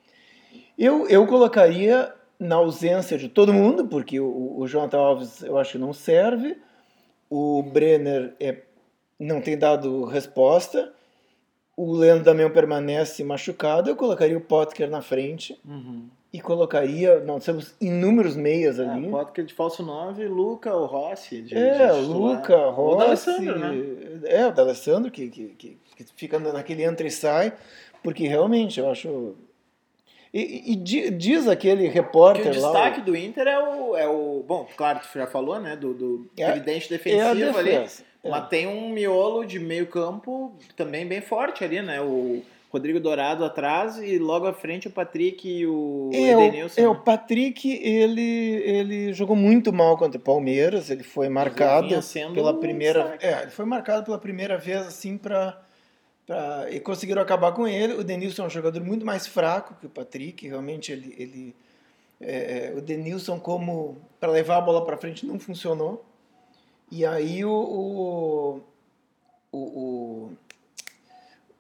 Eu, 0.79 1.07
eu 1.09 1.27
colocaria 1.27 2.13
na 2.39 2.57
ausência 2.57 3.17
de 3.17 3.29
todo 3.29 3.53
mundo, 3.53 3.87
porque 3.87 4.21
o, 4.21 4.59
o 4.59 4.67
Jonathan 4.69 4.99
Alves 4.99 5.43
eu 5.43 5.57
acho 5.59 5.73
que 5.73 5.79
não 5.79 5.93
serve, 5.93 6.59
o 7.31 7.63
Brenner 7.63 8.35
é, 8.39 8.59
não 9.19 9.41
tem 9.41 9.57
dado 9.57 10.05
resposta, 10.05 10.93
o 11.77 11.93
Leandro 11.95 12.25
Damião 12.25 12.51
permanece 12.51 13.25
machucado, 13.25 13.89
eu 13.91 13.97
colocaria 13.97 14.37
o 14.37 14.41
Potker 14.41 14.91
na 14.91 15.01
frente 15.03 15.59
Uhum. 15.65 16.09
e 16.33 16.41
colocaria, 16.41 17.21
nós 17.21 17.45
temos 17.45 17.75
inúmeros 17.81 18.37
meias 18.37 18.79
ali. 18.79 19.07
É, 19.07 19.11
Potker 19.11 19.45
de 19.47 19.55
falso 19.55 19.83
9, 19.83 20.27
Luca, 20.29 20.75
o 20.75 20.85
Rossi. 20.87 21.41
De, 21.43 21.55
É, 21.57 21.89
de. 21.93 22.01
Luca, 22.07 22.57
O 22.69 22.71
Rossi. 22.71 23.27
D'Alessandro, 23.31 23.59
né? 23.59 24.21
É, 24.25 24.47
o 24.47 24.53
D'Alessandro, 24.53 25.11
que, 25.11 25.29
que, 25.29 25.49
que, 25.49 25.79
que 25.97 26.05
fica 26.17 26.39
naquele 26.39 26.83
entra 26.85 27.07
e 27.07 27.11
sai, 27.11 27.53
porque 28.03 28.27
realmente 28.29 28.79
eu 28.79 28.91
acho. 28.91 29.35
E, 30.35 30.73
e- 30.73 30.77
di- 30.77 31.11
diz 31.11 31.47
aquele 31.49 31.85
Que 31.85 31.95
repórter 31.95 32.47
o 32.57 32.61
lá. 32.61 32.71
destaque 32.73 33.01
do 33.01 33.17
Inter 33.17 33.47
é 33.47 33.59
o, 33.59 33.97
é 33.97 34.07
o. 34.09 34.45
Bom, 34.47 34.67
claro, 34.77 35.01
tu 35.01 35.19
já 35.19 35.27
falou, 35.27 35.59
né? 35.61 35.77
Do, 35.77 35.95
do 35.95 36.31
É- 36.37 36.51
tridente 36.53 36.87
é 36.87 36.97
defensivo 36.97 37.29
ali. 37.59 37.71
defesa. 37.71 38.03
É. 38.25 38.29
Mas 38.29 38.49
tem 38.49 38.67
um 38.67 38.91
miolo 38.91 39.45
de 39.45 39.59
meio 39.59 39.87
campo 39.87 40.53
também 40.77 41.07
bem 41.07 41.21
forte 41.21 41.63
ali, 41.65 41.81
né? 41.81 42.01
O 42.01 42.43
Rodrigo 42.73 42.99
Dourado 42.99 43.45
atrás 43.45 43.97
e 43.99 44.19
logo 44.19 44.47
à 44.47 44.53
frente 44.53 44.89
o 44.89 44.91
Patrick 44.91 45.49
e 45.49 45.65
o 45.67 46.11
É, 46.13 46.37
o, 46.37 46.41
Edenilson. 46.41 46.81
é, 46.81 46.89
o? 46.89 46.97
Patrick, 46.97 47.71
ele, 47.71 48.21
ele 48.65 49.13
jogou 49.13 49.37
muito 49.37 49.73
mal 49.73 49.97
contra 49.97 50.19
o 50.19 50.23
Palmeiras, 50.23 50.91
ele 50.91 51.05
foi 51.05 51.29
marcado 51.29 52.03
sendo 52.03 52.35
pela 52.35 52.53
um 52.53 52.59
primeira 52.59 53.03
destaque. 53.03 53.27
é, 53.27 53.43
ele 53.43 53.51
foi 53.53 53.65
marcado 53.65 54.05
pela 54.05 54.19
primeira 54.19 54.59
vez 54.59 54.81
assim 54.87 55.17
para 55.17 55.59
e 56.71 56.81
conseguiram 56.81 57.23
acabar 57.23 57.53
com 57.53 57.67
ele. 57.67 57.95
O 57.95 58.05
Denilson 58.05 58.45
é 58.45 58.47
um 58.47 58.51
jogador 58.51 58.83
muito 58.83 59.07
mais 59.07 59.27
fraco 59.27 59.75
que 59.81 59.87
o 59.87 59.91
Patrick, 59.91 60.47
realmente 60.47 60.91
ele, 60.91 61.15
ele 61.17 61.57
é, 62.21 62.73
o 62.77 62.81
Denilson 62.81 63.39
como 63.39 63.97
para 64.19 64.33
levar 64.33 64.57
a 64.57 64.61
bola 64.61 64.85
para 64.85 64.97
frente 64.97 65.27
não 65.27 65.39
funcionou. 65.39 66.05
E 66.91 67.05
aí 67.05 67.45
o 67.45 67.51
o, 67.51 68.63
o, 69.53 69.59
o, 69.59 70.33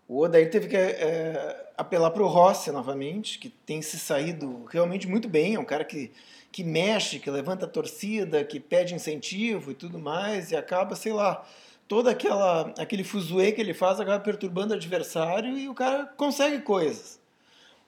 o 0.09 0.21
Odair 0.21 0.51
teve 0.51 0.69
que 0.69 0.77
é, 0.77 1.67
apelar 1.77 2.11
para 2.11 2.23
o 2.23 2.27
Rossi 2.27 2.71
novamente, 2.71 3.39
que 3.39 3.49
tem 3.49 3.83
se 3.83 3.99
saído 3.99 4.65
realmente 4.71 5.07
muito 5.07 5.29
bem. 5.29 5.55
É 5.55 5.61
um 5.61 5.65
cara 5.65 5.85
que, 5.85 6.13
que 6.51 6.65
mexe, 6.65 7.19
que 7.19 7.31
levanta 7.31 7.67
a 7.67 7.69
torcida, 7.69 8.45
que 8.45 8.59
pede 8.59 8.95
incentivo 8.95 9.71
e 9.71 9.75
tudo 9.75 9.99
mais, 9.99 10.51
e 10.51 10.57
acaba, 10.57 10.97
sei 10.97 11.13
lá, 11.13 11.47
todo 11.89 12.09
aquela, 12.09 12.73
aquele 12.79 13.05
fuzuê 13.05 13.53
que 13.53 13.61
ele 13.61 13.75
faz 13.75 14.01
acaba 14.01 14.23
perturbando 14.23 14.75
o 14.75 14.77
adversário 14.77 15.57
e 15.57 15.69
o 15.69 15.75
cara 15.75 16.07
consegue 16.17 16.61
coisas. 16.61 17.21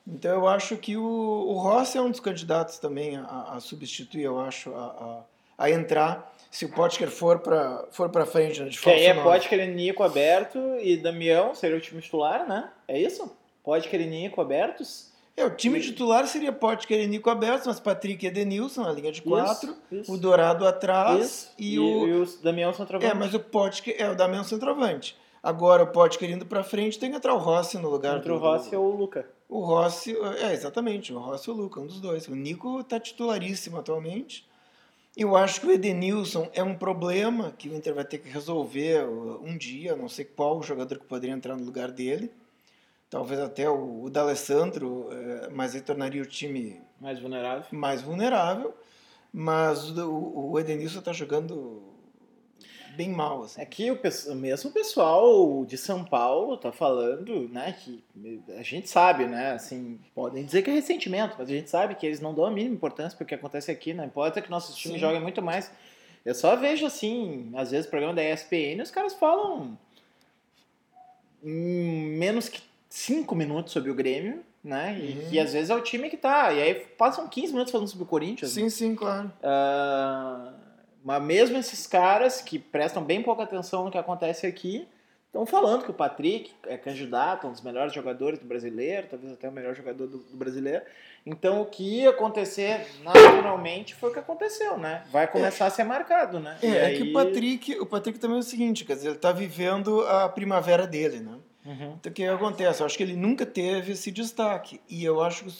Então 0.06 0.32
eu 0.32 0.48
acho 0.48 0.76
que 0.76 0.96
o, 0.96 1.02
o 1.02 1.58
Rossi 1.58 1.98
é 1.98 2.00
um 2.00 2.10
dos 2.10 2.20
candidatos 2.20 2.78
também 2.78 3.16
a, 3.16 3.54
a 3.54 3.60
substituir, 3.60 4.22
eu 4.22 4.40
acho, 4.40 4.74
a, 4.74 5.24
a, 5.58 5.64
a 5.64 5.70
entrar 5.70 6.32
se 6.50 6.64
o 6.64 6.70
Potker 6.70 7.10
for 7.10 7.40
para 7.40 7.84
for 7.90 8.08
pra 8.08 8.24
frente, 8.24 8.60
né, 8.60 8.68
de 8.68 8.80
Que 8.80 8.88
aí 8.88 9.04
é. 9.04 9.14
Potker, 9.14 9.68
Nico 9.68 10.02
aberto 10.02 10.58
e 10.80 10.96
Damião 10.96 11.54
seria 11.54 11.76
o 11.76 11.80
time 11.80 12.00
titular, 12.00 12.48
né? 12.48 12.70
É 12.86 12.98
isso? 12.98 13.30
Potker 13.62 14.00
e 14.00 14.06
Nico 14.06 14.40
abertos. 14.40 15.07
É, 15.38 15.44
o 15.46 15.50
time 15.50 15.80
titular 15.80 16.26
seria 16.26 16.52
Potker 16.52 17.00
e 17.00 17.06
Nico 17.06 17.30
abertos, 17.30 17.66
mas 17.66 17.78
Patrick 17.78 18.24
e 18.24 18.28
Edenilson 18.28 18.82
na 18.82 18.92
linha 18.92 19.12
de 19.12 19.22
quatro, 19.22 19.70
Isso, 19.70 20.00
isso. 20.02 20.12
o 20.12 20.18
Dourado 20.18 20.66
atrás 20.66 21.24
Isso. 21.24 21.50
e, 21.58 21.74
E, 21.74 21.78
o... 21.78 22.08
e 22.08 22.12
o 22.22 22.26
Damião 22.42 22.72
centroavante. 22.74 23.10
É, 23.12 23.14
mas 23.14 23.32
o 23.34 23.40
Potker 23.40 23.94
é 23.98 24.10
o 24.10 24.16
Damião 24.16 24.42
centroavante. 24.42 25.16
Agora 25.42 25.84
o 25.84 25.86
Potker 25.86 26.28
indo 26.30 26.44
para 26.44 26.64
frente 26.64 26.98
tem 26.98 27.10
que 27.10 27.16
entrar 27.16 27.32
o 27.34 27.38
Rossi 27.38 27.78
no 27.78 27.88
lugar 27.88 28.18
Entre 28.18 28.32
o 28.32 28.34
do- 28.34 28.40
Rossi 28.40 28.74
ou 28.74 28.92
o 28.92 28.96
Luca. 28.96 29.28
O 29.48 29.60
Rossi, 29.64 30.16
é, 30.42 30.52
exatamente, 30.52 31.12
o 31.12 31.18
Rossi 31.18 31.48
e 31.48 31.52
o 31.52 31.56
Luca, 31.56 31.80
um 31.80 31.86
dos 31.86 32.00
dois. 32.00 32.26
O 32.26 32.34
Nico 32.34 32.80
está 32.80 32.98
titularíssimo 32.98 33.78
atualmente. 33.78 34.46
Eu 35.16 35.36
acho 35.36 35.60
que 35.60 35.66
o 35.66 35.70
Edenilson 35.72 36.48
é 36.52 36.62
um 36.62 36.74
problema 36.74 37.52
que 37.56 37.68
o 37.68 37.74
Inter 37.74 37.94
vai 37.94 38.04
ter 38.04 38.18
que 38.18 38.28
resolver 38.28 39.04
uh, 39.04 39.40
um 39.42 39.56
dia, 39.56 39.96
não 39.96 40.08
sei 40.08 40.24
qual 40.24 40.62
jogador 40.62 40.98
que 40.98 41.06
poderia 41.06 41.34
entrar 41.34 41.56
no 41.56 41.64
lugar 41.64 41.90
dele. 41.90 42.30
Talvez 43.10 43.40
até 43.40 43.68
o, 43.68 44.02
o 44.02 44.10
D'Alessandro, 44.10 45.08
eh, 45.10 45.48
mas 45.50 45.74
aí 45.74 45.80
tornaria 45.80 46.22
o 46.22 46.26
time 46.26 46.80
Mais 47.00 47.18
vulnerável. 47.18 47.64
mais 47.70 48.02
vulnerável. 48.02 48.74
Mas 49.32 49.90
o, 49.96 50.50
o 50.50 50.58
Edenilson 50.58 50.98
está 50.98 51.12
jogando 51.12 51.82
bem 52.98 53.10
mal. 53.10 53.44
Assim. 53.44 53.60
É 53.60 53.64
que 53.64 53.90
o, 53.90 53.98
o 54.28 54.34
mesmo 54.34 54.72
pessoal 54.72 55.64
de 55.64 55.78
São 55.78 56.04
Paulo 56.04 56.56
tá 56.56 56.72
falando, 56.72 57.48
né, 57.48 57.76
que 57.78 58.02
a 58.58 58.62
gente 58.62 58.90
sabe, 58.90 59.26
né, 59.26 59.52
assim, 59.52 60.00
podem 60.14 60.44
dizer 60.44 60.62
que 60.62 60.70
é 60.70 60.74
ressentimento, 60.74 61.36
mas 61.38 61.48
a 61.48 61.52
gente 61.52 61.70
sabe 61.70 61.94
que 61.94 62.04
eles 62.04 62.20
não 62.20 62.34
dão 62.34 62.44
a 62.44 62.50
mínima 62.50 62.74
importância 62.74 63.16
porque 63.16 63.36
acontece 63.36 63.70
aqui, 63.70 63.94
não 63.94 64.04
importa 64.04 64.42
que 64.42 64.50
nossos 64.50 64.74
times 64.74 65.00
joguem 65.00 65.20
muito 65.20 65.40
mais. 65.40 65.70
Eu 66.24 66.34
só 66.34 66.56
vejo, 66.56 66.84
assim, 66.84 67.52
às 67.54 67.70
vezes, 67.70 67.88
programa 67.88 68.14
da 68.14 68.22
ESPN, 68.24 68.82
os 68.82 68.90
caras 68.90 69.14
falam 69.14 69.78
em 71.42 72.16
menos 72.18 72.48
que 72.48 72.60
5 72.88 73.34
minutos 73.34 73.72
sobre 73.72 73.90
o 73.90 73.94
Grêmio, 73.94 74.42
né, 74.64 74.98
e 75.00 75.12
Uhum. 75.18 75.30
que 75.30 75.38
às 75.38 75.52
vezes 75.52 75.70
é 75.70 75.74
o 75.74 75.80
time 75.80 76.08
que 76.10 76.16
tá, 76.16 76.52
e 76.52 76.60
aí 76.60 76.74
passam 76.74 77.28
15 77.28 77.52
minutos 77.52 77.70
falando 77.70 77.88
sobre 77.88 78.04
o 78.04 78.06
Corinthians. 78.06 78.50
Sim, 78.50 78.68
sim, 78.68 78.94
claro. 78.94 79.30
Ah, 79.42 80.52
mas 81.04 81.22
mesmo 81.22 81.56
esses 81.58 81.86
caras 81.86 82.40
que 82.40 82.58
prestam 82.58 83.02
bem 83.04 83.22
pouca 83.22 83.42
atenção 83.44 83.84
no 83.84 83.90
que 83.90 83.98
acontece 83.98 84.46
aqui, 84.46 84.86
estão 85.26 85.46
falando 85.46 85.84
que 85.84 85.90
o 85.90 85.94
Patrick 85.94 86.50
é 86.66 86.76
candidato, 86.76 87.46
um 87.46 87.52
dos 87.52 87.60
melhores 87.60 87.92
jogadores 87.92 88.38
do 88.40 88.46
brasileiro, 88.46 89.06
talvez 89.10 89.32
até 89.32 89.48
o 89.48 89.52
melhor 89.52 89.74
jogador 89.74 90.06
do, 90.06 90.18
do 90.18 90.36
brasileiro. 90.36 90.82
Então 91.24 91.60
o 91.60 91.66
que 91.66 92.00
ia 92.00 92.10
acontecer 92.10 92.86
naturalmente 93.02 93.94
foi 93.94 94.10
o 94.10 94.12
que 94.12 94.18
aconteceu, 94.18 94.76
né? 94.78 95.04
Vai 95.12 95.26
começar 95.30 95.66
a 95.66 95.70
ser 95.70 95.84
marcado, 95.84 96.40
né? 96.40 96.56
É, 96.62 96.66
E 96.66 96.76
é 96.76 96.94
que 96.96 97.02
aí- 97.04 97.10
o 97.10 97.12
Patrick, 97.12 97.78
o 97.80 97.86
Patrick 97.86 98.18
também 98.18 98.36
é 98.38 98.40
o 98.40 98.42
seguinte, 98.42 98.84
quer 98.84 98.94
dizer, 98.94 99.08
ele 99.08 99.16
está 99.16 99.30
vivendo 99.30 100.00
a 100.06 100.28
primavera 100.28 100.86
dele, 100.86 101.20
né? 101.20 101.34
Uhum. 101.64 101.94
Então, 101.98 102.10
o 102.10 102.14
que 102.14 102.24
acontece? 102.24 102.80
Eu 102.80 102.86
acho 102.86 102.96
que 102.96 103.02
ele 103.02 103.16
nunca 103.16 103.44
teve 103.44 103.92
esse 103.92 104.10
destaque. 104.10 104.80
E 104.88 105.04
eu 105.04 105.20
acho 105.22 105.44
que 105.44 105.50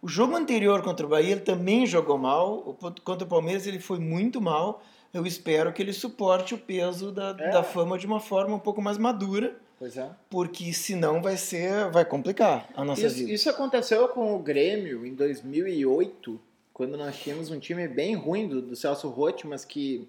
o 0.00 0.08
jogo 0.08 0.34
anterior 0.36 0.82
contra 0.82 1.04
o 1.04 1.08
Bahia 1.08 1.32
ele 1.32 1.40
também 1.40 1.86
jogou 1.86 2.16
mal. 2.18 2.76
Contra 3.04 3.24
o 3.26 3.28
Palmeiras 3.28 3.66
ele 3.66 3.78
foi 3.78 3.98
muito 3.98 4.40
mal. 4.40 4.82
Eu 5.12 5.26
espero 5.26 5.72
que 5.72 5.80
ele 5.82 5.92
suporte 5.92 6.54
o 6.54 6.58
peso 6.58 7.12
da, 7.12 7.36
É. 7.38 7.50
da 7.50 7.62
fama 7.62 7.96
de 7.98 8.06
uma 8.06 8.18
forma 8.20 8.56
um 8.56 8.58
pouco 8.58 8.82
mais 8.82 8.98
madura, 8.98 9.56
Pois 9.78 9.96
é. 9.96 10.10
porque 10.28 10.72
senão 10.72 11.22
vai 11.22 11.36
ser, 11.36 11.88
vai 11.90 12.04
complicar 12.04 12.68
a 12.74 12.84
nossa 12.84 13.06
Isso, 13.06 13.16
vida. 13.16 13.30
isso 13.32 13.48
aconteceu 13.48 14.08
com 14.08 14.34
o 14.34 14.38
Grêmio 14.40 15.06
em 15.06 15.14
2008, 15.14 16.40
quando 16.72 16.96
nós 16.98 17.16
tínhamos 17.16 17.48
um 17.50 17.60
time 17.60 17.86
bem 17.86 18.14
ruim 18.16 18.48
do, 18.48 18.60
do 18.60 18.74
Celso 18.74 19.08
Rotti, 19.08 19.46
mas 19.46 19.64
que 19.64 20.08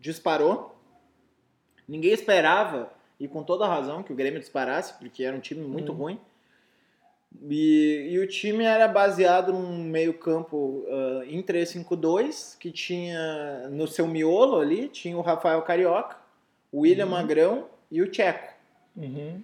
disparou. 0.00 0.74
Ninguém 1.86 2.12
esperava, 2.12 2.90
e 3.18 3.26
com 3.28 3.42
toda 3.42 3.66
razão, 3.66 4.02
que 4.02 4.12
o 4.12 4.16
Grêmio 4.16 4.38
disparasse, 4.40 4.94
porque 4.94 5.24
era 5.24 5.36
um 5.36 5.40
time 5.40 5.62
muito 5.62 5.92
Hum. 5.92 5.96
ruim. 5.96 6.20
E, 7.50 8.08
e 8.10 8.18
o 8.18 8.26
time 8.26 8.64
era 8.64 8.88
baseado 8.88 9.52
num 9.52 9.84
meio-campo 9.84 10.84
ah, 10.88 11.22
em 11.26 11.42
3-5-2, 11.42 12.56
que 12.58 12.70
tinha 12.70 13.68
no 13.70 13.86
seu 13.86 14.06
miolo 14.06 14.58
ali, 14.58 14.88
tinha 14.88 15.16
o 15.16 15.20
Rafael 15.20 15.60
Carioca, 15.62 16.16
o 16.72 16.80
William 16.80 17.04
Uhum. 17.04 17.10
Magrão 17.12 17.66
e 17.90 18.00
o 18.02 18.10
Tcheco. 18.10 18.52
Uhum, 18.96 19.42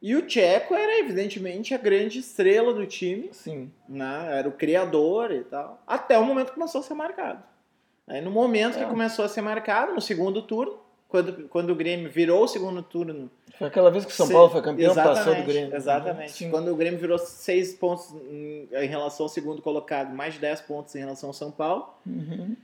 E 0.00 0.14
o 0.14 0.22
Tcheco 0.26 0.74
era, 0.74 0.98
evidentemente, 1.00 1.74
a 1.74 1.78
grande 1.78 2.18
estrela 2.18 2.72
do 2.74 2.86
time, 2.86 3.30
sim. 3.32 3.72
né? 3.88 4.28
era 4.38 4.48
o 4.48 4.52
criador 4.52 5.32
e 5.32 5.42
tal, 5.44 5.80
até 5.86 6.18
o 6.18 6.24
momento 6.24 6.48
que 6.48 6.54
começou 6.54 6.80
a 6.80 6.84
ser 6.84 6.94
marcado. 6.94 7.42
Aí, 8.06 8.20
no 8.20 8.30
momento 8.30 8.76
É. 8.76 8.84
que 8.84 8.90
começou 8.90 9.24
a 9.24 9.28
ser 9.28 9.40
marcado, 9.40 9.94
no 9.94 10.00
segundo 10.00 10.42
turno, 10.42 10.78
quando, 11.14 11.48
quando 11.48 11.70
o 11.70 11.74
Grêmio 11.76 12.10
virou 12.10 12.42
o 12.42 12.48
segundo 12.48 12.82
turno. 12.82 13.30
Foi 13.56 13.68
aquela 13.68 13.88
vez 13.88 14.04
que 14.04 14.10
o 14.10 14.14
São 14.14 14.28
Paulo 14.28 14.50
foi 14.50 14.60
campeão, 14.60 14.90
exatamente, 14.90 15.18
passou 15.24 15.34
do 15.36 15.42
Grêmio. 15.44 15.76
Exatamente. 15.76 16.32
Sim. 16.32 16.50
Quando 16.50 16.72
o 16.72 16.74
Grêmio 16.74 16.98
virou 16.98 17.16
seis 17.18 17.72
pontos 17.72 18.12
em, 18.28 18.68
em 18.72 18.86
relação 18.88 19.26
ao 19.26 19.28
segundo 19.30 19.62
colocado, 19.62 20.12
mais 20.12 20.34
de 20.34 20.40
10 20.40 20.62
pontos 20.62 20.92
em 20.96 20.98
relação 20.98 21.28
ao 21.28 21.32
São 21.32 21.52
Paulo, 21.52 21.88
Uhum. 22.04 22.56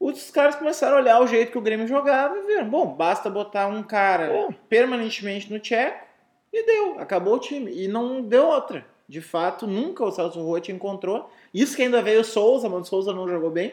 os 0.00 0.32
caras 0.32 0.56
começaram 0.56 0.96
a 0.96 1.00
olhar 1.00 1.20
o 1.22 1.28
jeito 1.28 1.52
que 1.52 1.58
o 1.58 1.60
Grêmio 1.60 1.86
jogava 1.86 2.36
e 2.36 2.42
viram, 2.42 2.68
bom, 2.68 2.86
basta 2.92 3.30
botar 3.30 3.68
um 3.68 3.84
cara 3.84 4.24
É. 4.24 4.48
permanentemente 4.68 5.48
no 5.52 5.60
tcheco 5.60 6.04
e 6.52 6.66
deu, 6.66 6.98
acabou 6.98 7.34
o 7.34 7.38
time. 7.38 7.70
E 7.72 7.86
não 7.86 8.20
deu 8.20 8.46
outra. 8.48 8.84
De 9.08 9.20
fato, 9.20 9.64
nunca 9.66 10.04
o 10.04 10.10
Celso 10.10 10.42
Rotti 10.44 10.72
encontrou. 10.72 11.30
Isso 11.54 11.76
que 11.76 11.82
ainda 11.82 12.02
veio 12.02 12.22
o 12.22 12.24
Souza, 12.24 12.68
mas 12.68 12.80
o 12.80 12.84
Souza 12.84 13.12
não 13.12 13.28
jogou 13.28 13.50
bem. 13.50 13.72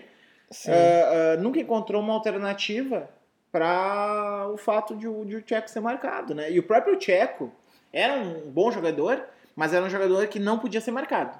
Ah, 0.68 1.34
ah, 1.34 1.38
nunca 1.38 1.60
encontrou 1.60 2.02
uma 2.02 2.14
alternativa 2.14 3.10
para 3.52 4.48
o 4.54 4.58
fato 4.58 4.96
de, 4.96 5.08
o- 5.08 5.26
de 5.26 5.36
o 5.38 5.42
Tcheco 5.42 5.70
ser 5.70 5.80
marcado, 5.80 6.34
né? 6.36 6.52
E 6.52 6.60
o 6.60 6.64
próprio 6.64 6.96
Tcheco 6.98 7.52
era 7.92 8.14
um 8.14 8.50
bom 8.52 8.72
jogador, 8.72 9.24
mas 9.56 9.74
era 9.74 9.84
um 9.86 9.90
jogador 9.90 10.28
que 10.28 10.40
não 10.40 10.60
podia 10.60 10.80
ser 10.82 10.92
marcado, 10.92 11.38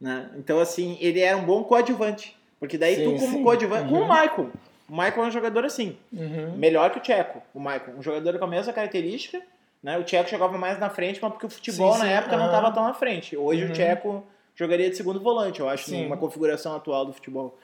né? 0.00 0.30
Então, 0.36 0.60
assim, 0.60 0.96
ele 1.00 1.20
era 1.20 1.36
um 1.36 1.44
bom 1.44 1.64
coadjuvante. 1.64 2.36
Porque 2.60 2.76
daí 2.76 2.96
Sim, 2.96 3.04
tu, 3.04 3.10
como 3.20 3.36
sim. 3.38 3.42
coadjuvante... 3.44 3.88
Com 3.88 3.94
Uhum. 3.94 4.04
o 4.04 4.08
Michael. 4.08 4.50
O 4.88 4.92
Michael 4.92 5.24
é 5.24 5.26
um 5.26 5.30
jogador 5.30 5.64
assim. 5.64 5.96
Uhum. 6.12 6.56
Melhor 6.56 6.90
que 6.90 6.98
o 6.98 7.00
Tcheco, 7.00 7.40
o 7.54 7.60
Michael. 7.60 7.94
Um 7.98 8.02
jogador 8.02 8.36
com 8.38 8.44
a 8.44 8.48
mesma 8.48 8.72
característica, 8.72 9.40
né? 9.82 9.96
O 9.96 10.02
Tcheco 10.02 10.28
jogava 10.28 10.58
mais 10.58 10.78
na 10.78 10.90
frente, 10.90 11.20
mas 11.22 11.30
porque 11.30 11.46
o 11.46 11.50
futebol 11.50 11.92
Sim, 11.92 12.00
na 12.00 12.08
época 12.10 12.36
não 12.36 12.46
estava 12.46 12.72
tão 12.72 12.82
na 12.84 12.94
frente. 12.94 13.36
Hoje 13.36 13.64
Uhum. 13.64 13.70
o 13.70 13.72
Tcheco 13.72 14.24
jogaria 14.56 14.90
de 14.90 14.96
segundo 14.96 15.20
volante, 15.20 15.60
eu 15.60 15.68
acho, 15.68 15.84
Sim. 15.88 16.02
numa 16.04 16.16
configuração 16.16 16.74
atual 16.74 17.04
do 17.06 17.12
futebol. 17.12 17.56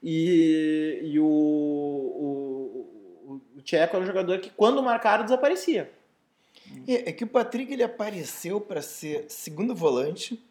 E, 0.00 1.00
e 1.02 1.18
o, 1.18 1.24
o, 1.24 2.47
o, 3.28 3.62
Tcheco 3.62 3.96
era 3.96 4.02
um 4.02 4.06
jogador 4.06 4.38
que, 4.38 4.50
quando 4.50 4.82
marcado, 4.82 5.24
desaparecia. 5.24 5.90
É, 6.86 7.10
é 7.10 7.12
que 7.12 7.24
o 7.24 7.26
Patrick 7.26 7.72
ele 7.72 7.82
apareceu 7.82 8.60
para 8.60 8.80
ser 8.80 9.26
segundo 9.28 9.74
volante 9.74 10.42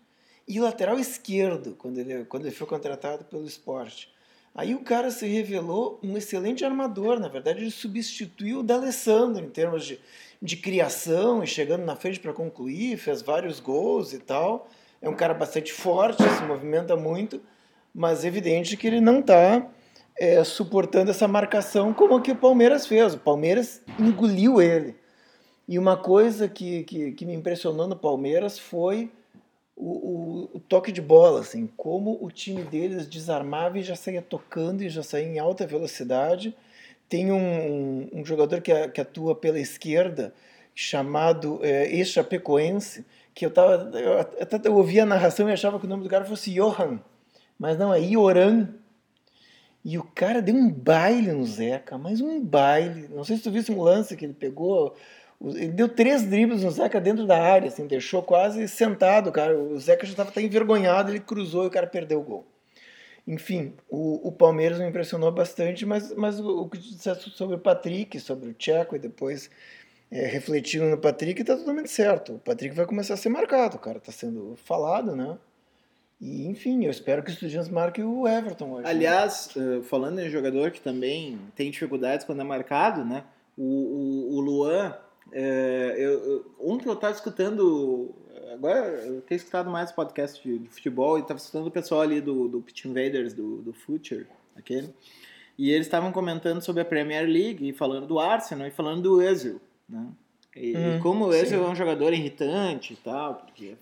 e 0.47 0.59
lateral 0.59 0.99
esquerdo 0.99 1.75
quando 1.75 1.97
ele, 1.97 2.25
quando 2.25 2.45
ele 2.45 2.55
foi 2.55 2.67
contratado 2.67 3.25
pelo 3.25 3.45
esporte. 3.45 4.09
Aí 4.55 4.73
o 4.73 4.79
cara 4.79 5.11
se 5.11 5.27
revelou 5.27 5.99
um 6.01 6.17
excelente 6.17 6.65
armador, 6.65 7.19
na 7.19 7.27
verdade 7.27 7.59
ele 7.61 7.71
substituiu 7.71 8.59
o 8.59 8.63
D'Alessandro 8.63 9.43
em 9.43 9.49
termos 9.49 9.85
de, 9.85 9.99
de 10.41 10.57
criação 10.57 11.43
e 11.43 11.47
chegando 11.47 11.85
na 11.85 11.95
frente 11.95 12.19
para 12.19 12.33
concluir, 12.33 12.97
fez 12.97 13.21
vários 13.21 13.59
gols 13.59 14.13
e 14.13 14.19
tal. 14.19 14.69
É 14.99 15.07
um 15.07 15.15
cara 15.15 15.33
bastante 15.33 15.71
forte, 15.71 16.23
se 16.23 16.43
movimenta 16.43 16.95
muito, 16.95 17.39
mas 17.93 18.23
é 18.23 18.27
evidente 18.27 18.75
que 18.75 18.87
ele 18.87 18.99
não 18.99 19.19
está 19.19 19.69
é, 20.19 20.43
suportando 20.43 21.11
essa 21.11 21.27
marcação 21.27 21.93
como 21.93 22.21
que 22.21 22.31
o 22.31 22.35
Palmeiras 22.35 22.87
fez. 22.87 23.13
O 23.13 23.19
Palmeiras 23.19 23.81
engoliu 23.99 24.61
ele. 24.61 24.95
E 25.67 25.77
uma 25.77 25.97
coisa 25.97 26.47
que, 26.47 26.83
que, 26.83 27.11
que 27.11 27.25
me 27.25 27.33
impressionou 27.33 27.87
no 27.87 27.95
Palmeiras 27.95 28.57
foi 28.57 29.11
o, 29.75 29.89
o, 29.89 30.49
o, 30.55 30.59
toque 30.59 30.91
de 30.91 31.01
bola, 31.01 31.41
assim, 31.41 31.67
como 31.77 32.17
o 32.21 32.31
time 32.31 32.63
deles 32.63 33.05
desarmava 33.05 33.77
e 33.77 33.83
já 33.83 33.95
saía 33.95 34.21
tocando 34.21 34.81
e 34.81 34.89
já 34.89 35.03
saía 35.03 35.27
em 35.27 35.39
alta 35.39 35.67
velocidade. 35.67 36.55
Tem 37.07 37.31
um, 37.31 37.37
um, 37.37 38.09
um 38.13 38.25
jogador 38.25 38.61
que, 38.61 38.87
que, 38.87 39.01
atua 39.01 39.35
pela 39.35 39.59
esquerda, 39.59 40.33
chamado 40.73 41.59
é, 41.61 41.93
ex-chapecoense, 41.93 43.05
que 43.35 43.45
eu, 43.45 43.51
tava, 43.51 43.91
eu, 43.99 44.19
até 44.19 44.67
eu 44.67 44.75
ouvia 44.75 45.03
a 45.03 45.05
narração 45.05 45.49
e 45.49 45.53
achava 45.53 45.79
que 45.79 45.85
o 45.85 45.89
nome 45.89 46.03
do 46.03 46.09
cara 46.09 46.25
fosse 46.25 46.51
Johan, 46.51 46.99
mas 47.59 47.77
não, 47.77 47.93
é 47.93 48.01
Ioran. 48.01 48.69
E 49.83 49.97
o 49.97 50.03
cara 50.03 50.41
deu 50.41 50.55
um 50.55 50.69
baile 50.69 51.31
no 51.31 51.45
Zeca, 51.45 51.97
mas 51.97 52.19
um 52.19 52.43
baile. 52.43 53.07
Não 53.09 53.23
sei 53.23 53.37
se 53.37 53.43
tu 53.43 53.51
viste 53.51 53.71
um 53.71 53.81
lance 53.81 54.17
que 54.17 54.25
ele 54.25 54.33
pegou 54.33 54.95
ele 55.39 55.69
deu 55.69 55.87
três 55.87 56.23
dribles 56.23 56.63
no 56.63 56.71
Zeca 56.71 56.99
dentro 56.99 57.27
da 57.27 57.39
área, 57.39 57.67
assim, 57.67 57.85
deixou 57.85 58.23
quase 58.23 58.67
sentado, 58.67 59.31
cara. 59.31 59.57
O 59.57 59.79
Zeca 59.79 60.05
já 60.05 60.11
estava 60.11 60.29
até 60.29 60.41
envergonhado, 60.41 61.11
ele 61.11 61.19
cruzou 61.19 61.63
e 61.63 61.67
o 61.67 61.71
cara 61.71 61.85
perdeu 61.85 62.19
o 62.19 62.23
gol. 62.23 62.47
Enfim, 63.27 63.73
o, 63.89 64.29
o 64.29 64.31
Palmeiras 64.31 64.79
me 64.79 64.87
impressionou 64.87 65.31
bastante, 65.31 65.85
mas, 65.85 66.13
mas 66.15 66.39
o, 66.39 66.67
que 66.67 66.77
disse 66.77 67.13
sobre 67.31 67.55
o 67.55 67.59
Patrick, 67.59 68.19
sobre 68.19 68.49
o 68.49 68.53
Tcheco 68.53 68.95
e 68.95 68.99
depois 68.99 69.49
é, 70.09 70.25
refletindo 70.25 70.85
no 70.85 70.97
Patrick, 70.97 71.41
está 71.41 71.55
totalmente 71.55 71.91
certo. 71.91 72.35
O 72.35 72.39
Patrick 72.39 72.75
vai 72.75 72.85
começar 72.85 73.13
a 73.13 73.17
ser 73.17 73.29
marcado, 73.29 73.75
o 73.75 73.79
cara 73.79 73.97
está 73.99 74.11
sendo 74.11 74.55
falado, 74.55 75.15
né? 75.15 75.37
E, 76.19 76.47
enfim, 76.47 76.83
eu 76.83 76.91
espero 76.91 77.21
que 77.21 77.29
o 77.29 77.33
Estudiantes 77.33 77.69
marque 77.69 78.01
o 78.01 78.27
Everton 78.27 78.71
hoje. 78.71 78.87
Aliás, 78.87 79.51
né? 79.55 79.81
falando 79.83 80.19
em 80.19 80.29
jogador 80.29 80.71
que 80.71 80.81
também 80.81 81.39
tem 81.55 81.69
dificuldades 81.69 82.25
quando 82.25 82.41
é 82.41 82.43
marcado, 82.43 83.05
né? 83.05 83.23
O, 83.55 83.63
o, 83.63 84.35
o 84.35 84.39
Luan 84.41 84.95
é, 85.31 85.95
eu, 85.97 86.11
eu, 86.23 86.51
ontem 86.59 86.87
eu 86.87 86.93
estava 86.93 87.13
escutando. 87.13 88.13
Agora 88.53 88.77
eu 89.05 89.21
tenho 89.21 89.37
escutado 89.37 89.69
mais 89.69 89.91
podcast 89.91 90.41
de, 90.41 90.59
de 90.59 90.69
futebol 90.69 91.17
e 91.17 91.21
estava 91.21 91.39
escutando 91.39 91.67
o 91.67 91.71
pessoal 91.71 92.01
ali 92.01 92.21
do, 92.21 92.47
do 92.47 92.61
Pitch 92.61 92.85
Invaders, 92.85 93.33
do, 93.33 93.61
do 93.61 93.73
Future, 93.73 94.27
aquele. 94.55 94.93
E 95.57 95.71
eles 95.71 95.87
estavam 95.87 96.11
comentando 96.11 96.61
sobre 96.61 96.81
a 96.81 96.85
Premier 96.85 97.25
League, 97.27 97.67
e 97.67 97.73
falando 97.73 98.05
do 98.05 98.19
Arsenal 98.19 98.67
e 98.67 98.71
falando 98.71 99.01
do 99.01 99.19
Özil, 99.19 99.59
né? 99.89 100.07
E, 100.55 100.75
hum, 100.75 100.97
e 100.97 100.99
como 100.99 101.25
o 101.25 101.31
Özil 101.31 101.63
é 101.63 101.69
um 101.69 101.75
jogador 101.75 102.13
irritante 102.13 102.93
e 102.93 102.95
tal, 102.95 103.35
porque 103.35 103.75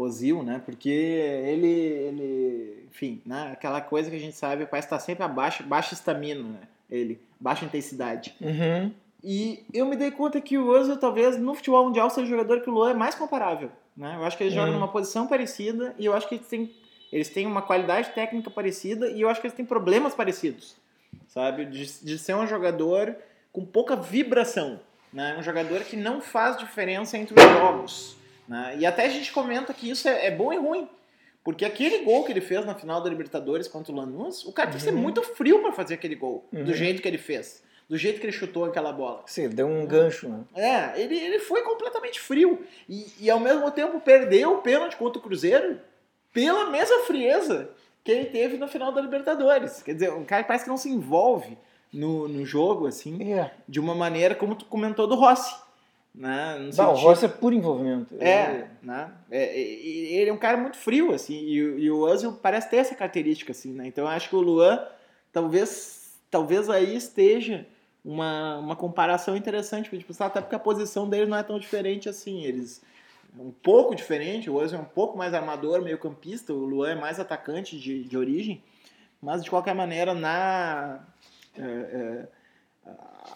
Ozil, 0.00 0.42
né? 0.42 0.60
Porque 0.64 0.88
ele, 0.88 1.68
ele 1.68 2.86
enfim, 2.90 3.20
né? 3.24 3.50
aquela 3.52 3.80
coisa 3.80 4.10
que 4.10 4.16
a 4.16 4.20
gente 4.20 4.36
sabe, 4.36 4.66
parece 4.66 4.86
estar 4.86 4.98
sempre 4.98 5.24
abaixo, 5.24 5.62
baixa 5.62 5.94
estamina, 5.94 6.42
né? 6.42 6.60
Ele, 6.90 7.20
baixa 7.38 7.64
intensidade. 7.64 8.34
Uhum. 8.40 8.92
E 9.22 9.64
eu 9.72 9.86
me 9.86 9.96
dei 9.96 10.10
conta 10.10 10.40
que 10.40 10.58
o 10.58 10.68
Ozil, 10.68 10.96
talvez, 10.96 11.38
no 11.38 11.54
futebol 11.54 11.84
mundial, 11.84 12.10
seja 12.10 12.26
o 12.26 12.30
jogador 12.30 12.62
que 12.62 12.70
o 12.70 12.72
Luan 12.72 12.90
é 12.90 12.94
mais 12.94 13.14
comparável. 13.14 13.70
Né? 13.96 14.16
Eu 14.16 14.24
acho 14.24 14.36
que 14.36 14.44
eles 14.44 14.54
jogam 14.54 14.72
numa 14.72 14.88
posição 14.88 15.26
parecida 15.26 15.94
e 15.98 16.06
eu 16.06 16.14
acho 16.14 16.28
que 16.28 16.36
eles 16.36 16.46
têm, 16.48 16.74
eles 17.12 17.28
têm 17.28 17.46
uma 17.46 17.60
qualidade 17.60 18.10
técnica 18.10 18.50
parecida 18.50 19.08
e 19.08 19.20
eu 19.20 19.28
acho 19.28 19.40
que 19.40 19.46
eles 19.46 19.56
têm 19.56 19.64
problemas 19.64 20.14
parecidos. 20.14 20.74
Sabe? 21.28 21.66
De, 21.66 22.02
de 22.02 22.18
ser 22.18 22.34
um 22.34 22.46
jogador 22.46 23.14
com 23.52 23.64
pouca 23.64 23.94
vibração. 23.94 24.80
Né? 25.12 25.36
Um 25.38 25.42
jogador 25.42 25.80
que 25.80 25.96
não 25.96 26.20
faz 26.20 26.56
diferença 26.56 27.18
entre 27.18 27.34
os 27.34 27.42
jogos. 27.42 28.16
Né? 28.50 28.78
E 28.80 28.84
até 28.84 29.06
a 29.06 29.08
gente 29.08 29.30
comenta 29.30 29.72
que 29.72 29.88
isso 29.88 30.08
é, 30.08 30.26
é 30.26 30.30
bom 30.32 30.52
e 30.52 30.58
ruim. 30.58 30.88
Porque 31.44 31.64
aquele 31.64 32.04
gol 32.04 32.24
que 32.24 32.32
ele 32.32 32.40
fez 32.40 32.66
na 32.66 32.74
final 32.74 33.00
da 33.00 33.08
Libertadores 33.08 33.68
contra 33.68 33.92
o 33.92 33.96
Lanús, 33.96 34.44
o 34.44 34.52
cara 34.52 34.68
uhum. 34.68 34.72
tem 34.72 34.78
que 34.78 34.84
ser 34.84 34.92
muito 34.92 35.22
frio 35.22 35.62
para 35.62 35.72
fazer 35.72 35.94
aquele 35.94 36.16
gol, 36.16 36.46
uhum. 36.52 36.64
do 36.64 36.74
jeito 36.74 37.00
que 37.00 37.08
ele 37.08 37.16
fez 37.16 37.62
do 37.88 37.98
jeito 37.98 38.20
que 38.20 38.26
ele 38.26 38.32
chutou 38.32 38.64
aquela 38.64 38.92
bola. 38.92 39.24
Sim, 39.26 39.48
deu 39.48 39.66
um 39.66 39.84
gancho, 39.84 40.28
né? 40.28 40.44
É, 40.54 41.02
ele, 41.02 41.18
ele 41.18 41.40
foi 41.40 41.62
completamente 41.62 42.20
frio. 42.20 42.64
E, 42.88 43.12
e 43.18 43.28
ao 43.28 43.40
mesmo 43.40 43.68
tempo 43.72 44.00
perdeu 44.00 44.54
o 44.54 44.58
pênalti 44.58 44.96
contra 44.96 45.18
o 45.18 45.20
Cruzeiro 45.20 45.80
pela 46.32 46.70
mesma 46.70 47.00
frieza 47.00 47.68
que 48.04 48.12
ele 48.12 48.26
teve 48.26 48.58
no 48.58 48.68
final 48.68 48.92
da 48.92 49.00
Libertadores. 49.00 49.82
Quer 49.82 49.94
dizer, 49.94 50.12
um 50.12 50.24
cara 50.24 50.44
que 50.44 50.46
parece 50.46 50.66
que 50.66 50.70
não 50.70 50.76
se 50.76 50.88
envolve 50.88 51.58
no, 51.92 52.28
no 52.28 52.46
jogo, 52.46 52.86
assim, 52.86 53.32
é. 53.32 53.50
de 53.68 53.80
uma 53.80 53.92
maneira 53.92 54.36
como 54.36 54.54
tu 54.54 54.66
comentou 54.66 55.08
do 55.08 55.16
Rossi. 55.16 55.52
Né? 56.14 56.58
No 56.58 56.76
Não, 56.76 56.92
o 56.92 56.96
Rossi 56.96 57.24
é 57.24 57.28
por 57.28 57.52
envolvimento. 57.52 58.14
É, 58.18 58.50
ele... 58.50 58.64
né? 58.82 59.12
É, 59.30 59.58
ele 59.58 60.30
é 60.30 60.32
um 60.32 60.38
cara 60.38 60.56
muito 60.56 60.76
frio, 60.76 61.12
assim, 61.12 61.34
e, 61.34 61.54
e 61.54 61.90
o 61.90 62.00
Ozil 62.00 62.32
parece 62.32 62.68
ter 62.68 62.78
essa 62.78 62.94
característica, 62.94 63.52
assim, 63.52 63.72
né? 63.72 63.86
Então 63.86 64.04
eu 64.04 64.10
acho 64.10 64.28
que 64.28 64.36
o 64.36 64.40
Luan 64.40 64.84
talvez, 65.32 66.18
talvez 66.30 66.68
aí 66.68 66.96
esteja 66.96 67.66
uma, 68.04 68.58
uma 68.58 68.76
comparação 68.76 69.36
interessante 69.36 69.88
para 69.88 69.98
tipo, 69.98 70.12
até 70.22 70.40
porque 70.40 70.54
a 70.54 70.60
posição 70.60 71.08
deles 71.08 71.28
não 71.28 71.36
é 71.36 71.42
tão 71.42 71.58
diferente 71.58 72.08
assim. 72.08 72.42
Eles 72.44 72.82
um 73.38 73.52
pouco 73.52 73.94
diferente, 73.94 74.50
o 74.50 74.56
Ozzy 74.56 74.74
é 74.74 74.78
um 74.78 74.84
pouco 74.84 75.16
mais 75.16 75.32
armador, 75.32 75.82
meio 75.82 75.98
campista, 75.98 76.52
o 76.52 76.64
Luan 76.64 76.90
é 76.90 76.94
mais 76.96 77.20
atacante 77.20 77.78
de, 77.78 78.02
de 78.02 78.18
origem, 78.18 78.60
mas 79.22 79.44
de 79.44 79.50
qualquer 79.50 79.74
maneira 79.74 80.14
na 80.14 81.00
é, 81.56 81.62
é, 81.62 82.28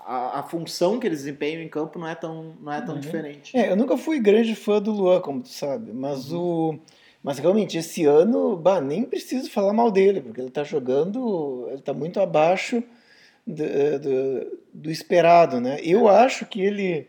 a, 0.06 0.40
a, 0.40 0.42
função 0.42 0.98
que 0.98 1.06
eles 1.06 1.20
desempenham 1.20 1.62
em 1.62 1.68
campo 1.68 1.98
não 1.98 2.08
é 2.08 2.14
tão, 2.14 2.54
não 2.60 2.72
é 2.72 2.80
tão 2.80 2.94
uhum. 2.94 3.00
diferente. 3.00 3.56
É, 3.56 3.70
eu 3.70 3.76
nunca 3.76 3.96
fui 3.96 4.18
grande 4.18 4.54
fã 4.54 4.80
do 4.80 4.90
Luan, 4.90 5.20
como 5.20 5.42
tu 5.42 5.48
sabe, 5.48 5.92
mas 5.92 6.30
uhum. 6.30 6.72
o 6.72 6.78
mas 7.22 7.38
realmente 7.38 7.78
esse 7.78 8.04
ano, 8.04 8.54
bah, 8.54 8.82
nem 8.82 9.02
preciso 9.02 9.50
falar 9.50 9.72
mal 9.72 9.90
dele, 9.90 10.20
porque 10.20 10.42
ele 10.42 10.48
está 10.48 10.62
jogando, 10.62 11.64
ele 11.68 11.78
está 11.78 11.94
muito 11.94 12.20
abaixo 12.20 12.82
do, 13.46 13.64
do, 13.98 14.58
do 14.74 14.90
esperado, 14.90 15.58
né? 15.58 15.78
Eu 15.82 16.06
acho 16.06 16.44
que 16.44 16.60
ele 16.60 17.08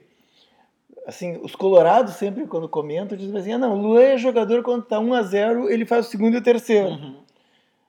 assim, 1.06 1.38
os 1.44 1.56
colorados 1.56 2.14
sempre 2.16 2.48
quando 2.48 2.68
comentam 2.68 3.18
dizem 3.18 3.38
assim, 3.38 3.54
ah, 3.54 3.58
não, 3.58 3.74
o 3.74 3.82
Luan 3.82 4.02
é 4.02 4.18
jogador 4.18 4.64
quando 4.64 4.84
tá 4.84 5.00
1 5.00 5.14
a 5.14 5.22
0 5.22 5.70
ele 5.70 5.86
faz 5.86 6.08
o 6.08 6.10
segundo 6.10 6.36
e 6.36 6.38
o 6.38 6.44
terceiro. 6.44 6.88
Uhum. 6.88 7.16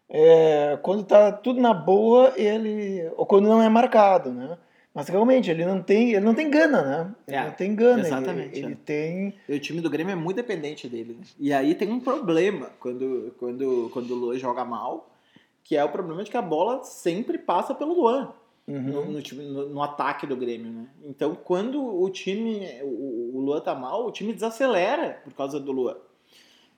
É, 0.08 0.78
quando 0.82 1.04
tá 1.04 1.32
tudo 1.32 1.60
na 1.60 1.72
boa, 1.72 2.32
ele 2.36 3.08
ou 3.16 3.24
quando 3.24 3.48
não 3.48 3.62
é 3.62 3.68
marcado, 3.68 4.32
né? 4.32 4.58
Mas 4.96 5.08
realmente 5.08 5.50
ele 5.50 5.66
não 5.66 5.82
tem, 5.82 6.14
ele 6.14 6.24
não 6.24 6.34
tem 6.34 6.50
gana, 6.50 6.82
né? 6.82 7.14
Ele 7.28 7.36
é, 7.36 7.44
não 7.44 7.52
tem 7.52 7.74
gana. 7.74 8.00
Exatamente. 8.00 8.56
Ele, 8.56 8.66
ele 8.66 8.72
é. 8.72 8.78
tem. 8.82 9.34
E 9.46 9.54
o 9.54 9.60
time 9.60 9.82
do 9.82 9.90
Grêmio 9.90 10.12
é 10.12 10.16
muito 10.16 10.36
dependente 10.36 10.88
dele. 10.88 11.18
Né? 11.20 11.26
E 11.38 11.52
aí 11.52 11.74
tem 11.74 11.92
um 11.92 12.00
problema 12.00 12.70
quando 12.80 13.34
quando 13.38 13.90
quando 13.92 14.10
o 14.12 14.14
Luan 14.14 14.38
joga 14.38 14.64
mal 14.64 15.10
que 15.62 15.76
é 15.76 15.84
o 15.84 15.88
problema 15.88 16.22
de 16.22 16.30
que 16.30 16.36
a 16.36 16.42
bola 16.42 16.84
sempre 16.84 17.36
passa 17.36 17.74
pelo 17.74 17.92
Luan. 17.92 18.32
Uhum. 18.68 18.80
No, 18.80 19.04
no, 19.04 19.20
no, 19.20 19.68
no, 19.68 19.82
ataque 19.82 20.26
do 20.26 20.36
Grêmio, 20.36 20.72
né? 20.72 20.86
Então, 21.04 21.34
quando 21.34 21.84
o 21.84 22.08
time, 22.08 22.66
o, 22.82 23.32
o 23.34 23.40
Luan 23.40 23.60
tá 23.60 23.74
mal, 23.74 24.06
o 24.06 24.12
time 24.12 24.32
desacelera 24.32 25.20
por 25.24 25.34
causa 25.34 25.60
do 25.60 25.72
Luan. 25.72 25.96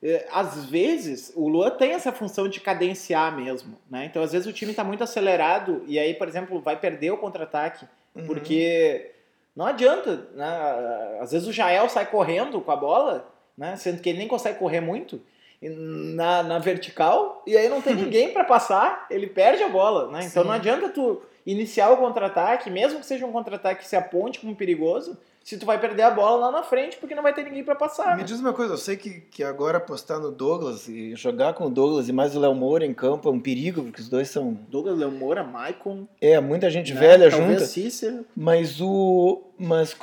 É, 0.03 0.27
às 0.31 0.64
vezes, 0.64 1.33
o 1.35 1.49
Luan 1.49 1.71
tem 1.71 1.93
essa 1.93 2.12
função 2.12 2.49
de 2.49 2.61
cadenciar 2.61 3.35
mesmo, 3.37 3.77
né? 3.91 4.07
Então, 4.07 4.23
às 4.23 4.33
vezes 4.33 4.47
o 4.47 4.53
time 4.53 4.73
tá 4.73 4.85
muito 4.85 5.05
acelerado 5.05 5.83
e 5.87 5.99
aí, 5.99 6.14
por 6.14 6.29
exemplo, 6.29 6.61
vai 6.61 6.79
perder 6.79 7.11
o 7.11 7.19
contra-ataque, 7.19 7.87
uhum. 8.15 8.27
porque 8.27 9.13
não 9.55 9.67
adianta, 9.67 10.29
né? 10.35 11.19
Às 11.21 11.33
vezes 11.33 11.49
o 11.49 11.53
Jael 11.53 11.89
sai 11.89 12.07
correndo 12.07 12.61
com 12.61 12.71
a 12.71 12.77
bola, 12.77 13.29
né? 13.57 13.77
Sendo 13.77 14.01
que 14.01 14.09
ele 14.09 14.19
nem 14.19 14.29
consegue 14.29 14.59
correr 14.59 14.81
muito, 14.81 15.21
na, 15.61 16.43
na 16.43 16.59
vertical 16.59 17.43
e 17.47 17.57
aí 17.57 17.69
não 17.69 17.83
tem 17.83 17.95
ninguém 17.97 18.33
para 18.33 18.45
passar, 18.45 19.07
ele 19.11 19.27
perde 19.27 19.63
a 19.63 19.69
bola, 19.69 20.11
né? 20.11 20.21
Então 20.25 20.43
Sim. 20.43 20.49
não 20.49 20.55
adianta 20.55 20.89
tu 20.89 21.23
iniciar 21.45 21.91
o 21.91 21.97
contra-ataque, 21.97 22.71
mesmo 22.71 23.01
que 23.01 23.07
seja 23.07 23.27
um 23.27 23.33
contra-ataque 23.33 23.83
que 23.83 23.89
se 23.89 23.97
aponte 23.97 24.39
como 24.39 24.55
perigoso, 24.55 25.19
se 25.49 25.57
tu 25.57 25.64
vai 25.64 25.80
perder 25.80 26.03
a 26.03 26.11
bola 26.11 26.49
lá 26.49 26.53
na 26.53 26.62
frente 26.62 26.99
porque 26.99 27.14
não 27.14 27.22
vai 27.22 27.32
ter 27.32 27.42
ninguém 27.42 27.64
para 27.64 27.74
passar. 27.74 28.11
Me 28.16 28.18
né? 28.18 28.24
diz 28.24 28.38
uma 28.38 28.53
coisa, 28.53 28.74
eu 28.74 28.76
sei 28.76 28.99
que, 28.99 29.18
que 29.18 29.42
agora 29.42 29.78
apostar 29.78 30.20
no 30.20 30.30
Douglas 30.30 30.86
e 30.88 31.14
jogar 31.16 31.55
com 31.55 31.64
o 31.64 31.70
Douglas 31.70 32.07
e 32.07 32.12
mais 32.12 32.36
o 32.36 32.40
Léo 32.40 32.55
Moura 32.55 32.84
em 32.84 32.92
campo 32.92 33.30
é 33.30 33.32
um 33.32 33.40
perigo, 33.40 33.82
porque 33.82 34.03
os 34.03 34.11
dois 34.11 34.28
são... 34.28 34.53
Douglas, 34.68 34.99
Léo 34.99 35.11
Moura, 35.11 35.42
Maicon... 35.42 36.07
É, 36.20 36.38
muita 36.38 36.68
gente 36.68 36.92
né? 36.92 37.01
velha 37.01 37.30
Talvez 37.30 37.61
junta. 37.61 37.64
Cícero. 37.64 38.26
Mas 38.36 38.78
o... 38.78 39.42
Mas 39.57 39.96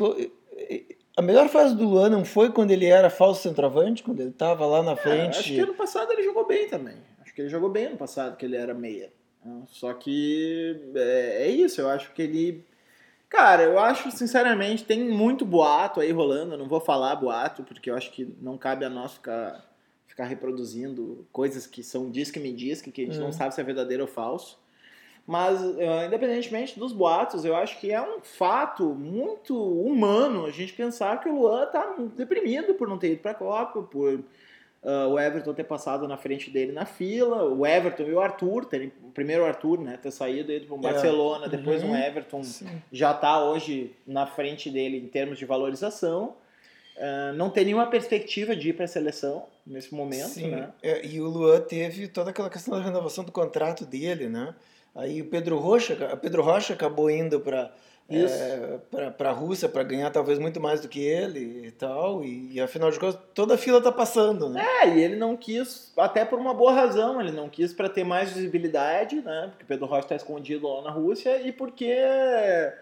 A 1.16 1.22
melhor 1.22 1.48
fase 1.48 1.76
do 1.76 1.88
Luan 1.88 2.10
não 2.10 2.26
foi 2.26 2.52
quando 2.52 2.72
ele 2.72 2.88
era 2.88 3.12
falso 3.12 3.44
centroavante, 3.44 4.02
quando 4.02 4.22
ele 4.22 4.32
estava 4.32 4.66
lá 4.66 4.82
na 4.82 4.94
É, 4.94 4.96
frente. 4.96 5.38
acho 5.38 5.44
que 5.44 5.60
ano 5.60 5.76
passado 5.76 6.12
ele 6.12 6.24
jogou 6.24 6.48
bem 6.48 6.68
também. 6.68 6.96
Acho 7.22 7.32
que 7.36 7.42
ele 7.42 7.50
jogou 7.50 7.70
bem 7.70 7.86
ano 7.86 7.98
passado, 7.98 8.36
que 8.36 8.48
ele 8.48 8.56
era 8.56 8.74
meia. 8.74 9.14
Só 9.68 9.94
que 9.94 10.76
é, 10.96 11.44
é 11.44 11.50
isso, 11.50 11.82
eu 11.82 11.88
acho 11.88 12.12
que 12.14 12.24
ele. 12.24 12.66
Cara, 13.36 13.64
eu 13.64 13.78
acho, 13.78 14.10
sinceramente, 14.12 14.86
tem 14.86 15.04
muito 15.10 15.46
boato 15.46 16.00
aí 16.00 16.10
rolando. 16.10 16.54
Eu 16.54 16.58
não 16.58 16.70
vou 16.70 16.80
falar 16.80 17.14
boato, 17.18 17.64
porque 17.64 17.90
eu 17.90 17.96
acho 17.96 18.10
que 18.12 18.34
não 18.42 18.58
cabe 18.58 18.86
a 18.86 18.90
nós 18.90 19.16
ficar, 19.16 19.62
ficar 20.08 20.24
reproduzindo 20.24 21.28
coisas 21.34 21.68
que 21.68 21.84
são 21.84 22.10
diz 22.10 22.32
que 22.32 22.40
me 22.40 22.54
diz, 22.54 22.82
que 22.82 23.02
a 23.02 23.06
gente 23.06 23.20
não 23.20 23.28
Hum. 23.28 23.32
sabe 23.34 23.54
se 23.54 23.60
é 23.60 23.64
verdadeiro 23.64 24.04
ou 24.04 24.08
falso. 24.08 24.58
Mas, 25.28 25.62
eh, 25.78 26.06
independentemente 26.06 26.80
dos 26.80 26.94
boatos, 26.94 27.44
eu 27.44 27.56
acho 27.58 27.78
que 27.82 27.92
é 27.92 28.02
um 28.02 28.22
fato 28.22 28.96
muito 28.96 29.54
humano 29.58 30.46
a 30.46 30.52
gente 30.52 30.72
pensar 30.74 31.20
que 31.20 31.28
o 31.28 31.36
Luan 31.42 31.66
tá 31.68 31.94
deprimido 32.16 32.76
por 32.76 32.88
não 32.88 32.98
ter 32.98 33.12
ido 33.14 33.22
pra 33.22 33.34
Copa, 33.34 33.82
por 33.84 34.24
ah, 34.86 35.08
o 35.08 35.20
Everton 35.20 35.54
ter 35.54 35.64
passado 35.66 36.08
na 36.08 36.16
frente 36.18 36.50
dele 36.52 36.72
na 36.72 36.86
fila, 36.86 37.44
o 37.44 37.66
Everton 37.66 38.04
e 38.04 38.14
o 38.14 38.20
Arthur, 38.20 38.66
terem, 38.66 38.92
primeiro 39.14 39.44
o 39.44 39.46
Arthur, 39.46 39.80
né, 39.82 39.98
ter 40.02 40.12
saído 40.12 40.52
ele 40.52 40.66
para 40.66 40.76
o 40.76 40.80
É. 40.80 40.82
Barcelona, 40.82 41.48
depois 41.50 41.82
Uhum. 41.84 41.92
um 41.92 41.96
Everton 41.96 42.44
Sim. 42.44 42.68
já 42.92 43.14
tá 43.14 43.44
hoje 43.44 43.94
na 44.06 44.26
frente 44.28 44.70
dele 44.70 44.98
em 44.98 45.08
termos 45.08 45.38
de 45.40 45.46
valorização. 45.46 46.36
Ah, 46.98 47.34
não 47.36 47.50
tem 47.50 47.66
nenhuma 47.66 47.88
perspectiva 47.88 48.56
de 48.56 48.70
ir 48.70 48.74
para 48.74 48.86
a 48.86 48.88
seleção 48.88 49.48
nesse 49.68 49.94
momento, 49.94 50.30
Sim, 50.30 50.52
né? 50.52 50.70
é, 50.82 51.06
e 51.06 51.20
o 51.20 51.28
Luan 51.28 51.60
teve 51.60 52.08
toda 52.08 52.30
aquela 52.30 52.50
questão 52.50 52.78
da 52.78 52.84
renovação 52.84 53.24
do 53.24 53.32
contrato 53.32 53.86
dele, 53.86 54.30
né? 54.30 54.54
Aí 54.94 55.22
o 55.22 55.26
Pedro 55.26 55.58
Rocha, 55.58 55.94
o 56.14 56.18
Pedro 56.18 56.42
Rocha 56.42 56.74
acabou 56.74 57.10
indo 57.10 57.40
para. 57.42 57.74
É, 58.10 59.10
para 59.18 59.30
a 59.30 59.34
Rússia 59.34 59.68
para 59.68 59.82
ganhar 59.84 60.12
talvez 60.12 60.38
muito 60.38 60.62
mais 60.62 60.80
do 60.82 60.88
que 60.88 61.00
ele 61.04 61.68
e 61.68 61.72
tal, 61.72 62.24
e, 62.24 62.54
e 62.54 62.62
afinal 62.62 62.92
de 62.92 63.00
contas 63.00 63.20
toda 63.34 63.56
a 63.56 63.58
fila 63.58 63.82
tá 63.82 63.92
passando, 63.92 64.48
né? 64.50 64.64
É, 64.84 64.90
e 64.90 65.02
ele 65.04 65.16
não 65.16 65.36
quis, 65.36 65.92
até 65.98 66.24
por 66.24 66.38
uma 66.38 66.54
boa 66.54 66.72
razão, 66.72 67.20
ele 67.20 67.32
não 67.32 67.50
quis 67.50 67.74
para 67.74 67.90
ter 67.90 68.04
mais 68.04 68.32
visibilidade, 68.32 69.16
né? 69.22 69.48
Porque 69.50 69.66
Pedro 69.66 69.86
Rocha 69.88 70.02
está 70.06 70.16
escondido 70.16 70.68
lá 70.72 70.84
na 70.84 70.92
Rússia 70.92 71.42
e 71.42 71.52
porque 71.52 71.86
eh, 71.90 72.74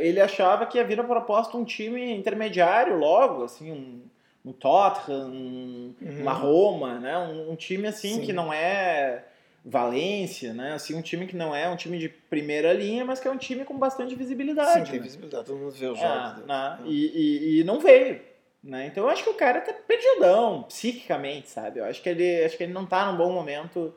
ele 0.00 0.20
achava 0.20 0.64
que 0.66 0.78
ia 0.78 0.84
vir 0.84 0.98
a 0.98 1.04
proposta 1.04 1.56
um 1.56 1.64
time 1.64 2.14
intermediário 2.14 2.96
logo, 2.96 3.44
assim, 3.44 3.70
um, 3.70 4.00
um 4.48 4.52
Tottenham, 4.52 5.26
um- 5.28 5.94
Uhum. 6.00 6.20
uma 6.22 6.32
Roma, 6.32 6.98
né? 6.98 7.18
Um, 7.18 7.52
um 7.52 7.56
time 7.56 7.86
assim 7.86 8.14
Sim. 8.16 8.20
que 8.22 8.32
não 8.32 8.52
é 8.52 9.24
Valência, 9.64 10.52
né? 10.52 10.74
Assim, 10.74 10.94
um 10.94 11.00
time 11.00 11.26
que 11.26 11.34
não 11.34 11.54
é 11.54 11.68
um 11.70 11.76
time 11.76 11.98
de 11.98 12.08
primeira 12.08 12.72
linha, 12.72 13.04
mas 13.04 13.18
que 13.18 13.26
é 13.26 13.30
um 13.30 13.38
time 13.38 13.64
com 13.64 13.78
bastante 13.78 14.10
Sim, 14.10 14.16
visibilidade. 14.16 14.90
tem 14.90 15.00
né? 15.00 15.04
visibilidade, 15.06 15.46
todo 15.46 15.56
mundo 15.58 15.72
vê 15.72 15.86
os 15.86 15.98
É, 15.98 16.02
jogos. 16.02 16.32
dele. 16.34 16.46
né? 16.46 16.78
E, 16.84 17.06
e- 17.14 17.60
e 17.60 17.64
não 17.64 17.80
veio. 17.80 18.20
Né? 18.62 18.86
Então 18.86 19.04
eu 19.04 19.10
acho 19.10 19.22
que 19.24 19.30
o 19.30 19.34
cara 19.34 19.60
tá 19.62 19.72
perdidão, 19.72 20.62
psiquicamente, 20.64 21.48
sabe? 21.50 21.80
Eu 21.80 21.84
acho 21.86 22.02
que 22.02 22.08
ele, 22.08 22.44
acho 22.44 22.56
que 22.56 22.62
ele 22.64 22.72
não 22.72 22.84
tá 22.86 23.10
num 23.10 23.16
bom 23.16 23.32
momento. 23.32 23.94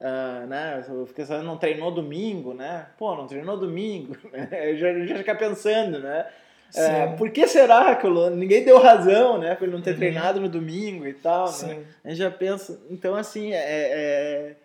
ah, 0.00 0.44
né? 0.48 0.84
Fiquei 1.06 1.24
sabendo, 1.24 1.46
não 1.46 1.56
treinou 1.58 1.90
domingo, 1.92 2.52
né? 2.52 2.86
Pô, 2.98 3.14
não 3.16 3.26
treinou 3.28 3.56
domingo. 3.56 4.16
né? 4.32 4.48
Eu 4.72 4.76
já, 4.76 5.06
já 5.06 5.16
fica 5.18 5.34
pensando, 5.34 6.00
né? 6.00 6.26
É, 6.76 7.06
por 7.16 7.30
que 7.30 7.46
será 7.46 7.94
que 7.94 8.04
o 8.06 8.30
ninguém 8.30 8.64
deu 8.64 8.78
razão, 8.80 9.38
né? 9.38 9.54
Por 9.54 9.64
ele 9.64 9.72
não 9.76 9.82
ter 9.82 9.92
Uhum. 9.92 9.96
treinado 9.96 10.40
no 10.40 10.48
domingo 10.48 11.06
e 11.06 11.14
tal, 11.14 11.46
né? 11.62 11.84
A 12.04 12.08
gente 12.08 12.18
já 12.18 12.30
pensa. 12.32 12.80
Então, 12.90 13.14
assim, 13.14 13.52
é, 13.52 13.56
é, 13.56 14.56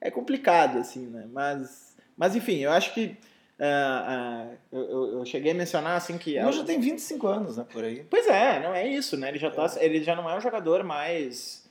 é 0.00 0.10
complicado, 0.10 0.78
assim, 0.78 1.06
né? 1.06 1.26
Mas, 1.32 1.96
mas 2.16 2.34
enfim, 2.36 2.56
eu 2.58 2.70
acho 2.70 2.92
que. 2.94 3.16
ah, 3.58 4.04
ah, 4.50 4.54
eu, 4.72 5.18
eu- 5.18 5.24
cheguei 5.26 5.52
a 5.52 5.54
mencionar, 5.54 5.96
assim, 5.96 6.16
que. 6.18 6.36
Ele 6.36 6.52
já 6.52 6.64
tem 6.64 6.78
25 6.80 7.26
anos, 7.26 7.56
né, 7.56 7.66
por 7.70 7.82
aí. 7.84 8.04
Pois 8.08 8.26
é, 8.26 8.60
não 8.60 8.74
é 8.74 8.86
isso, 8.86 9.16
né? 9.16 9.28
Ele 9.28 9.38
já, 9.38 9.50
tá, 9.50 9.66
ele 9.80 10.02
já 10.02 10.14
não 10.14 10.28
é 10.30 10.36
um 10.36 10.40
jogador 10.40 10.82
mais. 10.84 11.66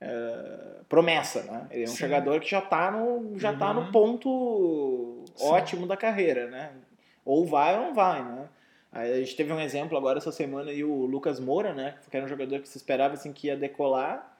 eh, 0.00 0.80
promessa, 0.88 1.42
né? 1.44 1.66
Ele 1.70 1.82
é 1.84 1.88
um 1.88 1.92
Sim. 1.92 1.96
jogador 2.04 2.40
que 2.40 2.50
já 2.50 2.60
tá 2.60 2.90
no, 2.90 3.38
já 3.38 3.52
tá 3.54 3.68
Uhum. 3.70 3.86
no 3.86 3.92
ponto 3.92 5.24
Sim. 5.36 5.46
ótimo 5.46 5.86
da 5.86 5.96
carreira, 5.96 6.48
né? 6.48 6.72
Ou 7.24 7.46
vai 7.46 7.76
ou 7.78 7.86
não 7.86 7.94
vai, 7.94 8.22
né? 8.22 8.48
A 8.90 9.06
gente 9.06 9.34
teve 9.36 9.50
um 9.52 9.60
exemplo 9.60 9.96
agora 9.96 10.18
essa 10.18 10.30
semana 10.32 10.70
aí, 10.70 10.84
o 10.84 11.06
Lucas 11.06 11.40
Moura, 11.40 11.72
né? 11.72 11.94
Que 12.10 12.16
era 12.16 12.26
um 12.26 12.28
jogador 12.28 12.58
que 12.60 12.68
se 12.68 12.76
esperava 12.76 13.14
assim, 13.14 13.32
que 13.32 13.46
ia 13.46 13.56
decolar 13.56 14.31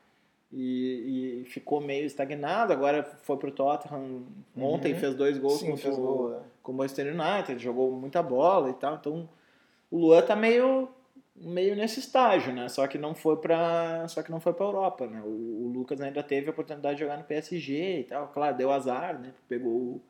e, 0.53 1.41
e 1.43 1.45
ficou 1.47 1.81
meio 1.81 2.05
estagnado. 2.05 2.73
Agora 2.73 3.03
foi 3.23 3.37
pro 3.37 3.51
Tottenham 3.51 4.23
ontem, 4.57 4.93
Uhum. 4.93 4.99
fez 4.99 5.15
dois 5.15 5.39
gols 5.39 5.61
Sim, 5.61 5.71
contra 5.71 5.91
o- 5.95 6.35
é. 6.35 6.41
com 6.63 6.73
o 6.73 6.75
Manchester 6.75 7.07
United, 7.15 7.63
jogou 7.63 7.91
muita 7.93 8.23
bola 8.23 8.71
e 8.71 8.75
tal. 8.75 8.97
Então 8.97 9.29
o 9.91 9.99
Luan 9.99 10.23
tá 10.23 10.37
meio 10.37 10.89
meio 11.35 11.75
nesse 11.75 11.99
estágio, 11.99 12.53
né? 12.53 12.69
Só 12.69 12.87
que 12.87 12.99
não 12.99 13.15
foi 13.15 13.37
para 13.37 14.07
só 14.09 14.23
que 14.23 14.31
não 14.31 14.39
foi 14.39 14.53
para 14.53 14.67
Europa, 14.67 15.07
né? 15.07 15.23
O, 15.25 15.29
o 15.67 15.73
Lucas 15.75 16.01
ainda 16.01 16.23
teve 16.23 16.49
a 16.49 16.51
oportunidade 16.53 16.97
de 16.97 17.01
jogar 17.03 17.17
no 17.17 17.25
PSG 17.25 18.01
e 18.01 18.05
tal. 18.05 18.29
Claro, 18.29 18.57
deu 18.57 18.71
azar, 18.71 19.19
né? 19.19 19.33
Pegou 19.49 19.73
o, 19.73 20.03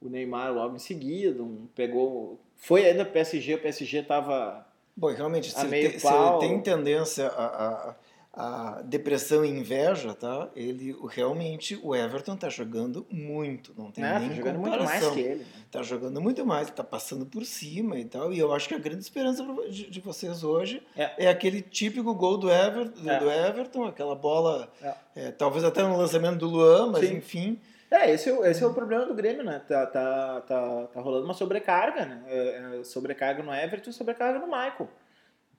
o 0.00 0.08
Neymar 0.08 0.52
logo 0.52 0.74
em 0.76 0.78
seguida, 0.78 1.42
um- 1.42 1.66
pegou 1.74 2.40
foi 2.56 2.86
ainda 2.86 3.04
pro 3.04 3.12
PSG, 3.12 3.54
o 3.54 3.60
PSG 3.60 4.02
tava 4.02 4.66
Bom, 4.96 5.12
realmente, 5.12 5.50
se 5.52 5.66
meio 5.68 5.90
tem, 5.92 6.00
pau. 6.00 6.38
tem 6.40 6.60
tendência 6.60 7.28
a, 7.28 7.90
a, 7.90 7.96
a 8.40 8.82
depressão 8.82 9.44
e 9.44 9.48
inveja, 9.48 10.14
tá? 10.14 10.48
Ele, 10.54 10.94
realmente, 11.08 11.76
o 11.82 11.92
Everton 11.96 12.36
tá 12.36 12.48
jogando 12.48 13.04
muito, 13.10 13.74
não 13.76 13.90
tem 13.90 14.04
né, 14.04 14.16
nem 14.20 14.28
tá 14.28 14.34
jogando 14.36 14.58
muito 14.60 14.78
comparação. 14.78 15.08
mais 15.08 15.14
que 15.14 15.20
ele. 15.28 15.40
né? 15.40 15.46
Tá 15.72 15.82
jogando 15.82 16.20
muito 16.20 16.46
mais, 16.46 16.70
tá 16.70 16.84
passando 16.84 17.26
por 17.26 17.44
cima 17.44 17.98
e 17.98 18.04
tal. 18.04 18.32
E 18.32 18.38
eu 18.38 18.52
acho 18.54 18.68
que 18.68 18.74
a 18.74 18.78
grande 18.78 19.00
esperança 19.00 19.44
de, 19.68 19.90
de 19.90 20.00
vocês 20.00 20.44
hoje 20.44 20.80
É. 20.96 21.24
é. 21.24 21.28
aquele 21.28 21.60
típico 21.60 22.14
gol 22.14 22.38
do, 22.38 22.48
Ever, 22.48 22.88
do, 22.88 23.10
É. 23.10 23.18
do 23.18 23.28
Everton, 23.28 23.84
aquela 23.86 24.14
bola, 24.14 24.72
É. 24.80 24.94
é, 25.16 25.30
talvez 25.32 25.64
até 25.64 25.82
no 25.82 25.96
lançamento 25.98 26.36
do 26.38 26.46
Luan, 26.48 26.92
mas 26.92 27.08
Sim. 27.08 27.16
enfim. 27.16 27.60
É, 27.90 28.08
esse 28.12 28.28
é, 28.28 28.32
o- 28.34 28.44
esse 28.44 28.62
é 28.62 28.66
o 28.68 28.72
problema 28.72 29.04
do 29.06 29.14
Grêmio, 29.14 29.42
né? 29.42 29.60
Tá, 29.66 29.84
tá, 29.86 30.42
tá, 30.42 30.86
tá 30.92 31.00
rolando 31.00 31.24
uma 31.24 31.34
sobrecarga, 31.34 32.04
né? 32.06 32.22
É, 32.28 32.84
sobrecarga 32.84 33.42
no 33.42 33.52
Everton 33.52 33.90
e 33.90 33.92
sobrecarga 33.92 34.38
no 34.38 34.46
Michael. 34.46 34.88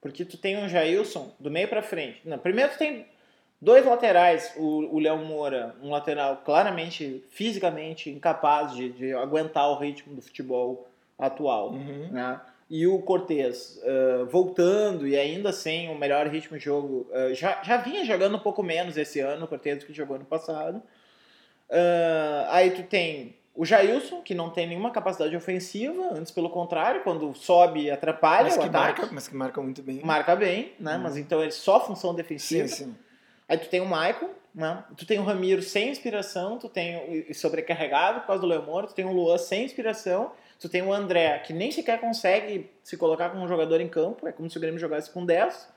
Porque 0.00 0.24
tu 0.24 0.36
tem 0.38 0.62
o 0.64 0.68
Jailson 0.68 1.30
do 1.38 1.50
meio 1.50 1.68
pra 1.68 1.82
frente. 1.82 2.20
Não, 2.24 2.38
primeiro 2.38 2.72
tu 2.72 2.78
tem 2.78 3.06
dois 3.60 3.84
laterais, 3.84 4.54
o, 4.56 4.96
o 4.96 4.98
Léo 4.98 5.18
Moura, 5.18 5.74
um 5.82 5.90
lateral 5.90 6.38
claramente, 6.44 7.22
fisicamente 7.30 8.08
incapaz 8.10 8.74
de, 8.74 8.88
de 8.90 9.12
aguentar 9.12 9.68
o 9.70 9.78
ritmo 9.78 10.14
do 10.14 10.22
futebol 10.22 10.88
atual, 11.18 11.72
Uhum. 11.72 12.08
né? 12.10 12.40
E 12.72 12.86
o 12.86 13.02
Cortez 13.02 13.80
eh, 13.82 14.24
voltando 14.30 15.06
e 15.06 15.18
ainda 15.18 15.52
sem 15.52 15.88
o 15.90 15.98
melhor 15.98 16.28
ritmo 16.28 16.56
de 16.56 16.64
jogo. 16.64 17.06
eh, 17.12 17.34
já, 17.34 17.60
já 17.64 17.76
vinha 17.78 18.04
jogando 18.04 18.36
um 18.36 18.40
pouco 18.40 18.62
menos 18.62 18.96
esse 18.96 19.18
ano, 19.18 19.44
o 19.44 19.48
Cortez, 19.48 19.80
do 19.80 19.86
que 19.86 19.92
jogou 19.92 20.16
no 20.18 20.24
passado. 20.24 20.80
Ah, 21.68 22.46
aí 22.50 22.70
tu 22.70 22.82
tem 22.84 23.34
o 23.54 23.64
Jailson, 23.64 24.22
que 24.22 24.34
não 24.34 24.50
tem 24.50 24.66
nenhuma 24.66 24.90
capacidade 24.90 25.34
ofensiva, 25.36 26.10
antes 26.12 26.30
pelo 26.30 26.48
contrário, 26.50 27.02
quando 27.02 27.34
sobe 27.34 27.90
atrapalha 27.90 28.44
Mas 28.44 28.56
o 28.56 28.60
que, 28.60 28.66
ataque. 28.68 29.00
marca, 29.00 29.08
mas 29.14 29.28
que 29.28 29.36
marca 29.36 29.60
muito 29.60 29.82
bem. 29.82 30.00
Marca 30.04 30.36
bem, 30.36 30.72
né? 30.78 30.96
Uhum. 30.96 31.02
Mas 31.02 31.16
então 31.16 31.42
ele 31.42 31.50
só 31.50 31.84
função 31.84 32.14
defensiva. 32.14 32.68
Sim, 32.68 32.84
sim. 32.86 32.96
Aí 33.48 33.58
tu 33.58 33.68
tem 33.68 33.80
o 33.80 33.84
Michael, 33.86 34.30
né? 34.54 34.84
Tu 34.96 35.04
tem 35.04 35.18
o 35.18 35.24
Ramiro 35.24 35.60
sem 35.62 35.90
inspiração, 35.90 36.58
tu 36.58 36.68
tem 36.68 37.26
o- 37.30 37.34
sobrecarregado 37.34 38.20
por 38.20 38.28
causa 38.28 38.40
do 38.40 38.46
Leomoro, 38.46 38.86
tu 38.86 38.94
tem 38.94 39.04
o 39.04 39.12
Luan 39.12 39.36
sem 39.38 39.64
inspiração, 39.64 40.30
tu 40.60 40.68
tem 40.68 40.82
o 40.82 40.92
André, 40.92 41.38
que 41.40 41.52
nem 41.52 41.70
sequer 41.72 42.00
consegue 42.00 42.70
se 42.84 42.96
colocar 42.96 43.30
como 43.30 43.42
um 43.44 43.48
jogador 43.48 43.80
em 43.80 43.88
campo, 43.88 44.26
é 44.28 44.32
como 44.32 44.48
se 44.48 44.56
o 44.56 44.60
Grêmio 44.60 44.78
jogasse 44.78 45.10
com 45.10 45.26
10. 45.26 45.68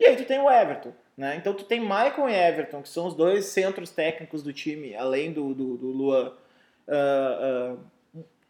E 0.00 0.06
aí 0.06 0.16
tu 0.16 0.24
tem 0.24 0.38
o 0.40 0.50
Everton, 0.50 0.92
né? 1.16 1.36
Então 1.36 1.52
tu 1.52 1.64
tem 1.64 1.80
Michael 1.80 2.28
e 2.30 2.34
Everton, 2.34 2.80
que 2.82 2.88
são 2.88 3.06
os 3.06 3.14
dois 3.14 3.44
centros 3.46 3.90
técnicos 3.90 4.42
do 4.42 4.52
time, 4.52 4.94
além 4.94 5.30
do, 5.32 5.52
do, 5.52 5.76
do 5.76 5.86
Luan, 5.88 6.32
ah, 6.88 7.76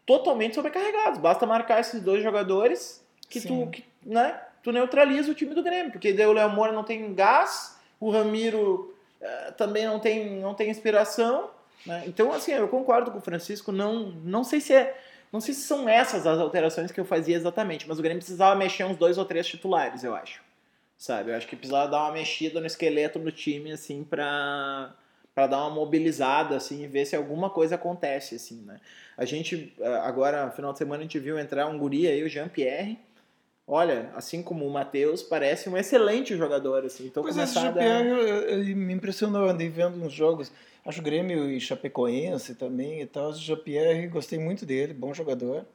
totalmente 0.05 0.55
sobrecarregados. 0.55 1.19
Basta 1.19 1.45
marcar 1.45 1.79
esses 1.79 2.01
dois 2.01 2.23
jogadores 2.23 3.05
que 3.29 3.39
tu, 3.39 3.67
que, 3.67 3.85
né? 4.03 4.39
tu 4.63 4.71
neutraliza 4.71 5.31
o 5.31 5.35
time 5.35 5.53
do 5.53 5.63
Grêmio, 5.63 5.91
porque 5.91 6.11
daí 6.13 6.25
o 6.25 6.33
Léo 6.33 6.49
Moura 6.49 6.71
não 6.71 6.83
tem 6.83 7.13
gás, 7.13 7.77
o 7.99 8.09
Ramiro 8.09 8.95
eh, 9.21 9.51
também 9.51 9.85
não 9.85 9.99
tem, 9.99 10.39
não 10.39 10.53
tem 10.53 10.69
inspiração. 10.69 11.51
Né? 11.85 12.03
Então, 12.07 12.33
assim, 12.33 12.51
eu 12.51 12.67
concordo 12.67 13.11
com 13.11 13.19
o 13.19 13.21
Francisco, 13.21 13.71
não, 13.71 14.11
não 14.23 14.43
sei 14.43 14.59
se 14.59 14.73
é. 14.73 14.99
Não 15.31 15.39
sei 15.39 15.53
se 15.53 15.61
são 15.61 15.87
essas 15.87 16.25
as 16.25 16.39
alterações 16.39 16.91
que 16.91 16.99
eu 16.99 17.05
fazia 17.05 17.35
exatamente, 17.35 17.87
mas 17.87 17.99
o 17.99 18.01
Grêmio 18.01 18.17
precisava 18.17 18.55
mexer 18.55 18.83
uns 18.83 18.97
dois 18.97 19.15
ou 19.19 19.25
três 19.25 19.45
titulares, 19.45 20.03
eu 20.03 20.15
acho. 20.15 20.41
Sabe? 20.97 21.29
Eu 21.29 21.35
acho 21.35 21.47
que 21.47 21.55
precisava 21.55 21.87
dar 21.87 22.05
uma 22.05 22.13
mexida 22.13 22.59
no 22.59 22.65
esqueleto 22.65 23.19
do 23.19 23.31
time, 23.31 23.71
assim, 23.71 24.03
pra, 24.03 24.91
pra 25.33 25.47
dar 25.47 25.59
uma 25.59 25.69
mobilizada, 25.69 26.55
assim, 26.55 26.83
e 26.83 26.87
ver 26.87 27.05
se 27.05 27.15
alguma 27.15 27.49
coisa 27.49 27.75
acontece, 27.75 28.35
assim, 28.35 28.61
né? 28.65 28.79
A 29.17 29.25
gente, 29.25 29.73
eh, 29.79 30.01
agora, 30.03 30.49
final 30.51 30.71
de 30.71 30.77
semana, 30.77 31.01
a 31.01 31.03
gente 31.03 31.19
viu 31.19 31.37
entrar 31.39 31.67
um 31.67 31.77
guri 31.77 32.07
aí, 32.07 32.23
o 32.23 32.29
Jean-Pierre. 32.29 32.97
Olha, 33.67 34.09
assim 34.15 34.41
como 34.41 34.65
o 34.65 34.69
Matheus, 34.71 35.21
parece 35.21 35.69
um 35.69 35.77
excelente 35.77 36.35
jogador, 36.35 36.83
assim. 36.85 37.05
Então, 37.05 37.21
Pois 37.21 37.37
é, 37.37 37.43
esse 37.43 37.57
a 37.57 37.61
Jean-Pierre, 37.61 38.09
ele 38.47 38.73
me 38.73 38.93
impressionou, 38.93 39.47
andei 39.47 39.69
vendo 39.69 40.03
uns 40.03 40.11
jogos, 40.11 40.51
acho 40.85 41.01
Grêmio 41.01 41.49
e 41.49 41.59
Chapecoense 41.59 42.55
também 42.55 43.01
e 43.01 43.05
tal, 43.05 43.31
esse 43.31 43.39
Jean-Pierre, 43.39 44.07
gostei 44.07 44.39
muito 44.39 44.65
dele, 44.65 44.93
bom 44.93 45.13
jogador. 45.13 45.65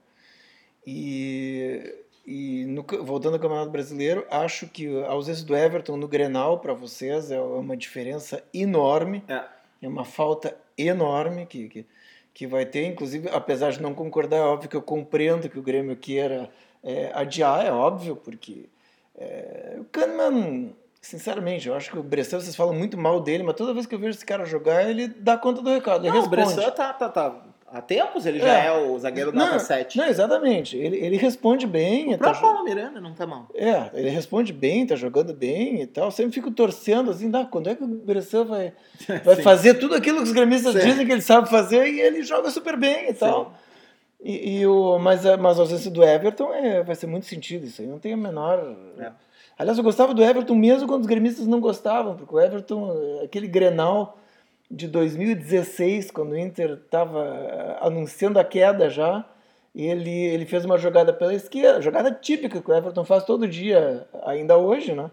E 0.86 2.03
e 2.26 2.64
no, 2.64 2.84
voltando 3.02 3.34
ao 3.34 3.40
Campeonato 3.40 3.70
Brasileiro, 3.70 4.26
acho 4.30 4.66
que 4.66 5.02
a 5.04 5.10
ausência 5.10 5.44
do 5.44 5.54
Everton 5.54 5.96
no 5.96 6.08
Grenal 6.08 6.58
para 6.58 6.72
vocês 6.72 7.30
é 7.30 7.40
uma 7.40 7.76
diferença 7.76 8.42
enorme. 8.52 9.22
É, 9.28 9.44
é 9.82 9.88
uma 9.88 10.04
falta 10.04 10.56
enorme 10.76 11.44
que, 11.44 11.68
que, 11.68 11.86
que, 12.32 12.46
vai 12.46 12.64
ter. 12.64 12.86
Inclusive, 12.86 13.28
apesar 13.28 13.72
de 13.72 13.82
não 13.82 13.94
concordar, 13.94 14.38
é 14.38 14.40
óbvio 14.40 14.70
que 14.70 14.76
eu 14.76 14.82
compreendo 14.82 15.48
que 15.48 15.58
o 15.58 15.62
Grêmio 15.62 15.96
queira 15.96 16.50
é, 16.82 17.10
adiar, 17.14 17.64
é 17.64 17.70
óbvio, 17.70 18.16
porque 18.16 18.70
é, 19.16 19.76
o 19.78 19.84
Kahneman, 19.84 20.74
sinceramente, 21.02 21.68
eu 21.68 21.74
acho 21.74 21.90
que 21.90 21.98
o 21.98 22.02
Bressan, 22.02 22.40
vocês 22.40 22.56
falam 22.56 22.74
muito 22.74 22.96
mal 22.96 23.20
dele, 23.20 23.42
mas 23.42 23.54
toda 23.54 23.74
vez 23.74 23.84
que 23.84 23.94
eu 23.94 23.98
vejo 23.98 24.16
esse 24.16 24.24
cara 24.24 24.46
jogar, 24.46 24.88
ele 24.88 25.08
dá 25.08 25.36
conta 25.36 25.60
do 25.60 25.70
recado. 25.70 26.06
Ele 26.06 26.14
não, 26.14 26.22
responde. 26.22 26.42
o 26.42 26.46
Bressan 26.46 26.70
tá, 26.70 26.92
tá, 26.94 27.08
tá 27.10 27.42
há 27.66 27.80
tempos 27.80 28.26
ele 28.26 28.38
já 28.38 28.64
é, 28.64 28.66
é 28.66 28.72
o 28.72 28.98
zagueiro 28.98 29.32
nota 29.32 29.58
7. 29.58 29.98
Não, 29.98 30.06
exatamente. 30.06 30.76
Ele, 30.76 30.96
ele 30.96 31.16
responde 31.16 31.66
bem. 31.66 32.14
O 32.14 32.18
próprio 32.18 32.40
tá, 32.40 32.48
Paulo 32.48 32.64
Miranda 32.64 33.00
não 33.00 33.14
tá 33.14 33.26
mal. 33.26 33.48
É, 33.54 33.90
ele 33.94 34.10
responde 34.10 34.52
bem, 34.52 34.86
tá 34.86 34.96
jogando 34.96 35.34
bem 35.34 35.82
e 35.82 35.86
tal. 35.86 36.10
Sempre 36.10 36.32
fico 36.32 36.50
torcendo 36.50 37.10
assim, 37.10 37.30
dá, 37.30 37.44
quando 37.44 37.68
é 37.68 37.74
que 37.74 37.82
o 37.82 37.86
Bressan 37.86 38.44
vai, 38.44 38.72
vai 39.24 39.36
fazer 39.36 39.74
tudo 39.74 39.94
aquilo 39.94 40.18
que 40.18 40.24
os 40.24 40.32
gremistas 40.32 40.74
Sim. 40.74 40.88
dizem 40.88 41.06
que 41.06 41.12
ele 41.12 41.22
sabe 41.22 41.48
fazer 41.48 41.86
e 41.86 42.00
ele 42.00 42.22
joga 42.22 42.50
super 42.50 42.76
bem 42.76 43.10
e 43.10 43.14
tal. 43.14 43.54
E, 44.22 44.60
e, 44.60 44.66
o, 44.66 44.98
mas, 44.98 45.22
mas 45.38 45.58
a 45.58 45.62
ausência 45.62 45.90
do 45.90 46.02
Everton 46.02 46.52
é, 46.54 46.82
vai 46.82 46.94
ser 46.94 47.06
muito 47.06 47.26
sentido 47.26 47.66
isso 47.66 47.82
aí, 47.82 47.88
não 47.88 47.98
tem 47.98 48.14
a 48.14 48.16
menor. 48.16 48.74
É. 48.98 49.12
Aliás, 49.58 49.76
eu 49.76 49.84
gostava 49.84 50.14
do 50.14 50.22
Everton 50.22 50.54
mesmo 50.54 50.88
quando 50.88 51.02
os 51.02 51.06
gremistas 51.06 51.46
não 51.46 51.60
gostavam, 51.60 52.16
porque 52.16 52.34
o 52.34 52.40
Everton, 52.40 53.20
aquele 53.22 53.46
grenal 53.46 54.18
de 54.74 54.88
2016, 54.88 56.10
quando 56.10 56.32
o 56.32 56.38
Inter 56.38 56.72
estava 56.84 57.24
eh, 57.24 57.78
anunciando 57.80 58.38
a 58.38 58.44
queda 58.44 58.90
já, 58.90 59.24
ele, 59.74 60.10
ele 60.10 60.44
fez 60.44 60.64
uma 60.64 60.76
jogada 60.78 61.12
pela 61.12 61.34
esquerda, 61.34 61.80
jogada 61.80 62.10
típica 62.10 62.60
que 62.60 62.70
o 62.70 62.74
Everton 62.74 63.04
faz 63.04 63.24
todo 63.24 63.46
dia, 63.46 64.06
ainda 64.24 64.56
hoje, 64.56 64.92
né? 64.92 65.10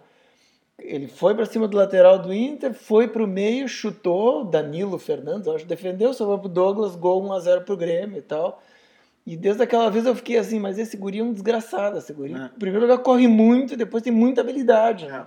Ele 0.80 1.08
foi 1.08 1.36
para 1.36 1.46
cima 1.46 1.68
do 1.68 1.78
lateral 1.78 2.18
do 2.18 2.34
Inter, 2.34 2.74
foi 2.74 3.08
para 3.08 3.24
o 3.24 3.28
meio, 3.28 3.68
chutou, 3.68 4.44
Danilo 4.44 4.98
Fernandes, 4.98 5.48
acho, 5.48 5.66
defendeu, 5.66 6.12
salvou 6.12 6.40
para 6.40 6.50
Douglas, 6.50 6.96
gol 6.96 7.24
1x0 7.24 7.64
para 7.64 7.74
o 7.74 7.78
Grêmio 7.78 8.18
e 8.18 8.22
tal. 8.22 8.62
E 9.26 9.38
desde 9.38 9.62
aquela 9.62 9.92
vez 9.92 10.08
eu 10.08 10.16
fiquei 10.16 10.38
assim, 10.38 10.60
mas 10.60 10.80
esse 10.80 10.98
guri 10.98 11.20
é 11.20 11.24
um 11.24 11.32
desgraçado, 11.32 12.00
esse 12.00 12.12
guri. 12.12 12.34
É. 12.34 12.46
Em 12.46 12.60
primeiro 12.60 12.88
lugar, 12.88 12.98
corre 13.04 13.28
muito 13.28 13.78
depois 13.78 14.02
tem 14.02 14.12
muita 14.12 14.42
habilidade, 14.42 15.06
né? 15.06 15.26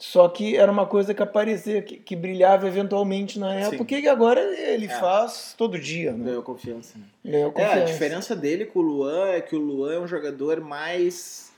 Só 0.00 0.26
que 0.30 0.56
era 0.56 0.72
uma 0.72 0.86
coisa 0.86 1.12
que 1.12 1.22
aparecia, 1.22 1.82
que, 1.82 1.98
que 1.98 2.16
brilhava 2.16 2.66
eventualmente 2.66 3.38
na 3.38 3.54
época 3.54 3.94
Sim. 3.94 4.00
e 4.00 4.08
agora 4.08 4.40
ele 4.40 4.86
é. 4.86 4.88
faz 4.88 5.54
todo 5.58 5.78
dia. 5.78 6.12
Né? 6.12 6.24
Ganhou 6.24 6.42
confiança. 6.42 6.96
Né? 6.96 7.32
Ganhou 7.32 7.52
confiança. 7.52 7.76
É, 7.76 7.82
a 7.82 7.84
diferença 7.84 8.34
dele 8.34 8.64
com 8.64 8.78
o 8.78 8.82
Luan 8.82 9.28
é 9.28 9.42
que 9.42 9.54
o 9.54 9.58
Luan 9.58 9.92
é 9.92 10.00
um 10.00 10.08
jogador 10.08 10.58
mais, 10.62 11.52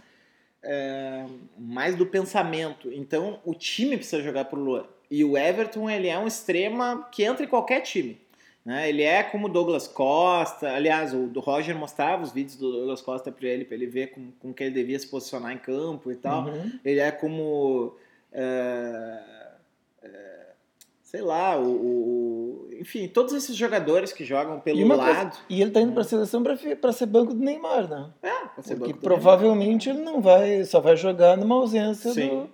é, 0.60 1.24
mais 1.56 1.94
do 1.94 2.04
pensamento. 2.04 2.92
Então 2.92 3.38
o 3.44 3.54
time 3.54 3.96
precisa 3.96 4.20
jogar 4.20 4.46
pro 4.46 4.58
Luan. 4.58 4.86
E 5.08 5.22
o 5.22 5.38
Everton 5.38 5.88
ele 5.88 6.08
é 6.08 6.18
um 6.18 6.26
extrema 6.26 7.08
que 7.12 7.22
entra 7.22 7.44
em 7.44 7.48
qualquer 7.48 7.80
time. 7.82 8.20
Né? 8.64 8.88
Ele 8.88 9.04
é 9.04 9.22
como 9.22 9.46
o 9.46 9.48
Douglas 9.48 9.86
Costa. 9.86 10.68
Aliás, 10.74 11.14
o 11.14 11.28
do 11.28 11.38
Roger 11.38 11.76
mostrava 11.76 12.24
os 12.24 12.32
vídeos 12.32 12.56
do 12.56 12.72
Douglas 12.72 13.00
Costa 13.00 13.30
para 13.30 13.46
ele, 13.46 13.64
para 13.64 13.76
ele 13.76 13.86
ver 13.86 14.08
com, 14.08 14.32
com 14.40 14.52
que 14.52 14.64
ele 14.64 14.74
devia 14.74 14.98
se 14.98 15.06
posicionar 15.06 15.52
em 15.52 15.58
campo 15.58 16.10
e 16.10 16.16
tal. 16.16 16.46
Uhum. 16.46 16.72
Ele 16.84 16.98
é 16.98 17.12
como 17.12 17.94
sei 21.12 21.20
lá, 21.20 21.58
o, 21.58 21.68
o, 21.68 22.68
enfim, 22.80 23.06
todos 23.06 23.34
esses 23.34 23.54
jogadores 23.54 24.14
que 24.14 24.24
jogam 24.24 24.58
pelo 24.58 24.78
e 24.78 24.84
lado. 24.84 25.30
Coisa, 25.30 25.44
e 25.46 25.60
ele 25.60 25.70
tá 25.70 25.78
indo 25.78 25.88
né? 25.88 25.92
para 25.92 26.00
a 26.00 26.06
seleção 26.06 26.42
para 26.42 26.92
ser 26.92 27.04
banco 27.04 27.34
do 27.34 27.44
Neymar, 27.44 27.86
né? 27.86 28.10
É, 28.22 28.30
para 28.46 28.62
ser 28.62 28.76
Porque 28.76 28.94
banco 28.94 29.04
provavelmente 29.04 29.92
Neymar. 29.92 30.02
ele 30.02 30.10
não 30.10 30.22
vai, 30.22 30.64
só 30.64 30.80
vai 30.80 30.96
jogar 30.96 31.36
numa 31.36 31.54
ausência 31.56 32.14
do, 32.14 32.48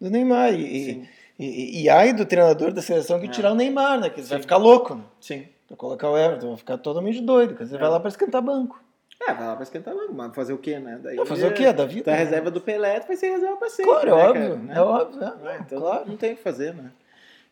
do 0.00 0.10
Neymar. 0.10 0.52
E, 0.52 1.08
e, 1.38 1.82
e, 1.84 1.88
aí 1.88 2.12
do 2.12 2.26
treinador 2.26 2.72
da 2.72 2.82
seleção 2.82 3.20
que 3.20 3.26
é. 3.26 3.30
tirar 3.30 3.52
o 3.52 3.54
Neymar, 3.54 4.00
né? 4.00 4.10
Que 4.10 4.18
ele 4.18 4.26
vai 4.26 4.40
ficar 4.40 4.56
louco, 4.56 4.96
né? 4.96 5.04
Sim. 5.20 5.46
Pra 5.68 5.76
colocar 5.76 6.10
o 6.10 6.18
Everton, 6.18 6.48
vai 6.48 6.56
ficar 6.56 6.78
totalmente 6.78 7.20
doido. 7.20 7.54
Quer 7.54 7.64
dizer, 7.64 7.76
é. 7.76 7.78
vai 7.78 7.88
lá 7.88 8.00
para 8.00 8.08
esquentar 8.08 8.42
banco. 8.42 8.82
É, 9.28 9.34
vai 9.34 9.46
lá 9.46 9.54
pra 9.54 9.62
esquentar 9.62 9.94
banco, 9.94 10.12
mas 10.12 10.34
fazer 10.34 10.52
o 10.52 10.58
quê, 10.58 10.78
né? 10.78 10.98
Daí, 11.02 11.16
não, 11.16 11.26
fazer 11.26 11.46
o 11.46 11.54
quê? 11.54 11.72
Da 11.72 11.84
vida? 11.84 12.10
Da 12.10 12.16
reserva 12.16 12.50
do 12.50 12.60
Pelé 12.60 13.00
vai 13.00 13.16
ser 13.16 13.30
reserva 13.30 13.56
pra 13.56 13.70
sempre. 13.70 13.92
Claro, 13.92 14.16
né, 14.16 14.22
óbvio, 14.22 14.56
né? 14.56 14.74
é 14.74 14.80
óbvio. 14.80 15.48
É, 15.48 15.58
então 15.58 15.80
claro. 15.80 16.08
não 16.08 16.16
tem 16.16 16.32
o 16.32 16.36
que 16.36 16.42
fazer, 16.42 16.74
né? 16.74 16.90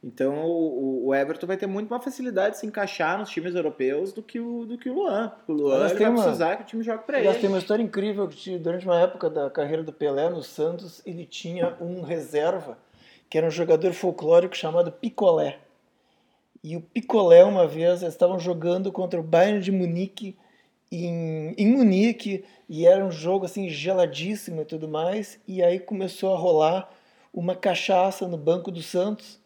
Então 0.03 0.47
o, 0.47 1.09
o, 1.09 1.15
Everton 1.15 1.47
vai 1.47 1.59
ter 1.59 1.67
muito 1.67 1.91
mais 1.91 2.03
facilidade 2.03 2.55
de 2.55 2.61
se 2.61 2.67
encaixar 2.67 3.19
nos 3.19 3.29
times 3.29 3.55
europeus 3.55 4.15
do 4.15 4.23
que 4.23 4.41
o, 4.41 4.65
do 4.65 4.79
que 4.79 4.89
o 4.89 4.95
Luan. 4.95 5.31
O 5.47 5.53
Luan 5.53 5.87
ele 5.87 5.95
vai 5.95 6.09
uma, 6.09 6.23
precisar 6.23 6.57
que 6.57 6.63
o 6.63 6.67
time 6.67 6.83
jogue 6.83 7.05
pra 7.05 7.19
aliás, 7.19 7.37
ele. 7.37 7.43
tem 7.43 7.51
uma 7.51 7.59
história 7.59 7.83
incrível 7.83 8.27
que 8.27 8.57
durante 8.57 8.87
uma 8.87 8.99
época 8.99 9.29
da 9.29 9.51
carreira 9.51 9.83
do 9.83 9.93
Pelé 9.93 10.31
no 10.31 10.43
Santos, 10.43 11.03
ele 11.05 11.27
tinha 11.27 11.77
um 11.81 12.01
reserva 12.01 12.79
que 13.29 13.37
era 13.37 13.47
um 13.47 13.51
jogador 13.51 13.93
folclórico 13.93 14.57
chamado 14.57 14.91
Picolé. 14.91 15.59
E 16.65 16.77
o 16.77 16.81
Picolé, 16.81 17.45
uma 17.45 17.67
vez, 17.67 18.03
eles 18.03 18.15
estavam 18.15 18.39
jogando 18.39 18.91
contra 18.91 19.21
o 19.21 19.23
Bayern 19.23 19.61
de 19.61 19.71
Munique 19.71 20.37
em, 20.91 21.55
em 21.57 21.67
Munique 21.69 22.45
e 22.69 22.87
era 22.87 23.05
um 23.05 23.11
jogo 23.11 23.45
assim 23.45 23.69
geladíssimo 23.69 24.63
e 24.63 24.65
tudo 24.65 24.89
mais. 24.89 25.39
E 25.47 25.63
aí 25.63 25.79
começou 25.79 26.35
a 26.35 26.39
rolar 26.39 26.91
uma 27.33 27.55
cachaça 27.55 28.27
no 28.27 28.37
banco 28.37 28.71
do 28.71 28.83
Santos. 28.83 29.41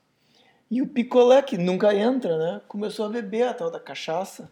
E 0.70 0.80
o 0.80 0.86
Picolé, 0.86 1.42
que 1.42 1.58
nunca 1.58 1.94
entra, 1.94 2.36
né, 2.38 2.60
começou 2.66 3.06
a 3.06 3.08
beber 3.08 3.48
a 3.48 3.54
tal 3.54 3.70
da 3.70 3.78
cachaça. 3.78 4.50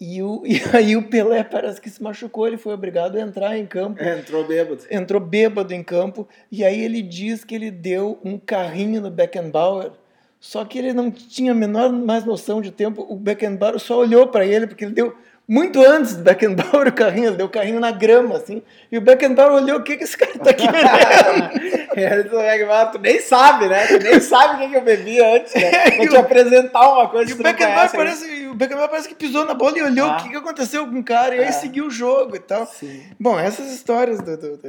E, 0.00 0.22
o, 0.22 0.42
e 0.46 0.60
aí 0.72 0.96
o 0.96 1.08
Pelé 1.08 1.42
parece 1.44 1.80
que 1.80 1.90
se 1.90 2.02
machucou, 2.02 2.46
ele 2.46 2.56
foi 2.56 2.74
obrigado 2.74 3.16
a 3.16 3.20
entrar 3.20 3.56
em 3.58 3.66
campo. 3.66 4.02
É, 4.02 4.18
entrou 4.18 4.46
bêbado. 4.46 4.84
Entrou 4.90 5.20
bêbado 5.20 5.74
em 5.74 5.82
campo. 5.82 6.28
E 6.50 6.64
aí 6.64 6.80
ele 6.80 7.02
diz 7.02 7.44
que 7.44 7.54
ele 7.54 7.70
deu 7.70 8.18
um 8.24 8.38
carrinho 8.38 9.00
no 9.00 9.10
Beckenbauer. 9.10 9.92
Só 10.40 10.64
que 10.64 10.78
ele 10.78 10.92
não 10.92 11.10
tinha 11.10 11.52
a 11.52 11.54
menor 11.54 11.90
mais 11.90 12.24
noção 12.24 12.60
de 12.60 12.70
tempo. 12.70 13.06
O 13.08 13.16
Beckenbauer 13.16 13.78
só 13.78 13.98
olhou 13.98 14.26
para 14.26 14.44
ele, 14.44 14.66
porque 14.66 14.84
ele 14.84 14.92
deu 14.92 15.16
muito 15.46 15.80
antes 15.82 16.16
do 16.16 16.22
Beckenbauer 16.22 16.88
o 16.88 16.92
carrinho, 16.92 17.32
deu 17.32 17.46
o 17.46 17.50
carrinho 17.50 17.78
na 17.78 17.90
grama, 17.90 18.36
assim, 18.36 18.62
e 18.90 18.96
o 18.96 19.00
Beckenbauer 19.00 19.62
olhou, 19.62 19.78
o 19.78 19.82
que 19.82 19.96
que 19.96 20.04
esse 20.04 20.16
cara 20.16 20.38
tá 20.38 20.50
aqui 20.50 20.66
bebendo? 20.66 22.38
é, 22.40 22.86
tu 22.86 22.98
nem 22.98 23.20
sabe, 23.20 23.68
né? 23.68 23.86
Tu 23.86 23.98
nem 24.02 24.20
sabe 24.20 24.54
o 24.54 24.58
que, 24.58 24.68
que 24.70 24.76
eu 24.76 24.82
bebi 24.82 25.20
antes, 25.20 25.54
né? 25.54 25.70
É, 25.70 25.90
Vou 25.98 26.08
te 26.08 26.16
apresentar 26.16 26.92
uma 26.92 27.08
coisa 27.08 27.30
e 27.30 27.34
que 27.34 27.40
o 27.40 27.44
Beckenbauer 27.44 27.92
parece, 27.92 28.46
o 28.46 28.54
Beckenbauer 28.54 28.88
parece 28.88 29.08
que 29.08 29.14
pisou 29.14 29.44
na 29.44 29.54
bola 29.54 29.78
e 29.78 29.82
olhou 29.82 30.08
ah. 30.08 30.16
o 30.16 30.22
que, 30.22 30.30
que 30.30 30.36
aconteceu 30.36 30.86
com 30.86 30.98
o 30.98 31.04
cara, 31.04 31.34
e 31.34 31.40
aí 31.40 31.48
ah. 31.48 31.52
seguiu 31.52 31.86
o 31.86 31.90
jogo 31.90 32.36
e 32.36 32.40
tal. 32.40 32.66
Sim. 32.66 33.02
Bom, 33.20 33.38
essas 33.38 33.70
histórias, 33.70 34.20
do, 34.20 34.36
do, 34.36 34.56
do 34.56 34.68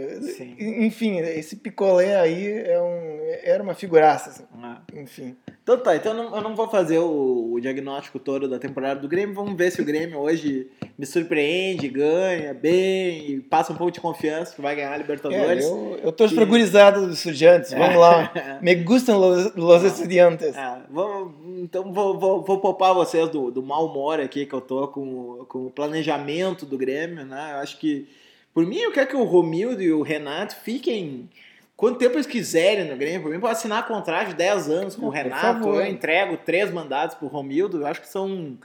enfim, 0.59 1.19
esse 1.19 1.55
picolé 1.55 2.19
aí 2.19 2.47
é 2.47 2.82
um, 2.82 3.19
era 3.43 3.63
uma 3.63 3.73
figuraça, 3.73 4.30
assim. 4.30 4.43
ah. 4.61 4.82
enfim. 4.93 5.38
Então 5.65 5.80
tá, 5.80 5.95
então 5.95 6.15
eu 6.15 6.23
não, 6.23 6.36
eu 6.36 6.41
não 6.43 6.55
vou 6.55 6.69
fazer 6.69 6.99
o, 6.99 7.53
o, 7.53 7.59
diagnóstico 7.59 8.19
todo 8.19 8.47
da 8.47 8.59
temporada 8.59 8.99
do 8.99 9.07
Grêmio. 9.07 9.34
Vamos 9.34 9.57
ver 9.57 9.71
se 9.71 9.82
o 9.82 9.86
Grêmio 9.86 10.19
hoje 10.19 10.64
me 10.97 11.05
surpreende, 11.05 11.89
ganha 11.89 12.53
bem 12.53 13.41
passa 13.41 13.74
um 13.74 13.76
pouco 13.76 13.91
de 13.91 13.99
confiança 13.99 14.55
que 14.55 14.61
vai 14.61 14.76
ganhar 14.76 14.93
a 14.93 14.97
Libertadores. 14.97 15.66
É, 15.66 15.68
eu, 15.68 15.99
eu 16.03 16.11
torço 16.11 16.36
que... 16.36 16.45
dos 16.45 17.18
estudiantes, 17.18 17.74
vamos 17.74 17.97
lá. 17.97 18.32
Me 18.61 18.76
gustam 18.76 19.20
los, 19.20 19.53
los 19.55 19.84
estudiantes. 19.84 20.55
É, 20.55 20.78
vamos, 20.89 21.34
então 21.61 21.91
vou, 21.91 22.18
vou, 22.18 22.41
vou 22.43 22.59
poupar 22.59 22.93
vocês 22.93 23.30
do, 23.30 23.51
do 23.51 23.61
mau 23.61 23.88
humor 23.88 24.20
aqui 24.20 24.45
que 24.45 24.53
eu 24.53 24.61
tô 24.61 24.88
com, 24.88 25.45
com 25.49 25.66
o 25.68 25.70
planejamento 25.70 26.66
do 26.66 26.78
Grêmio, 26.78 27.26
né? 27.26 27.51
Eu 27.53 27.57
acho 27.57 27.78
que, 27.78 28.07
por 28.53 28.66
mim, 28.66 28.78
eu 28.78 28.91
quero 28.91 29.07
que 29.07 29.16
o 29.18 29.24
Romildo 29.24 29.82
e 29.82 29.91
o 29.91 30.01
Renato 30.01 30.55
fiquem 30.55 31.30
Quanto 31.76 31.99
tempo 31.99 32.16
eles 32.16 32.26
quiserem 32.26 32.86
no 32.86 32.95
Grêmio, 32.95 33.22
por 33.22 33.32
mim, 33.32 33.39
pode 33.39 33.51
assinar 33.51 33.86
contrato 33.86 34.30
de 34.30 34.36
10 34.36 34.70
anos 34.70 34.95
com 34.95 35.07
o 35.07 35.09
Renato. 35.09 35.68
Eu 35.68 35.86
entrego 35.86 36.38
três 36.38 36.72
mandatos 36.72 37.18
pro 37.18 37.28
Romildo. 37.28 37.82
Eu 37.82 37.88
acho 37.88 37.99
que 37.99 38.07
são 38.07 38.57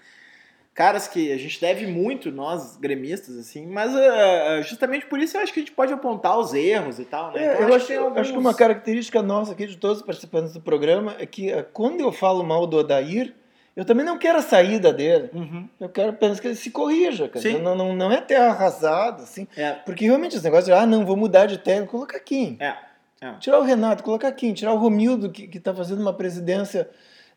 caras 0.81 1.07
que 1.07 1.31
a 1.31 1.37
gente 1.37 1.61
deve 1.61 1.87
muito, 1.87 2.33
nós 2.33 2.75
gremistas, 2.79 3.37
assim, 3.37 3.67
mas 3.67 3.95
uh, 3.95 4.63
justamente 4.63 5.05
por 5.05 5.19
isso 5.21 5.37
eu 5.37 5.43
acho 5.43 5.53
que 5.53 5.61
a 5.61 5.63
gente 5.63 5.73
pode 5.73 5.93
apontar 5.93 6.39
os 6.39 6.55
erros 6.55 6.99
e 6.99 7.05
tal, 7.05 7.33
né? 7.33 7.45
É, 7.45 7.53
então, 7.53 7.69
eu 7.69 7.75
acho, 7.75 7.87
que 7.87 7.93
alguns... 7.93 8.17
acho 8.19 8.33
que 8.33 8.39
uma 8.39 8.55
característica 8.55 9.21
nossa 9.21 9.53
aqui 9.53 9.67
de 9.67 9.77
todos 9.77 9.99
os 9.99 10.07
participantes 10.07 10.55
do 10.55 10.61
programa 10.63 11.15
é 11.19 11.27
que 11.27 11.53
uh, 11.53 11.67
quando 11.75 12.01
eu 12.01 12.11
falo 12.11 12.43
mal 12.43 12.67
do 12.67 12.79
Odair, 12.79 13.35
eu 13.77 13.85
também 13.85 14.07
não 14.07 14.17
quero 14.17 14.39
a 14.39 14.43
saída 14.43 14.91
dele. 14.91 15.29
Uhum. 15.35 15.69
Eu 15.79 15.91
quero 15.91 16.11
apenas 16.11 16.41
que 16.41 16.49
ele 16.49 16.55
se 16.55 16.71
corrija, 16.71 17.29
cara. 17.29 17.59
Não, 17.59 17.77
não, 17.77 17.95
não 17.95 18.11
é 18.11 18.19
terra 18.23 18.47
arrasada, 18.47 19.25
assim. 19.25 19.47
É. 19.55 19.73
Porque 19.73 20.07
realmente 20.07 20.35
esse 20.35 20.45
negócio 20.45 20.65
de, 20.65 20.73
ah, 20.73 20.87
não, 20.87 21.05
vou 21.05 21.15
mudar 21.15 21.45
de 21.45 21.59
técnico, 21.59 21.93
coloca 21.93 22.17
aqui. 22.17 22.57
É. 22.59 22.75
É. 23.21 23.35
Tirar 23.39 23.59
o 23.59 23.63
Renato, 23.63 24.03
colocar 24.03 24.33
quem? 24.33 24.55
Tirar 24.55 24.73
o 24.73 24.79
Romildo, 24.79 25.31
que 25.31 25.59
está 25.59 25.75
fazendo 25.75 26.01
uma 26.01 26.15
presidência 26.15 26.89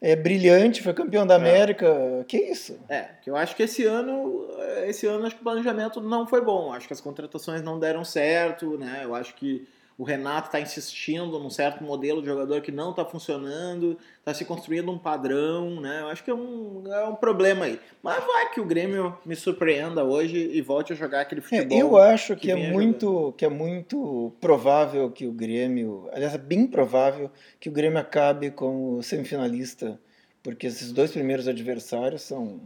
é, 0.03 0.17
brilhante, 0.17 0.83
foi 0.83 0.93
campeão 0.93 1.25
da 1.25 1.35
é. 1.35 1.37
América. 1.37 1.87
É. 1.87 2.23
Que 2.25 2.37
isso? 2.37 2.77
É, 2.89 3.05
que 3.21 3.29
eu 3.29 3.37
acho 3.37 3.55
que 3.55 3.63
esse 3.63 3.85
ano, 3.85 4.49
esse 4.85 5.07
ano 5.07 5.25
acho 5.25 5.35
que 5.35 5.41
o 5.41 5.45
planejamento 5.45 6.01
não 6.01 6.27
foi 6.27 6.41
bom. 6.41 6.73
Acho 6.73 6.87
que 6.87 6.93
as 6.93 6.99
contratações 6.99 7.61
não 7.61 7.79
deram 7.79 8.03
certo, 8.03 8.77
né? 8.77 8.99
Eu 9.05 9.15
acho 9.15 9.33
que 9.33 9.65
o 9.97 10.03
Renato 10.03 10.47
está 10.47 10.59
insistindo 10.59 11.39
num 11.39 11.49
certo 11.49 11.83
modelo 11.83 12.21
de 12.21 12.27
jogador 12.27 12.61
que 12.61 12.71
não 12.71 12.91
está 12.91 13.05
funcionando, 13.05 13.97
está 14.19 14.33
se 14.33 14.43
construindo 14.45 14.91
um 14.91 14.97
padrão, 14.97 15.79
né? 15.79 16.01
Eu 16.01 16.07
acho 16.07 16.23
que 16.23 16.31
é 16.31 16.33
um, 16.33 16.83
é 16.91 17.05
um 17.07 17.15
problema 17.15 17.65
aí. 17.65 17.79
Mas 18.01 18.23
vai 18.23 18.51
que 18.51 18.59
o 18.59 18.65
Grêmio 18.65 19.17
me 19.25 19.35
surpreenda 19.35 20.03
hoje 20.03 20.37
e 20.51 20.61
volte 20.61 20.93
a 20.93 20.95
jogar 20.95 21.21
aquele 21.21 21.41
É, 21.41 21.43
futebol. 21.43 21.77
eu 21.77 21.97
acho 21.97 22.35
que, 22.35 22.41
que 22.47 22.51
é 22.51 22.71
muito 22.71 23.33
que 23.37 23.45
é 23.45 23.49
muito 23.49 24.33
provável 24.41 25.09
que 25.11 25.27
o 25.27 25.31
Grêmio, 25.31 26.09
aliás, 26.11 26.33
é 26.33 26.37
bem 26.37 26.65
provável 26.65 27.29
que 27.59 27.69
o 27.69 27.71
Grêmio 27.71 27.99
acabe 27.99 28.49
como 28.51 29.01
semifinalista, 29.03 29.99
porque 30.41 30.67
esses 30.67 30.91
dois 30.91 31.11
primeiros 31.11 31.47
adversários 31.47 32.21
são 32.23 32.59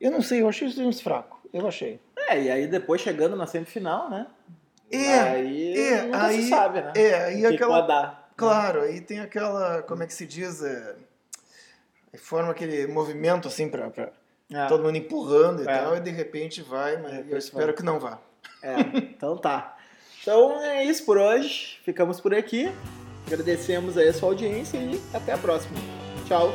eu 0.00 0.10
não 0.10 0.20
sei, 0.20 0.42
eu 0.42 0.48
achei 0.48 0.66
os 0.68 0.74
dois 0.74 1.00
fracos. 1.00 1.38
Eu 1.52 1.66
achei. 1.66 1.98
É, 2.28 2.42
e 2.42 2.50
aí 2.50 2.66
depois 2.66 3.00
chegando 3.00 3.36
na 3.36 3.46
semifinal, 3.46 4.10
né? 4.10 4.26
É, 4.94 5.20
aí 5.20 5.78
é, 5.78 6.02
nunca 6.02 6.18
se 6.20 6.24
aí- 6.26 6.48
sabe, 6.48 6.80
né? 6.80 6.92
É, 6.96 7.32
e 7.34 7.40
que 7.40 7.46
aquela 7.46 7.74
pode 7.76 7.88
dar. 7.88 8.30
Claro, 8.36 8.80
aí 8.82 9.00
tem 9.00 9.20
aquela, 9.20 9.82
como 9.82 10.02
é 10.02 10.06
que 10.06 10.14
se 10.14 10.26
diz, 10.26 10.62
é, 10.62 10.94
forma 12.18 12.50
aquele 12.50 12.86
movimento 12.86 13.48
assim 13.48 13.68
para 13.68 13.90
É. 14.52 14.66
todo 14.66 14.82
mundo 14.84 14.96
empurrando 14.96 15.62
e 15.62 15.68
É. 15.68 15.78
tal, 15.78 15.96
e 15.96 16.00
de 16.00 16.10
repente 16.10 16.62
vai, 16.62 16.96
mas 16.96 17.10
De 17.12 17.18
eu 17.18 17.24
repente 17.24 17.38
espero 17.42 17.66
vai. 17.66 17.74
que 17.74 17.82
não 17.82 17.98
vá. 18.00 18.18
É, 18.62 18.74
então 18.96 19.36
tá. 19.36 19.76
Então 20.22 20.60
é 20.62 20.84
isso 20.84 21.04
por 21.04 21.18
hoje. 21.18 21.78
Ficamos 21.84 22.20
por 22.20 22.34
aqui. 22.34 22.72
Agradecemos 23.26 23.96
aí 23.98 24.08
a 24.08 24.12
sua 24.14 24.28
audiência 24.30 24.76
e 24.78 25.00
até 25.14 25.32
a 25.32 25.38
próxima. 25.38 25.76
Tchau. 26.26 26.52